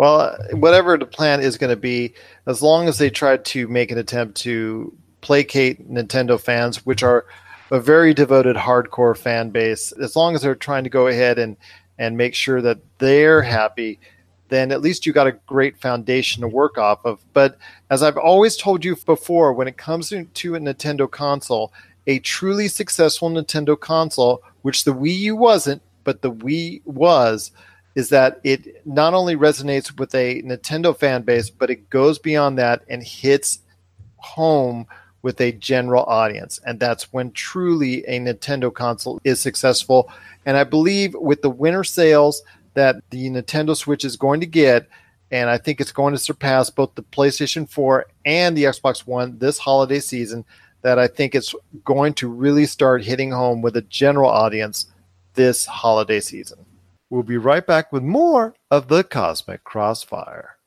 Well, 0.00 0.34
whatever 0.52 0.96
the 0.96 1.04
plan 1.04 1.42
is 1.42 1.58
going 1.58 1.68
to 1.68 1.76
be, 1.76 2.14
as 2.46 2.62
long 2.62 2.88
as 2.88 2.96
they 2.96 3.10
try 3.10 3.36
to 3.36 3.68
make 3.68 3.90
an 3.90 3.98
attempt 3.98 4.34
to 4.38 4.96
placate 5.20 5.92
Nintendo 5.92 6.40
fans, 6.40 6.86
which 6.86 7.02
are 7.02 7.26
a 7.70 7.78
very 7.78 8.14
devoted 8.14 8.56
hardcore 8.56 9.14
fan 9.14 9.50
base, 9.50 9.92
as 9.92 10.16
long 10.16 10.34
as 10.34 10.40
they're 10.40 10.54
trying 10.54 10.84
to 10.84 10.90
go 10.90 11.08
ahead 11.08 11.38
and 11.38 11.54
and 11.98 12.16
make 12.16 12.34
sure 12.34 12.62
that 12.62 12.78
they're 12.96 13.42
happy 13.42 14.00
then 14.48 14.72
at 14.72 14.80
least 14.80 15.04
you 15.04 15.12
got 15.12 15.26
a 15.26 15.38
great 15.46 15.76
foundation 15.76 16.40
to 16.40 16.48
work 16.48 16.76
off 16.78 17.04
of. 17.04 17.22
But 17.34 17.56
as 17.90 18.02
I've 18.02 18.16
always 18.16 18.56
told 18.56 18.84
you 18.84 18.96
before, 18.96 19.52
when 19.52 19.68
it 19.68 19.76
comes 19.76 20.08
to, 20.08 20.54
a 20.54 20.58
Nintendo 20.58 21.08
console, 21.08 21.72
a 22.08 22.18
truly 22.18 22.66
successful 22.66 23.30
Nintendo 23.30 23.78
console, 23.78 24.42
which 24.62 24.82
the 24.82 24.92
Wii 24.92 25.18
U 25.18 25.36
wasn't, 25.36 25.82
but 26.02 26.22
the 26.22 26.32
Wii 26.32 26.82
was, 26.84 27.52
is 27.94 28.08
that 28.10 28.40
it 28.44 28.86
not 28.86 29.14
only 29.14 29.36
resonates 29.36 29.98
with 29.98 30.14
a 30.14 30.42
Nintendo 30.42 30.96
fan 30.96 31.22
base, 31.22 31.50
but 31.50 31.70
it 31.70 31.90
goes 31.90 32.18
beyond 32.18 32.58
that 32.58 32.82
and 32.88 33.02
hits 33.02 33.60
home 34.16 34.86
with 35.22 35.40
a 35.40 35.52
general 35.52 36.04
audience. 36.04 36.60
And 36.64 36.80
that's 36.80 37.12
when 37.12 37.32
truly 37.32 38.04
a 38.06 38.20
Nintendo 38.20 38.72
console 38.72 39.20
is 39.24 39.40
successful. 39.40 40.10
And 40.46 40.56
I 40.56 40.64
believe 40.64 41.14
with 41.14 41.42
the 41.42 41.50
winter 41.50 41.84
sales, 41.84 42.42
that 42.74 42.96
the 43.10 43.28
Nintendo 43.28 43.76
Switch 43.76 44.04
is 44.04 44.16
going 44.16 44.40
to 44.40 44.46
get, 44.46 44.88
and 45.30 45.50
I 45.50 45.58
think 45.58 45.80
it's 45.80 45.92
going 45.92 46.14
to 46.14 46.18
surpass 46.18 46.70
both 46.70 46.94
the 46.94 47.02
PlayStation 47.02 47.68
4 47.68 48.06
and 48.24 48.56
the 48.56 48.64
Xbox 48.64 49.06
One 49.06 49.38
this 49.38 49.58
holiday 49.58 50.00
season. 50.00 50.44
That 50.82 50.98
I 50.98 51.08
think 51.08 51.34
it's 51.34 51.54
going 51.84 52.14
to 52.14 52.28
really 52.28 52.64
start 52.64 53.04
hitting 53.04 53.32
home 53.32 53.60
with 53.60 53.76
a 53.76 53.82
general 53.82 54.30
audience 54.30 54.86
this 55.34 55.66
holiday 55.66 56.20
season. 56.20 56.64
We'll 57.10 57.24
be 57.24 57.38
right 57.38 57.66
back 57.66 57.90
with 57.90 58.04
more 58.04 58.54
of 58.70 58.86
the 58.86 59.02
Cosmic 59.02 59.64
Crossfire. 59.64 60.58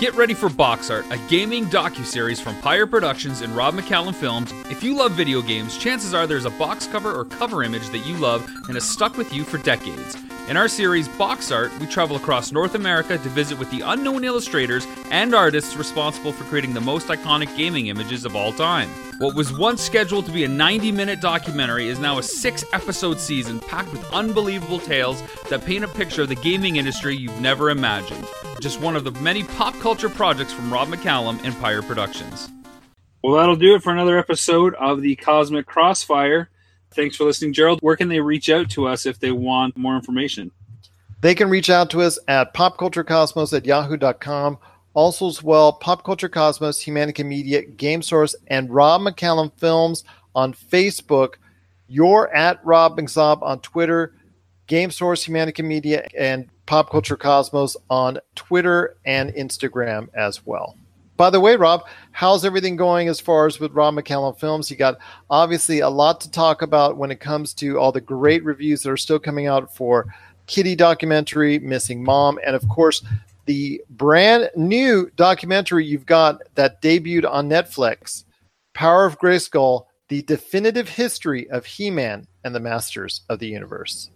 Get 0.00 0.14
ready 0.14 0.34
for 0.34 0.50
Box 0.50 0.90
Art, 0.90 1.06
a 1.10 1.16
gaming 1.30 1.64
docu-series 1.64 2.40
from 2.40 2.60
Pyre 2.60 2.86
Productions 2.86 3.40
and 3.40 3.56
Rob 3.56 3.72
McCallum 3.72 4.14
Films. 4.14 4.52
If 4.70 4.84
you 4.84 4.94
love 4.94 5.12
video 5.12 5.40
games, 5.40 5.78
chances 5.78 6.12
are 6.12 6.26
there's 6.26 6.44
a 6.44 6.50
box 6.50 6.86
cover 6.86 7.14
or 7.14 7.24
cover 7.24 7.62
image 7.62 7.88
that 7.88 8.04
you 8.06 8.18
love 8.18 8.46
and 8.66 8.74
has 8.74 8.84
stuck 8.84 9.16
with 9.16 9.32
you 9.32 9.44
for 9.44 9.56
decades. 9.58 10.14
In 10.48 10.58
our 10.58 10.68
series 10.68 11.08
Box 11.08 11.50
Art, 11.50 11.70
we 11.78 11.86
travel 11.86 12.16
across 12.16 12.52
North 12.52 12.74
America 12.74 13.16
to 13.16 13.28
visit 13.30 13.58
with 13.58 13.70
the 13.70 13.80
unknown 13.80 14.24
illustrators 14.24 14.86
and 15.10 15.34
artists 15.34 15.76
responsible 15.76 16.32
for 16.32 16.44
creating 16.44 16.74
the 16.74 16.80
most 16.82 17.06
iconic 17.06 17.56
gaming 17.56 17.86
images 17.86 18.26
of 18.26 18.36
all 18.36 18.52
time. 18.52 18.90
What 19.22 19.36
was 19.36 19.52
once 19.52 19.80
scheduled 19.80 20.26
to 20.26 20.32
be 20.32 20.42
a 20.42 20.48
90 20.48 20.90
minute 20.90 21.20
documentary 21.20 21.86
is 21.86 22.00
now 22.00 22.18
a 22.18 22.22
six 22.24 22.64
episode 22.72 23.20
season 23.20 23.60
packed 23.60 23.92
with 23.92 24.04
unbelievable 24.12 24.80
tales 24.80 25.22
that 25.48 25.64
paint 25.64 25.84
a 25.84 25.88
picture 25.88 26.22
of 26.22 26.28
the 26.28 26.34
gaming 26.34 26.74
industry 26.74 27.14
you've 27.16 27.40
never 27.40 27.70
imagined. 27.70 28.26
Just 28.60 28.80
one 28.80 28.96
of 28.96 29.04
the 29.04 29.12
many 29.20 29.44
pop 29.44 29.78
culture 29.78 30.08
projects 30.08 30.52
from 30.52 30.72
Rob 30.72 30.88
McCallum 30.88 31.40
and 31.44 31.56
Pyre 31.60 31.82
Productions. 31.82 32.50
Well, 33.22 33.36
that'll 33.36 33.54
do 33.54 33.76
it 33.76 33.82
for 33.84 33.92
another 33.92 34.18
episode 34.18 34.74
of 34.74 35.02
the 35.02 35.14
Cosmic 35.14 35.66
Crossfire. 35.66 36.50
Thanks 36.90 37.14
for 37.14 37.22
listening, 37.22 37.52
Gerald. 37.52 37.78
Where 37.80 37.94
can 37.94 38.08
they 38.08 38.18
reach 38.18 38.50
out 38.50 38.70
to 38.70 38.88
us 38.88 39.06
if 39.06 39.20
they 39.20 39.30
want 39.30 39.76
more 39.76 39.94
information? 39.94 40.50
They 41.20 41.36
can 41.36 41.48
reach 41.48 41.70
out 41.70 41.90
to 41.90 42.00
us 42.00 42.18
at 42.26 42.54
popculturecosmos 42.54 43.56
at 43.56 43.66
yahoo.com. 43.66 44.58
Also, 44.94 45.28
as 45.28 45.42
well, 45.42 45.72
Pop 45.72 46.04
Culture 46.04 46.28
Cosmos, 46.28 46.84
Humanica 46.84 47.24
Media, 47.24 47.62
Game 47.62 48.02
Source, 48.02 48.34
and 48.48 48.70
Rob 48.70 49.00
McCallum 49.00 49.52
Films 49.58 50.04
on 50.34 50.52
Facebook. 50.52 51.34
You're 51.88 52.32
at 52.34 52.64
Rob 52.64 52.98
McZob 52.98 53.42
on 53.42 53.60
Twitter, 53.60 54.14
Game 54.66 54.90
Source, 54.90 55.26
Humanica 55.26 55.64
Media, 55.64 56.06
and 56.16 56.48
Pop 56.66 56.90
Culture 56.90 57.16
Cosmos 57.16 57.76
on 57.90 58.18
Twitter 58.34 58.96
and 59.04 59.32
Instagram 59.34 60.08
as 60.14 60.44
well. 60.46 60.76
By 61.16 61.30
the 61.30 61.40
way, 61.40 61.56
Rob, 61.56 61.86
how's 62.10 62.44
everything 62.44 62.76
going 62.76 63.08
as 63.08 63.20
far 63.20 63.46
as 63.46 63.60
with 63.60 63.72
Rob 63.72 63.94
McCallum 63.94 64.38
Films? 64.38 64.70
You 64.70 64.76
got 64.76 64.98
obviously 65.30 65.80
a 65.80 65.88
lot 65.88 66.20
to 66.22 66.30
talk 66.30 66.62
about 66.62 66.96
when 66.96 67.10
it 67.10 67.20
comes 67.20 67.52
to 67.54 67.78
all 67.78 67.92
the 67.92 68.00
great 68.00 68.44
reviews 68.44 68.82
that 68.82 68.90
are 68.90 68.96
still 68.96 69.18
coming 69.18 69.46
out 69.46 69.74
for 69.74 70.12
Kitty 70.46 70.74
documentary, 70.74 71.58
Missing 71.58 72.02
Mom, 72.02 72.38
and 72.44 72.56
of 72.56 72.68
course 72.68 73.04
the 73.46 73.82
brand 73.90 74.50
new 74.56 75.10
documentary 75.16 75.84
you've 75.86 76.06
got 76.06 76.42
that 76.54 76.80
debuted 76.82 77.28
on 77.28 77.48
Netflix, 77.48 78.24
Power 78.74 79.04
of 79.04 79.18
Grayskull: 79.18 79.86
The 80.08 80.22
Definitive 80.22 80.88
History 80.88 81.48
of 81.50 81.66
He-Man 81.66 82.26
and 82.44 82.54
the 82.54 82.60
Masters 82.60 83.22
of 83.28 83.38
the 83.38 83.48
Universe. 83.48 84.10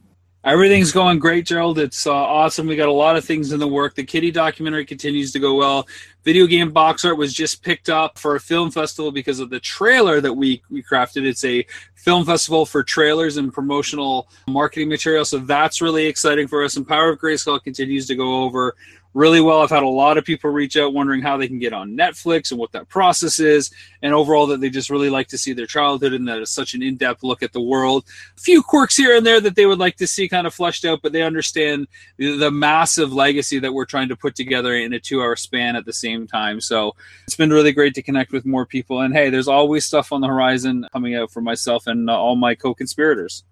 Everything's 0.47 0.93
going 0.93 1.19
great, 1.19 1.45
Gerald. 1.45 1.77
It's 1.77 2.07
uh, 2.07 2.15
awesome. 2.15 2.69
We 2.69 2.77
got 2.77 2.89
a 2.89 2.93
lot 2.93 3.17
of 3.17 3.25
things 3.25 3.51
in 3.51 3.59
the 3.59 3.67
work. 3.67 3.97
The 3.97 4.05
Kitty 4.05 4.31
documentary 4.31 4.87
continues 4.87 5.33
to 5.33 5.41
go 5.41 5.55
well. 5.55 5.89
Video 6.23 6.47
game 6.47 6.71
box 6.71 7.05
art 7.05 7.19
was 7.19 7.35
just 7.35 7.65
picked 7.65 7.89
up 7.89 8.17
for 8.17 8.37
a 8.37 8.41
film 8.41 8.71
festival 8.71 9.11
because 9.11 9.41
of 9.41 9.51
the 9.51 9.59
trailer 9.59 10.21
that 10.21 10.33
we, 10.33 10.63
we 10.71 10.85
crafted. 10.85 11.27
It's 11.27 11.45
a 11.45 11.67
film 11.97 12.25
festival 12.25 12.65
for 12.65 12.85
trailers 12.85 13.39
and 13.39 13.53
promotional 13.53 14.29
marketing 14.47 14.89
material. 14.89 15.25
So 15.25 15.39
that's 15.39 15.83
really 15.83 16.07
exciting 16.07 16.47
for 16.47 16.63
us. 16.63 16.77
And 16.77 16.87
Power 16.87 17.11
of 17.11 17.19
Grayskull 17.19 17.61
continues 17.65 18.07
to 18.07 18.15
go 18.15 18.45
over 18.45 18.77
really 19.17 19.41
well. 19.41 19.63
I've 19.63 19.71
had 19.71 19.83
a 19.83 19.89
lot 19.89 20.19
of 20.19 20.27
people 20.27 20.51
reach 20.51 20.77
out 20.77 20.93
wondering 20.93 21.23
how 21.23 21.39
they 21.39 21.49
can 21.49 21.59
get 21.59 21.73
on 21.73 21.97
Netflix 21.97 22.51
and 22.51 22.61
what 22.61 22.73
that 22.73 22.87
process 22.91 23.41
is, 23.41 23.71
and 24.03 24.13
overall 24.13 24.47
that 24.49 24.61
they 24.61 24.69
just 24.69 24.91
really 24.91 25.09
like 25.09 25.27
to 25.29 25.39
see 25.39 25.55
their 25.55 25.67
childhood 25.67 26.13
and 26.13 26.29
that 26.29 26.39
it's 26.39 26.51
such 26.51 26.75
an 26.75 26.83
in-depth 26.83 27.23
look 27.23 27.43
at 27.43 27.55
the 27.55 27.61
world. 27.61 28.05
A 28.37 28.41
few 28.41 28.63
quirks 28.63 28.95
here 28.95 29.17
and 29.17 29.25
there 29.25 29.41
that 29.41 29.57
they 29.57 29.65
would 29.65 29.79
like 29.79 29.97
to 29.97 30.07
see 30.07 30.29
kind 30.29 30.47
of 30.47 30.53
fleshed 30.53 30.85
out, 30.85 31.01
but 31.03 31.13
they 31.13 31.23
understand 31.23 31.89
the 32.19 32.51
massive 32.51 33.11
legacy 33.11 33.59
that 33.59 33.73
we're 33.73 33.87
trying 33.87 34.11
to 34.11 34.17
put 34.17 34.35
together 34.35 34.75
in 34.75 34.93
a 34.93 35.01
two-hour 35.01 35.35
span 35.37 35.77
at 35.77 35.87
the 35.87 35.95
same 35.95 36.27
time. 36.27 36.61
So 36.61 36.95
it's 37.25 37.37
been 37.37 37.51
really 37.51 37.73
great 37.73 37.95
to 37.95 38.03
connect 38.03 38.33
with 38.33 38.45
more 38.45 38.67
people. 38.67 39.01
And 39.01 39.15
hey, 39.15 39.31
there's 39.31 39.49
always 39.49 39.87
stuff 39.87 40.13
on 40.13 40.21
the 40.21 40.29
horizon 40.29 40.87
coming 40.93 41.15
out 41.15 41.31
for 41.31 41.41
myself 41.41 41.87
and 41.87 42.11
uh, 42.11 42.21
all 42.21 42.37
my 42.37 42.55
co-conspirators. 42.55 43.45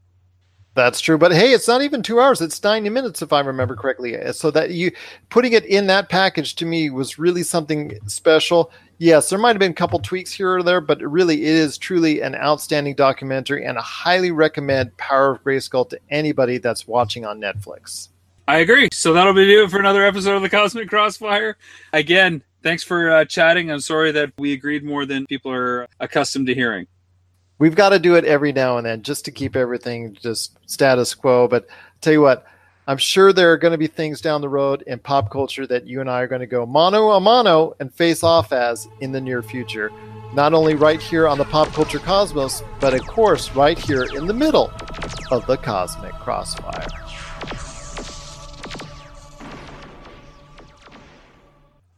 That's 0.74 1.00
true, 1.00 1.18
but 1.18 1.32
hey, 1.32 1.52
it's 1.52 1.68
not 1.68 1.82
even 1.82 2.02
two 2.02 2.20
hours; 2.20 2.40
it's 2.40 2.62
ninety 2.62 2.90
minutes, 2.90 3.22
if 3.22 3.32
I 3.32 3.40
remember 3.40 3.76
correctly. 3.76 4.16
So 4.32 4.50
that 4.50 4.70
you 4.70 4.90
putting 5.28 5.52
it 5.52 5.64
in 5.64 5.86
that 5.86 6.08
package 6.08 6.56
to 6.56 6.66
me 6.66 6.90
was 6.90 7.18
really 7.18 7.44
something 7.44 7.96
special. 8.06 8.72
Yes, 8.98 9.30
there 9.30 9.38
might 9.38 9.50
have 9.50 9.60
been 9.60 9.70
a 9.70 9.74
couple 9.74 9.98
tweaks 10.00 10.32
here 10.32 10.56
or 10.56 10.62
there, 10.62 10.80
but 10.80 11.00
really, 11.00 11.44
it 11.44 11.54
is 11.54 11.78
truly 11.78 12.22
an 12.22 12.34
outstanding 12.34 12.94
documentary, 12.96 13.64
and 13.64 13.78
I 13.78 13.82
highly 13.82 14.32
recommend 14.32 14.96
Power 14.96 15.32
of 15.32 15.44
Grayskull 15.44 15.88
to 15.90 16.00
anybody 16.10 16.58
that's 16.58 16.88
watching 16.88 17.24
on 17.24 17.40
Netflix. 17.40 18.08
I 18.48 18.58
agree. 18.58 18.88
So 18.92 19.12
that'll 19.12 19.32
be 19.32 19.54
it 19.54 19.70
for 19.70 19.78
another 19.78 20.04
episode 20.04 20.36
of 20.36 20.42
the 20.42 20.50
Cosmic 20.50 20.88
Crossfire. 20.88 21.56
Again, 21.92 22.42
Thanks 22.64 22.82
for 22.82 23.10
uh, 23.10 23.26
chatting. 23.26 23.70
I'm 23.70 23.80
sorry 23.80 24.10
that 24.12 24.32
we 24.38 24.54
agreed 24.54 24.84
more 24.84 25.04
than 25.04 25.26
people 25.26 25.52
are 25.52 25.86
accustomed 26.00 26.46
to 26.46 26.54
hearing. 26.54 26.86
We've 27.58 27.74
got 27.74 27.90
to 27.90 27.98
do 27.98 28.16
it 28.16 28.24
every 28.24 28.52
now 28.52 28.78
and 28.78 28.86
then 28.86 29.02
just 29.02 29.24
to 29.26 29.30
keep 29.30 29.54
everything 29.54 30.16
just 30.20 30.58
status 30.66 31.14
quo. 31.14 31.46
But 31.46 31.66
tell 32.00 32.12
you 32.12 32.20
what, 32.20 32.46
I'm 32.86 32.98
sure 32.98 33.32
there 33.32 33.52
are 33.52 33.56
going 33.56 33.72
to 33.72 33.78
be 33.78 33.86
things 33.86 34.20
down 34.20 34.40
the 34.40 34.48
road 34.48 34.82
in 34.86 34.98
pop 34.98 35.30
culture 35.30 35.66
that 35.68 35.86
you 35.86 36.00
and 36.00 36.10
I 36.10 36.20
are 36.20 36.26
going 36.26 36.40
to 36.40 36.46
go 36.46 36.66
mano 36.66 37.10
a 37.10 37.20
mano 37.20 37.74
and 37.80 37.92
face 37.92 38.22
off 38.22 38.52
as 38.52 38.88
in 39.00 39.12
the 39.12 39.20
near 39.20 39.42
future. 39.42 39.90
Not 40.34 40.52
only 40.52 40.74
right 40.74 41.00
here 41.00 41.28
on 41.28 41.38
the 41.38 41.44
pop 41.44 41.68
culture 41.68 42.00
cosmos, 42.00 42.62
but 42.80 42.92
of 42.92 43.06
course 43.06 43.52
right 43.52 43.78
here 43.78 44.02
in 44.02 44.26
the 44.26 44.34
middle 44.34 44.72
of 45.30 45.46
the 45.46 45.56
cosmic 45.56 46.12
crossfire. 46.14 47.03